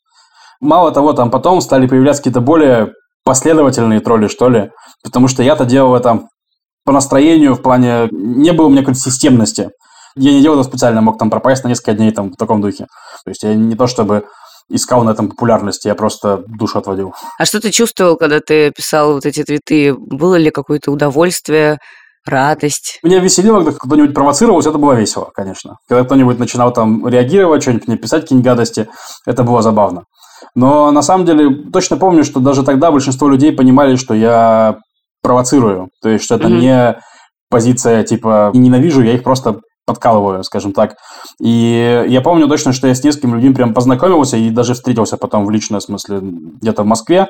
Мало 0.61 0.93
того, 0.93 1.15
там 1.15 1.31
потом 1.31 1.63
стали 1.63 1.87
появляться 1.87 2.23
какие-то 2.23 2.43
более 2.43 2.93
последовательные 3.27 4.01
тролли, 4.01 4.29
что 4.29 4.49
ли. 4.49 4.71
Потому 5.03 5.29
что 5.29 5.43
я-то 5.43 5.67
делал 5.67 5.97
это 5.97 6.29
по 6.85 6.93
настроению, 6.93 7.55
в 7.55 7.63
плане... 7.63 8.09
Не 8.13 8.53
было 8.53 8.67
у 8.67 8.71
меня 8.71 8.83
какой-то 8.83 9.01
системности. 9.01 9.71
Я 10.15 10.33
не 10.33 10.41
делал 10.41 10.61
это 10.61 10.69
специально, 10.69 11.03
мог 11.03 11.19
там 11.19 11.29
пропасть 11.29 11.65
на 11.65 11.69
несколько 11.69 11.93
дней 11.93 12.13
там 12.13 12.31
в 12.31 12.37
таком 12.37 12.63
духе. 12.63 12.87
То 13.25 13.31
есть 13.31 13.43
я 13.43 13.55
не 13.55 13.75
то 13.75 13.89
чтобы 13.89 14.25
искал 14.71 15.03
на 15.05 15.11
этом 15.11 15.29
популярности, 15.29 15.89
я 15.89 15.95
просто 15.95 16.45
душу 16.47 16.79
отводил. 16.79 17.15
А 17.39 17.45
что 17.45 17.61
ты 17.61 17.71
чувствовал, 17.71 18.17
когда 18.17 18.41
ты 18.41 18.71
писал 18.71 19.15
вот 19.15 19.27
эти 19.27 19.43
твиты? 19.43 19.95
Было 19.95 20.37
ли 20.37 20.51
какое-то 20.51 20.93
удовольствие, 20.93 21.79
радость? 22.25 23.01
Меня 23.03 23.19
веселило, 23.19 23.63
когда 23.63 23.73
кто-нибудь 23.73 24.15
провоцировался, 24.15 24.71
это 24.71 24.79
было 24.79 24.93
весело, 24.93 25.31
конечно. 25.35 25.77
Когда 25.89 26.05
кто-нибудь 26.05 26.39
начинал 26.39 26.73
там 26.73 27.07
реагировать, 27.07 27.63
что-нибудь 27.63 27.89
мне 27.89 27.97
писать, 27.97 28.23
какие-нибудь 28.23 28.47
гадости, 28.47 28.89
это 29.27 29.43
было 29.43 29.63
забавно. 29.63 30.05
Но 30.57 30.91
на 30.91 31.03
самом 31.03 31.27
деле 31.27 31.51
точно 31.71 31.99
помню, 31.99 32.25
что 32.25 32.41
даже 32.41 32.65
тогда 32.65 32.91
большинство 32.91 33.29
людей 33.29 33.53
понимали, 33.53 33.97
что 33.97 34.15
я 34.15 34.79
провоцирую. 35.23 35.91
То 36.03 36.09
есть, 36.09 36.25
что 36.25 36.35
это 36.35 36.49
mm-hmm. 36.49 36.59
не 36.59 36.99
позиция 37.51 38.03
типа 38.03 38.51
«не 38.55 38.61
ненавижу», 38.61 39.03
я 39.03 39.13
их 39.13 39.23
просто 39.23 39.61
подкалываю, 39.87 40.43
скажем 40.45 40.73
так. 40.73 40.95
И 41.41 42.05
я 42.09 42.21
помню 42.23 42.49
точно, 42.49 42.73
что 42.73 42.89
я 42.89 42.95
с 42.95 43.05
несколькими 43.05 43.35
людьми 43.35 43.55
прям 43.55 43.75
познакомился 43.75 44.39
и 44.39 44.51
даже 44.51 44.75
встретился 44.75 45.19
потом 45.19 45.45
в 45.45 45.51
личном 45.51 45.81
смысле 45.81 46.21
где-то 46.23 46.83
в 46.83 46.87
Москве, 46.87 47.29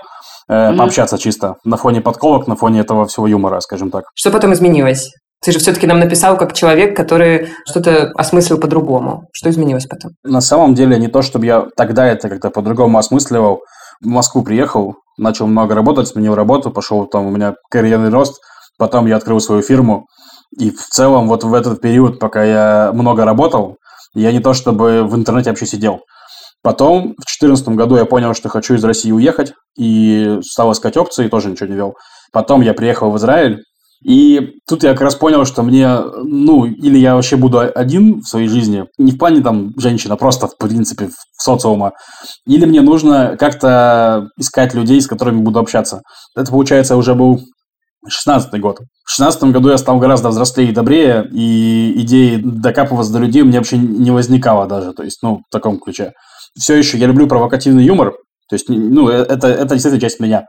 э, 0.49 0.53
mm-hmm. 0.53 0.77
пообщаться 0.77 1.18
чисто 1.18 1.57
на 1.64 1.77
фоне 1.77 2.01
подколок, 2.01 2.47
на 2.47 2.55
фоне 2.55 2.81
этого 2.81 3.07
всего 3.07 3.27
юмора, 3.27 3.59
скажем 3.61 3.91
так. 3.91 4.05
Что 4.14 4.31
потом 4.31 4.53
изменилось? 4.53 5.11
Ты 5.43 5.53
же 5.53 5.59
все-таки 5.59 5.87
нам 5.87 6.01
написал 6.01 6.37
как 6.37 6.55
человек, 6.55 6.97
который 6.97 7.51
что-то 7.68 8.11
осмыслил 8.14 8.59
по-другому. 8.59 9.28
Что 9.32 9.51
изменилось 9.51 9.87
потом? 9.87 10.12
На 10.24 10.41
самом 10.41 10.74
деле 10.74 10.99
не 10.99 11.09
то, 11.09 11.22
чтобы 11.22 11.47
я 11.47 11.66
тогда 11.76 12.07
это 12.07 12.28
как-то 12.28 12.51
по-другому 12.51 12.99
осмысливал. 12.99 13.61
В 14.03 14.07
Москву 14.07 14.43
приехал, 14.43 14.97
начал 15.18 15.47
много 15.47 15.74
работать, 15.74 16.09
сменил 16.09 16.34
работу, 16.34 16.70
пошел 16.70 17.07
там 17.07 17.26
у 17.26 17.30
меня 17.30 17.55
карьерный 17.70 18.11
рост, 18.11 18.41
потом 18.78 19.07
я 19.07 19.16
открыл 19.16 19.41
свою 19.41 19.62
фирму, 19.62 20.07
и 20.59 20.70
в 20.70 20.87
целом 20.89 21.28
вот 21.28 21.45
в 21.45 21.55
этот 21.55 21.80
период, 21.80 22.18
пока 22.18 22.45
я 22.45 22.91
много 22.93 23.24
работал, 23.24 23.76
я 24.14 24.32
не 24.32 24.41
то 24.41 24.55
чтобы 24.55 25.05
в 25.05 25.14
интернете 25.14 25.51
вообще 25.51 25.66
сидел. 25.66 26.01
Потом, 26.62 27.12
в 27.12 27.24
2014 27.26 27.68
году 27.70 27.97
я 27.97 28.07
понял, 28.07 28.34
что 28.34 28.49
хочу 28.49 28.74
из 28.74 28.84
России 28.84 29.12
уехать, 29.12 29.53
и 29.78 30.39
стал 30.43 30.72
искать 30.72 30.97
опции, 30.97 31.28
тоже 31.28 31.51
ничего 31.51 31.68
не 31.68 31.76
вел. 31.76 31.95
Потом 32.32 32.61
я 32.61 32.74
приехал 32.74 33.11
в 33.11 33.16
Израиль, 33.18 33.62
и 34.05 34.59
тут 34.68 34.82
я 34.82 34.92
как 34.92 35.03
раз 35.03 35.14
понял, 35.14 35.44
что 35.44 35.62
мне, 35.62 35.99
ну, 36.22 36.64
или 36.64 36.99
я 36.99 37.14
вообще 37.14 37.36
буду 37.36 37.59
один 37.59 38.20
в 38.20 38.24
своей 38.26 38.49
жизни, 38.49 38.84
не 38.99 39.12
в 39.12 39.18
плане 39.18 39.42
там 39.42 39.72
женщина, 39.78 40.16
просто 40.16 40.49
в 40.49 40.57
принципе 40.59 41.09
в 41.09 41.42
социума, 41.42 41.92
или 42.47 42.66
мне 42.66 42.82
нужно 42.82 43.36
как-то 43.38 44.28
искать 44.38 44.74
людей, 44.74 45.01
с 45.01 45.07
которыми 45.07 45.40
буду 45.40 45.59
общаться. 45.59 46.03
Это, 46.36 46.51
получается, 46.51 46.97
уже 46.97 47.14
был 47.14 47.40
16 48.09 48.61
год. 48.61 48.78
В 49.05 49.11
16 49.11 49.44
году 49.44 49.70
я 49.70 49.78
стал 49.78 49.99
гораздо 49.99 50.28
взрослее 50.28 50.70
и 50.70 50.74
добрее, 50.74 51.28
и 51.32 52.01
идеи 52.03 52.40
докапываться 52.42 53.12
до 53.12 53.18
людей 53.18 53.42
у 53.42 53.47
меня 53.47 53.59
вообще 53.59 53.78
не 53.78 54.11
возникало 54.11 54.66
даже, 54.66 54.92
то 54.92 55.03
есть, 55.03 55.18
ну, 55.22 55.42
в 55.49 55.53
таком 55.53 55.78
ключе. 55.78 56.12
Все 56.59 56.74
еще 56.74 56.99
я 56.99 57.07
люблю 57.07 57.26
провокативный 57.26 57.84
юмор, 57.84 58.12
то 58.49 58.55
есть, 58.55 58.68
ну, 58.68 59.09
э, 59.09 59.22
это, 59.22 59.49
это 59.49 59.74
действительно 59.74 60.01
часть 60.01 60.20
меня. 60.20 60.47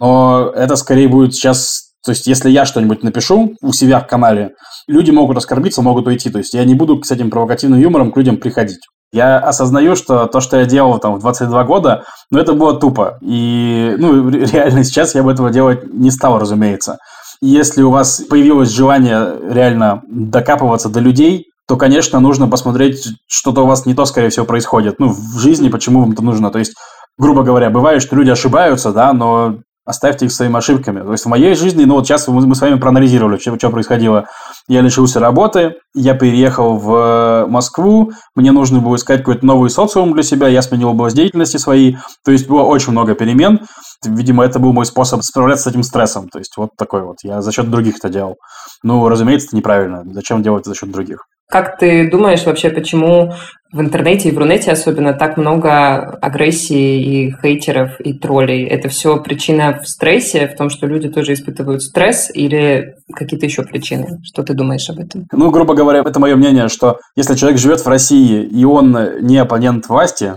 Но 0.00 0.52
это 0.54 0.76
скорее 0.76 1.08
будет 1.08 1.34
сейчас, 1.34 1.87
то 2.04 2.12
есть, 2.12 2.26
если 2.26 2.50
я 2.50 2.64
что-нибудь 2.64 3.02
напишу 3.02 3.54
у 3.60 3.72
себя 3.72 4.00
в 4.00 4.06
канале, 4.06 4.52
люди 4.86 5.10
могут 5.10 5.36
оскорбиться, 5.36 5.82
могут 5.82 6.06
уйти, 6.06 6.30
то 6.30 6.38
есть, 6.38 6.54
я 6.54 6.64
не 6.64 6.74
буду 6.74 7.02
с 7.02 7.10
этим 7.10 7.30
провокативным 7.30 7.80
юмором 7.80 8.12
к 8.12 8.16
людям 8.16 8.36
приходить. 8.36 8.80
Я 9.12 9.38
осознаю, 9.38 9.96
что 9.96 10.26
то, 10.26 10.40
что 10.40 10.58
я 10.58 10.66
делал 10.66 10.98
там 10.98 11.14
в 11.14 11.20
22 11.20 11.64
года, 11.64 12.04
ну, 12.30 12.38
это 12.38 12.52
было 12.52 12.78
тупо. 12.78 13.18
И, 13.22 13.94
ну, 13.98 14.28
реально 14.30 14.84
сейчас 14.84 15.14
я 15.14 15.22
бы 15.22 15.32
этого 15.32 15.50
делать 15.50 15.80
не 15.92 16.10
стал, 16.10 16.38
разумеется. 16.38 16.98
если 17.40 17.82
у 17.82 17.90
вас 17.90 18.20
появилось 18.28 18.70
желание 18.70 19.34
реально 19.50 20.02
докапываться 20.08 20.88
до 20.88 21.00
людей, 21.00 21.46
то, 21.66 21.76
конечно, 21.76 22.20
нужно 22.20 22.48
посмотреть, 22.48 23.08
что-то 23.26 23.62
у 23.62 23.66
вас 23.66 23.86
не 23.86 23.94
то, 23.94 24.04
скорее 24.06 24.30
всего, 24.30 24.46
происходит. 24.46 24.98
Ну, 24.98 25.08
в 25.08 25.38
жизни, 25.38 25.68
почему 25.68 26.00
вам 26.00 26.12
это 26.12 26.22
нужно. 26.22 26.50
То 26.50 26.58
есть, 26.58 26.74
грубо 27.18 27.42
говоря, 27.42 27.70
бывает, 27.70 28.02
что 28.02 28.16
люди 28.16 28.30
ошибаются, 28.30 28.92
да, 28.92 29.12
но 29.12 29.58
оставьте 29.88 30.26
их 30.26 30.32
своими 30.32 30.58
ошибками. 30.58 31.00
То 31.00 31.12
есть 31.12 31.24
в 31.24 31.28
моей 31.28 31.54
жизни, 31.54 31.84
ну 31.84 31.94
вот 31.94 32.06
сейчас 32.06 32.28
мы, 32.28 32.46
мы 32.46 32.54
с 32.54 32.60
вами 32.60 32.78
проанализировали, 32.78 33.38
что, 33.38 33.56
что 33.56 33.70
происходило. 33.70 34.26
Я 34.68 34.82
лишился 34.82 35.18
работы, 35.18 35.76
я 35.94 36.14
переехал 36.14 36.76
в 36.76 37.46
Москву, 37.48 38.12
мне 38.34 38.52
нужно 38.52 38.80
было 38.80 38.96
искать 38.96 39.20
какой-то 39.20 39.46
новый 39.46 39.70
социум 39.70 40.12
для 40.12 40.22
себя, 40.22 40.48
я 40.48 40.60
сменил 40.60 40.90
область 40.90 41.16
деятельности 41.16 41.56
своей, 41.56 41.96
то 42.22 42.30
есть 42.30 42.46
было 42.48 42.62
очень 42.62 42.92
много 42.92 43.14
перемен. 43.14 43.60
Видимо, 44.04 44.44
это 44.44 44.58
был 44.58 44.74
мой 44.74 44.84
способ 44.84 45.22
справляться 45.22 45.64
с 45.64 45.72
этим 45.72 45.82
стрессом. 45.82 46.28
То 46.28 46.38
есть 46.38 46.52
вот 46.56 46.70
такой 46.76 47.02
вот. 47.02 47.16
Я 47.22 47.40
за 47.40 47.50
счет 47.50 47.70
других 47.70 47.96
это 47.96 48.10
делал. 48.10 48.36
Ну, 48.82 49.08
разумеется, 49.08 49.48
это 49.48 49.56
неправильно. 49.56 50.04
Зачем 50.12 50.42
делать 50.42 50.62
это 50.62 50.70
за 50.70 50.76
счет 50.76 50.90
других? 50.90 51.24
Как 51.50 51.78
ты 51.78 52.10
думаешь 52.10 52.44
вообще, 52.44 52.68
почему 52.68 53.32
в 53.72 53.80
интернете 53.80 54.28
и 54.28 54.32
в 54.32 54.38
Рунете 54.38 54.70
особенно 54.70 55.14
так 55.14 55.38
много 55.38 56.18
агрессии 56.20 57.02
и 57.02 57.34
хейтеров 57.40 57.98
и 58.00 58.12
троллей? 58.12 58.66
Это 58.66 58.90
все 58.90 59.16
причина 59.16 59.80
в 59.82 59.88
стрессе, 59.88 60.46
в 60.46 60.56
том, 60.56 60.68
что 60.68 60.86
люди 60.86 61.08
тоже 61.08 61.32
испытывают 61.32 61.82
стресс 61.82 62.30
или 62.34 62.96
какие-то 63.14 63.46
еще 63.46 63.62
причины? 63.62 64.20
Что 64.24 64.42
ты 64.42 64.52
думаешь 64.52 64.90
об 64.90 64.98
этом? 64.98 65.26
Ну, 65.32 65.50
грубо 65.50 65.74
говоря, 65.74 66.00
это 66.00 66.20
мое 66.20 66.36
мнение, 66.36 66.68
что 66.68 66.98
если 67.16 67.34
человек 67.34 67.58
живет 67.58 67.80
в 67.80 67.88
России 67.88 68.42
и 68.42 68.64
он 68.66 68.96
не 69.22 69.38
оппонент 69.38 69.88
власти, 69.88 70.34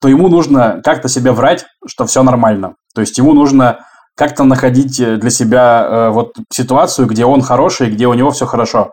то 0.00 0.08
ему 0.08 0.28
нужно 0.28 0.80
как-то 0.82 1.08
себе 1.08 1.30
врать, 1.30 1.66
что 1.86 2.04
все 2.04 2.24
нормально. 2.24 2.74
То 2.96 3.00
есть 3.00 3.16
ему 3.16 3.32
нужно 3.32 3.78
как-то 4.16 4.42
находить 4.42 4.96
для 4.96 5.30
себя 5.30 5.86
э, 5.88 6.08
вот 6.10 6.34
ситуацию, 6.52 7.06
где 7.06 7.24
он 7.24 7.42
хороший, 7.42 7.90
где 7.90 8.08
у 8.08 8.14
него 8.14 8.32
все 8.32 8.46
хорошо. 8.46 8.90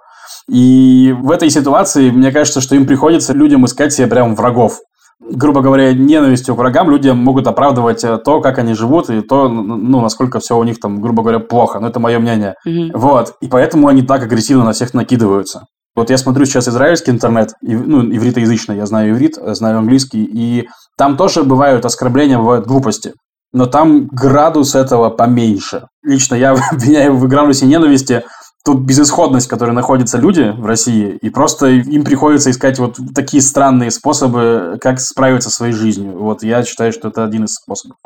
И 0.49 1.13
в 1.17 1.31
этой 1.31 1.49
ситуации, 1.49 2.11
мне 2.11 2.31
кажется, 2.31 2.61
что 2.61 2.75
им 2.75 2.85
приходится 2.85 3.33
людям 3.33 3.65
искать 3.65 3.93
себе 3.93 4.07
прям 4.07 4.35
врагов. 4.35 4.79
Грубо 5.19 5.61
говоря, 5.61 5.93
ненавистью 5.93 6.55
к 6.55 6.57
врагам 6.57 6.89
люди 6.89 7.09
могут 7.09 7.47
оправдывать 7.47 8.03
э, 8.03 8.17
то, 8.17 8.41
как 8.41 8.59
они 8.59 8.73
живут, 8.73 9.09
и 9.09 9.21
то, 9.21 9.47
ну, 9.47 10.01
насколько 10.01 10.39
все 10.39 10.57
у 10.57 10.63
них 10.63 10.79
там, 10.79 11.01
грубо 11.01 11.23
говоря, 11.23 11.39
плохо. 11.39 11.79
Но 11.79 11.87
это 11.87 11.99
мое 11.99 12.19
мнение. 12.19 12.55
Mm-hmm. 12.67 12.91
Вот. 12.93 13.33
И 13.41 13.47
поэтому 13.47 13.87
они 13.87 14.01
так 14.01 14.23
агрессивно 14.23 14.65
на 14.65 14.73
всех 14.73 14.93
накидываются. 14.93 15.65
Вот 15.95 16.09
я 16.09 16.17
смотрю 16.17 16.45
сейчас 16.45 16.67
израильский 16.67 17.11
интернет, 17.11 17.53
ну, 17.61 18.03
ивритоязычный, 18.03 18.75
я 18.75 18.85
знаю 18.85 19.11
иврит, 19.11 19.35
знаю 19.35 19.77
английский, 19.77 20.25
и 20.25 20.67
там 20.97 21.15
тоже 21.15 21.43
бывают 21.43 21.85
оскорбления, 21.85 22.37
бывают 22.37 22.67
глупости. 22.67 23.13
Но 23.53 23.67
там 23.67 24.07
градус 24.07 24.75
этого 24.75 25.09
поменьше. 25.09 25.87
Лично 26.03 26.35
я 26.35 26.51
обвиняю 26.71 27.15
в 27.15 27.25
градусе 27.29 27.65
ненависти 27.65 28.23
ту 28.65 28.73
безысходность, 28.73 29.45
в 29.45 29.49
которой 29.49 29.71
находятся 29.71 30.17
люди 30.17 30.51
в 30.57 30.65
России, 30.65 31.17
и 31.21 31.29
просто 31.29 31.67
им 31.67 32.03
приходится 32.03 32.49
искать 32.49 32.79
вот 32.79 32.97
такие 33.13 33.43
странные 33.43 33.91
способы, 33.91 34.79
как 34.81 34.99
справиться 34.99 35.51
со 35.51 35.57
своей 35.57 35.73
жизнью. 35.73 36.17
Вот 36.17 36.41
я 36.41 36.63
считаю, 36.63 36.91
что 36.91 37.09
это 37.09 37.23
один 37.23 37.45
из 37.45 37.53
способов. 37.53 37.97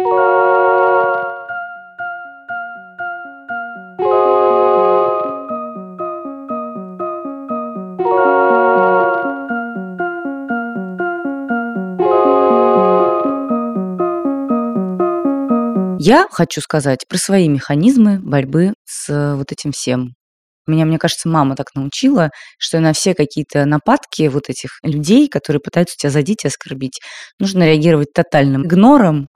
Я 16.02 16.28
хочу 16.32 16.60
сказать 16.60 17.06
про 17.08 17.18
свои 17.18 17.48
механизмы 17.48 18.20
борьбы 18.20 18.74
с 18.86 19.36
вот 19.36 19.52
этим 19.52 19.72
всем. 19.72 20.19
Меня, 20.68 20.86
мне 20.86 20.98
кажется, 21.00 21.30
мама 21.30 21.56
так 21.56 21.68
научила, 21.76 22.30
что 22.60 22.80
на 22.80 22.94
все 22.94 23.16
какие-то 23.16 23.66
нападки 23.66 24.28
вот 24.28 24.50
этих 24.50 24.80
людей, 24.84 25.28
которые 25.28 25.62
пытаются 25.62 25.96
тебя 25.98 26.12
задеть 26.12 26.44
и 26.46 26.48
оскорбить, 26.48 27.00
нужно 27.40 27.64
реагировать 27.66 28.14
тотальным 28.14 28.66
игнором, 28.68 29.28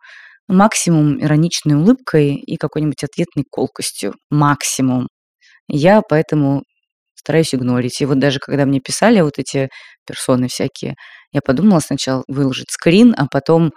максимум 0.47 1.21
ироничной 1.23 1.75
улыбкой 1.75 2.35
и 2.35 2.57
какой-нибудь 2.57 3.03
ответной 3.03 3.45
колкостью. 3.49 4.15
Максимум. 4.29 5.07
Я 5.67 6.01
поэтому 6.07 6.63
стараюсь 7.15 7.55
игнорить. 7.55 8.01
И 8.01 8.05
вот 8.05 8.19
даже 8.19 8.39
когда 8.39 8.65
мне 8.65 8.79
писали 8.81 9.21
вот 9.21 9.39
эти 9.39 9.69
персоны 10.07 10.47
всякие, 10.49 10.95
я 11.31 11.41
подумала 11.41 11.79
сначала 11.79 12.23
выложить 12.27 12.71
скрин, 12.71 13.15
а 13.17 13.27
потом 13.31 13.71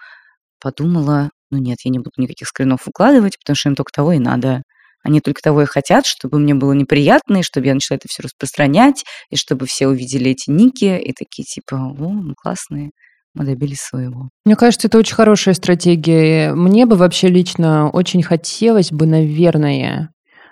подумала, 0.61 1.31
ну 1.51 1.59
нет, 1.59 1.79
я 1.85 1.91
не 1.93 1.99
буду 1.99 2.13
никаких 2.19 2.49
скринов 2.49 2.87
выкладывать, 2.87 3.39
потому 3.39 3.57
что 3.57 3.69
им 3.71 3.77
только 3.77 3.93
того 3.95 4.13
и 4.13 4.19
надо. 4.19 4.63
Они 5.07 5.21
только 5.21 5.41
того 5.41 5.63
и 5.63 5.67
хотят, 5.67 6.05
чтобы 6.05 6.41
мне 6.41 6.53
было 6.55 6.73
неприятно, 6.73 7.39
и 7.39 7.43
чтобы 7.43 7.69
я 7.69 7.75
начала 7.75 7.97
это 7.97 8.09
все 8.09 8.25
распространять, 8.25 9.05
и 9.31 9.37
чтобы 9.37 9.67
все 9.67 9.87
увидели 9.87 10.33
эти 10.33 10.51
ники, 10.51 10.99
и 10.99 11.13
такие 11.13 11.45
типа, 11.45 11.77
о, 11.77 12.09
мы 12.11 12.35
классные, 12.35 12.91
мы 13.33 13.45
добились 13.45 13.79
своего. 13.79 14.31
Мне 14.45 14.57
кажется, 14.57 14.89
это 14.89 14.99
очень 14.99 15.15
хорошая 15.15 15.55
стратегия. 15.55 16.53
Мне 16.55 16.87
бы 16.87 16.97
вообще 16.97 17.29
лично 17.29 17.89
очень 17.89 18.25
хотелось 18.25 18.91
бы, 18.91 19.07
наверное, 19.07 20.11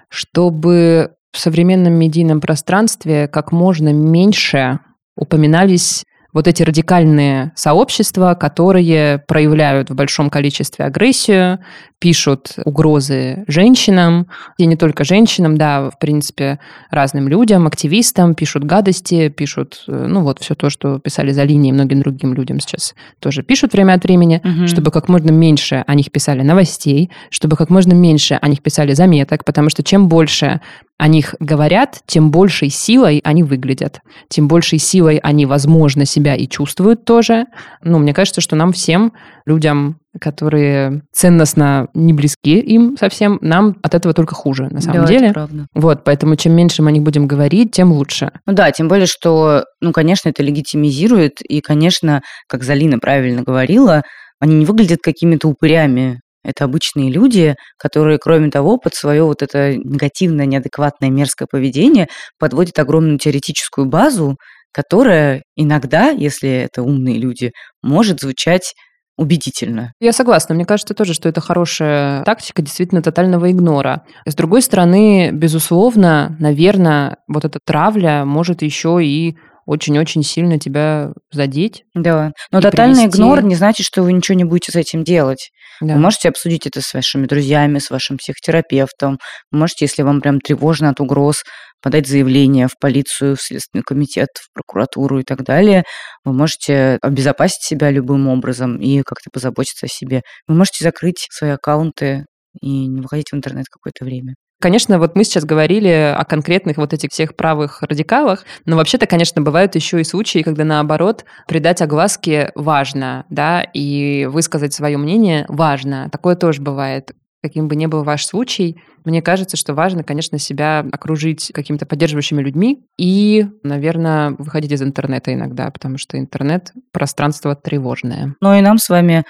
чтобы 0.09 1.11
в 1.33 1.39
современном 1.41 1.95
медийном 1.95 2.41
пространстве 2.41 3.27
как 3.27 3.51
можно 3.51 3.93
меньше 3.93 4.79
упоминались 5.17 6.05
вот 6.35 6.49
эти 6.49 6.63
радикальные 6.63 7.53
сообщества, 7.55 8.35
которые 8.35 9.19
проявляют 9.19 9.89
в 9.89 9.95
большом 9.95 10.31
количестве 10.31 10.85
агрессию, 10.85 11.61
пишут 12.05 12.57
угрозы 12.67 13.45
женщинам, 13.49 14.27
и 14.59 14.67
не 14.67 14.77
только 14.77 15.05
женщинам, 15.05 15.57
да, 15.57 15.89
в 15.89 15.99
принципе, 15.99 16.59
разным 16.91 17.29
людям, 17.29 17.67
активистам, 17.67 18.35
пишут 18.35 18.65
гадости, 18.65 19.31
пишут, 19.31 19.85
э, 19.89 20.07
ну 20.07 20.21
вот 20.21 20.39
все 20.39 20.55
то, 20.55 20.69
что 20.69 20.99
писали 20.99 21.33
за 21.33 21.45
линией 21.45 21.73
многим 21.73 22.01
другим 22.01 22.35
людям 22.35 22.61
сейчас 22.61 22.95
тоже 23.21 23.43
пишут 23.43 23.73
время 23.73 23.95
от 23.95 24.05
времени, 24.05 24.43
угу. 24.45 24.67
чтобы 24.67 24.91
как 24.91 25.09
можно 25.09 25.31
меньше 25.31 25.83
о 25.87 25.95
них 25.95 26.13
писали 26.13 26.43
новостей, 26.43 27.11
чтобы 27.31 27.57
как 27.57 27.71
можно 27.71 27.95
меньше 27.95 28.35
о 28.35 28.49
них 28.49 28.61
писали 28.61 28.93
заметок, 28.93 29.47
потому 29.47 29.71
что 29.71 29.83
чем 29.83 30.07
больше 30.07 30.61
о 30.99 31.09
них 31.09 31.35
говорят, 31.41 32.03
тем 32.07 32.31
большей 32.31 32.69
силой 32.69 33.21
они 33.25 33.43
выглядят, 33.43 34.01
тем 34.29 34.47
большей 34.47 34.79
силой 34.79 35.17
они, 35.17 35.45
возможно, 35.45 36.05
себя 36.05 36.37
и 36.37 36.47
чувствуют 36.47 37.05
тоже. 37.05 37.47
Ну, 37.83 37.99
мне 37.99 38.15
кажется, 38.15 38.41
что 38.41 38.55
нам 38.57 38.73
всем, 38.73 39.13
людям, 39.47 39.99
которые 40.21 41.03
ценностно 41.13 41.89
не 41.95 42.13
близки 42.13 42.59
им 42.59 42.97
совсем, 42.99 43.39
нам 43.41 43.77
от 43.83 43.95
этого 43.95 44.15
только 44.15 44.35
хуже, 44.35 44.69
на 44.71 44.81
самом 44.81 45.03
да, 45.03 45.07
деле. 45.07 45.27
Это 45.27 45.35
правда. 45.35 45.67
Вот, 45.75 46.05
поэтому 46.05 46.37
чем 46.37 46.53
меньше 46.53 46.83
мы 46.83 46.89
о 46.89 46.93
них 46.93 47.03
будем 47.03 47.27
говорить, 47.27 47.73
тем 47.73 47.93
лучше. 47.93 48.31
Ну 48.47 48.55
да, 48.55 48.71
тем 48.71 48.89
более, 48.89 49.07
что, 49.07 49.65
ну, 49.81 49.93
конечно, 49.93 50.29
это 50.29 50.43
легитимизирует, 50.43 51.41
и, 51.43 51.61
конечно, 51.61 52.23
как 52.49 52.63
Залина 52.63 52.99
правильно 52.99 53.43
говорила, 53.43 54.03
они 54.41 54.55
не 54.55 54.65
выглядят 54.65 55.01
какими-то 55.03 55.49
упырями, 55.49 56.21
это 56.45 56.65
обычные 56.65 57.11
люди, 57.11 57.55
которые, 57.79 58.19
кроме 58.19 58.51
того, 58.51 58.77
под 58.77 58.95
свое 58.95 59.25
вот 59.25 59.43
это 59.43 59.77
негативное, 59.77 60.45
неадекватное, 60.45 61.09
мерзкое 61.09 61.49
поведение 61.51 62.07
подводят 62.39 62.79
огромную 62.79 63.19
теоретическую 63.19 63.87
базу, 63.87 64.37
которая 64.71 65.43
иногда, 65.57 66.11
если 66.11 66.51
это 66.51 66.83
умные 66.83 67.19
люди, 67.19 67.53
может 67.83 68.21
звучать 68.21 68.75
убедительно. 69.17 69.93
Я 70.01 70.13
согласна. 70.13 70.55
Мне 70.55 70.65
кажется 70.65 70.95
тоже, 70.95 71.15
что 71.15 71.29
это 71.29 71.41
хорошая 71.41 72.23
тактика 72.25 72.63
действительно 72.63 73.03
тотального 73.03 73.51
игнора. 73.51 74.03
С 74.27 74.35
другой 74.35 74.63
стороны, 74.63 75.31
безусловно, 75.33 76.37
наверное, 76.39 77.17
вот 77.29 77.45
эта 77.45 77.59
травля 77.65 78.25
может 78.25 78.63
еще 78.63 79.05
и 79.05 79.37
очень-очень 79.67 80.23
сильно 80.23 80.59
тебя 80.59 81.13
задеть. 81.33 81.85
Да. 81.95 82.33
Но 82.51 82.61
тотальный 82.61 83.05
привести... 83.05 83.19
игнор 83.19 83.43
не 83.43 83.55
значит, 83.55 83.87
что 83.87 84.03
вы 84.03 84.13
ничего 84.13 84.37
не 84.37 84.45
будете 84.45 84.73
с 84.73 84.77
этим 84.77 85.05
делать. 85.05 85.51
Да. 85.81 85.95
Вы 85.95 86.01
можете 86.01 86.29
обсудить 86.29 86.67
это 86.67 86.81
с 86.83 86.93
вашими 86.93 87.27
друзьями, 87.27 87.79
с 87.79 87.91
вашим 87.91 88.19
психотерапевтом. 88.19 89.19
Вы 89.51 89.59
можете, 89.59 89.87
если 89.87 90.03
вам 90.03 90.21
прям 90.21 90.41
тревожно 90.41 90.91
от 90.91 91.01
угроз, 91.01 91.43
подать 91.85 92.09
заявление 92.09 92.67
в 92.67 92.79
полицию, 92.81 93.37
в 93.37 93.43
Следственный 93.43 93.85
комитет, 93.85 94.29
в 94.41 94.53
прокуратуру 94.55 95.21
и 95.21 95.23
так 95.23 95.45
далее. 95.45 95.85
Вы 96.25 96.33
можете 96.33 96.99
обезопасить 97.03 97.63
себя 97.63 97.91
любым 97.91 98.27
образом 98.27 98.79
и 98.79 99.03
как-то 99.03 99.29
позаботиться 99.31 99.85
о 99.85 99.89
себе. 99.91 100.23
Вы 100.49 100.55
можете 100.55 100.83
закрыть 100.83 101.27
свои 101.31 101.51
аккаунты 101.51 102.25
и 102.63 102.87
не 102.87 103.03
выходить 103.03 103.31
в 103.31 103.37
интернет 103.37 103.67
какое-то 103.71 104.07
время. 104.07 104.35
Конечно, 104.63 104.99
вот 104.99 105.15
мы 105.15 105.25
сейчас 105.25 105.45
говорили 105.45 106.15
о 106.17 106.25
конкретных 106.25 106.79
вот 106.79 106.95
этих 106.95 107.11
всех 107.11 107.37
правых 107.37 107.83
радикалах, 107.83 108.47
но 108.65 108.77
вообще-то, 108.77 109.07
конечно, 109.07 109.43
бывают 109.43 109.75
еще 109.75 110.01
и 110.01 110.05
случаи, 110.05 110.39
когда 110.39 110.65
наоборот 110.65 111.27
придать 111.47 111.83
огласке 111.83 112.51
важно, 112.55 113.27
да, 113.29 113.61
и 113.61 114.25
высказать 114.25 114.73
свое 114.73 114.97
мнение 114.97 115.45
важно. 115.49 116.09
Такое 116.11 116.35
тоже 116.35 116.63
бывает. 116.63 117.13
Каким 117.45 117.69
бы 117.69 117.77
ни 117.77 117.85
был 117.85 118.05
ваш 118.05 118.25
случай, 118.25 118.81
мне 119.05 119.21
кажется, 119.21 119.59
что 119.59 119.75
важно, 119.75 120.03
конечно, 120.03 120.39
себя 120.39 120.79
окружить 120.91 121.53
какими-то 121.53 121.85
поддерживающими 121.85 122.41
людьми 122.41 122.87
и, 122.97 123.47
наверное, 123.63 124.31
выходить 124.31 124.73
из 124.73 124.81
интернета 124.81 125.35
иногда, 125.35 125.71
потому 125.71 125.99
что 125.99 126.19
интернет— 126.19 126.73
пространство 126.91 127.55
тревожное. 127.55 128.35
Ну 128.41 128.55
и 128.55 128.63
нам 128.63 128.79
с 128.79 128.89
вами 128.89 129.25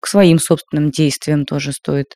к 0.00 0.08
своим 0.08 0.40
собственным 0.40 0.90
действиям 0.90 1.44
тоже 1.44 1.70
стоит 1.70 2.06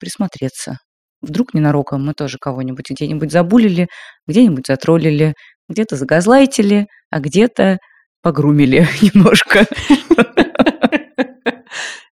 присмотреться. 0.00 0.78
Вдруг 1.22 1.54
ненароком 1.54 2.04
мы 2.04 2.12
тоже 2.12 2.38
кого-нибудь 2.40 2.90
где-нибудь 2.90 3.30
забулили, 3.30 3.86
где-нибудь 4.26 4.66
затроллили, 4.66 5.34
где-то 5.68 5.94
загазлайтили, 5.94 6.88
а 7.12 7.20
где-то 7.20 7.78
погрумили 8.22 8.88
немножко. 9.02 9.66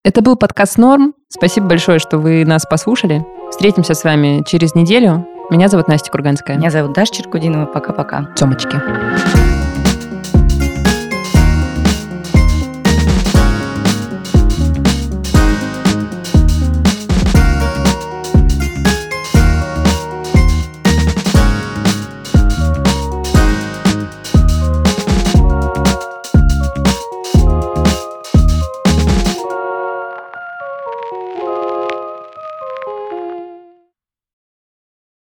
Это 0.02 0.22
был 0.22 0.36
подкаст 0.36 0.78
«Норм». 0.78 1.12
Спасибо 1.28 1.66
большое, 1.66 1.98
что 1.98 2.16
вы 2.16 2.46
нас 2.46 2.64
послушали. 2.64 3.22
Встретимся 3.50 3.92
с 3.92 4.02
вами 4.02 4.42
через 4.46 4.74
неделю. 4.74 5.28
Меня 5.50 5.68
зовут 5.68 5.88
Настя 5.88 6.10
Курганская. 6.10 6.56
Меня 6.56 6.70
зовут 6.70 6.94
Даша 6.94 7.12
Черкудинова. 7.12 7.66
Пока-пока. 7.66 8.30
Тёмочки. 8.34 8.80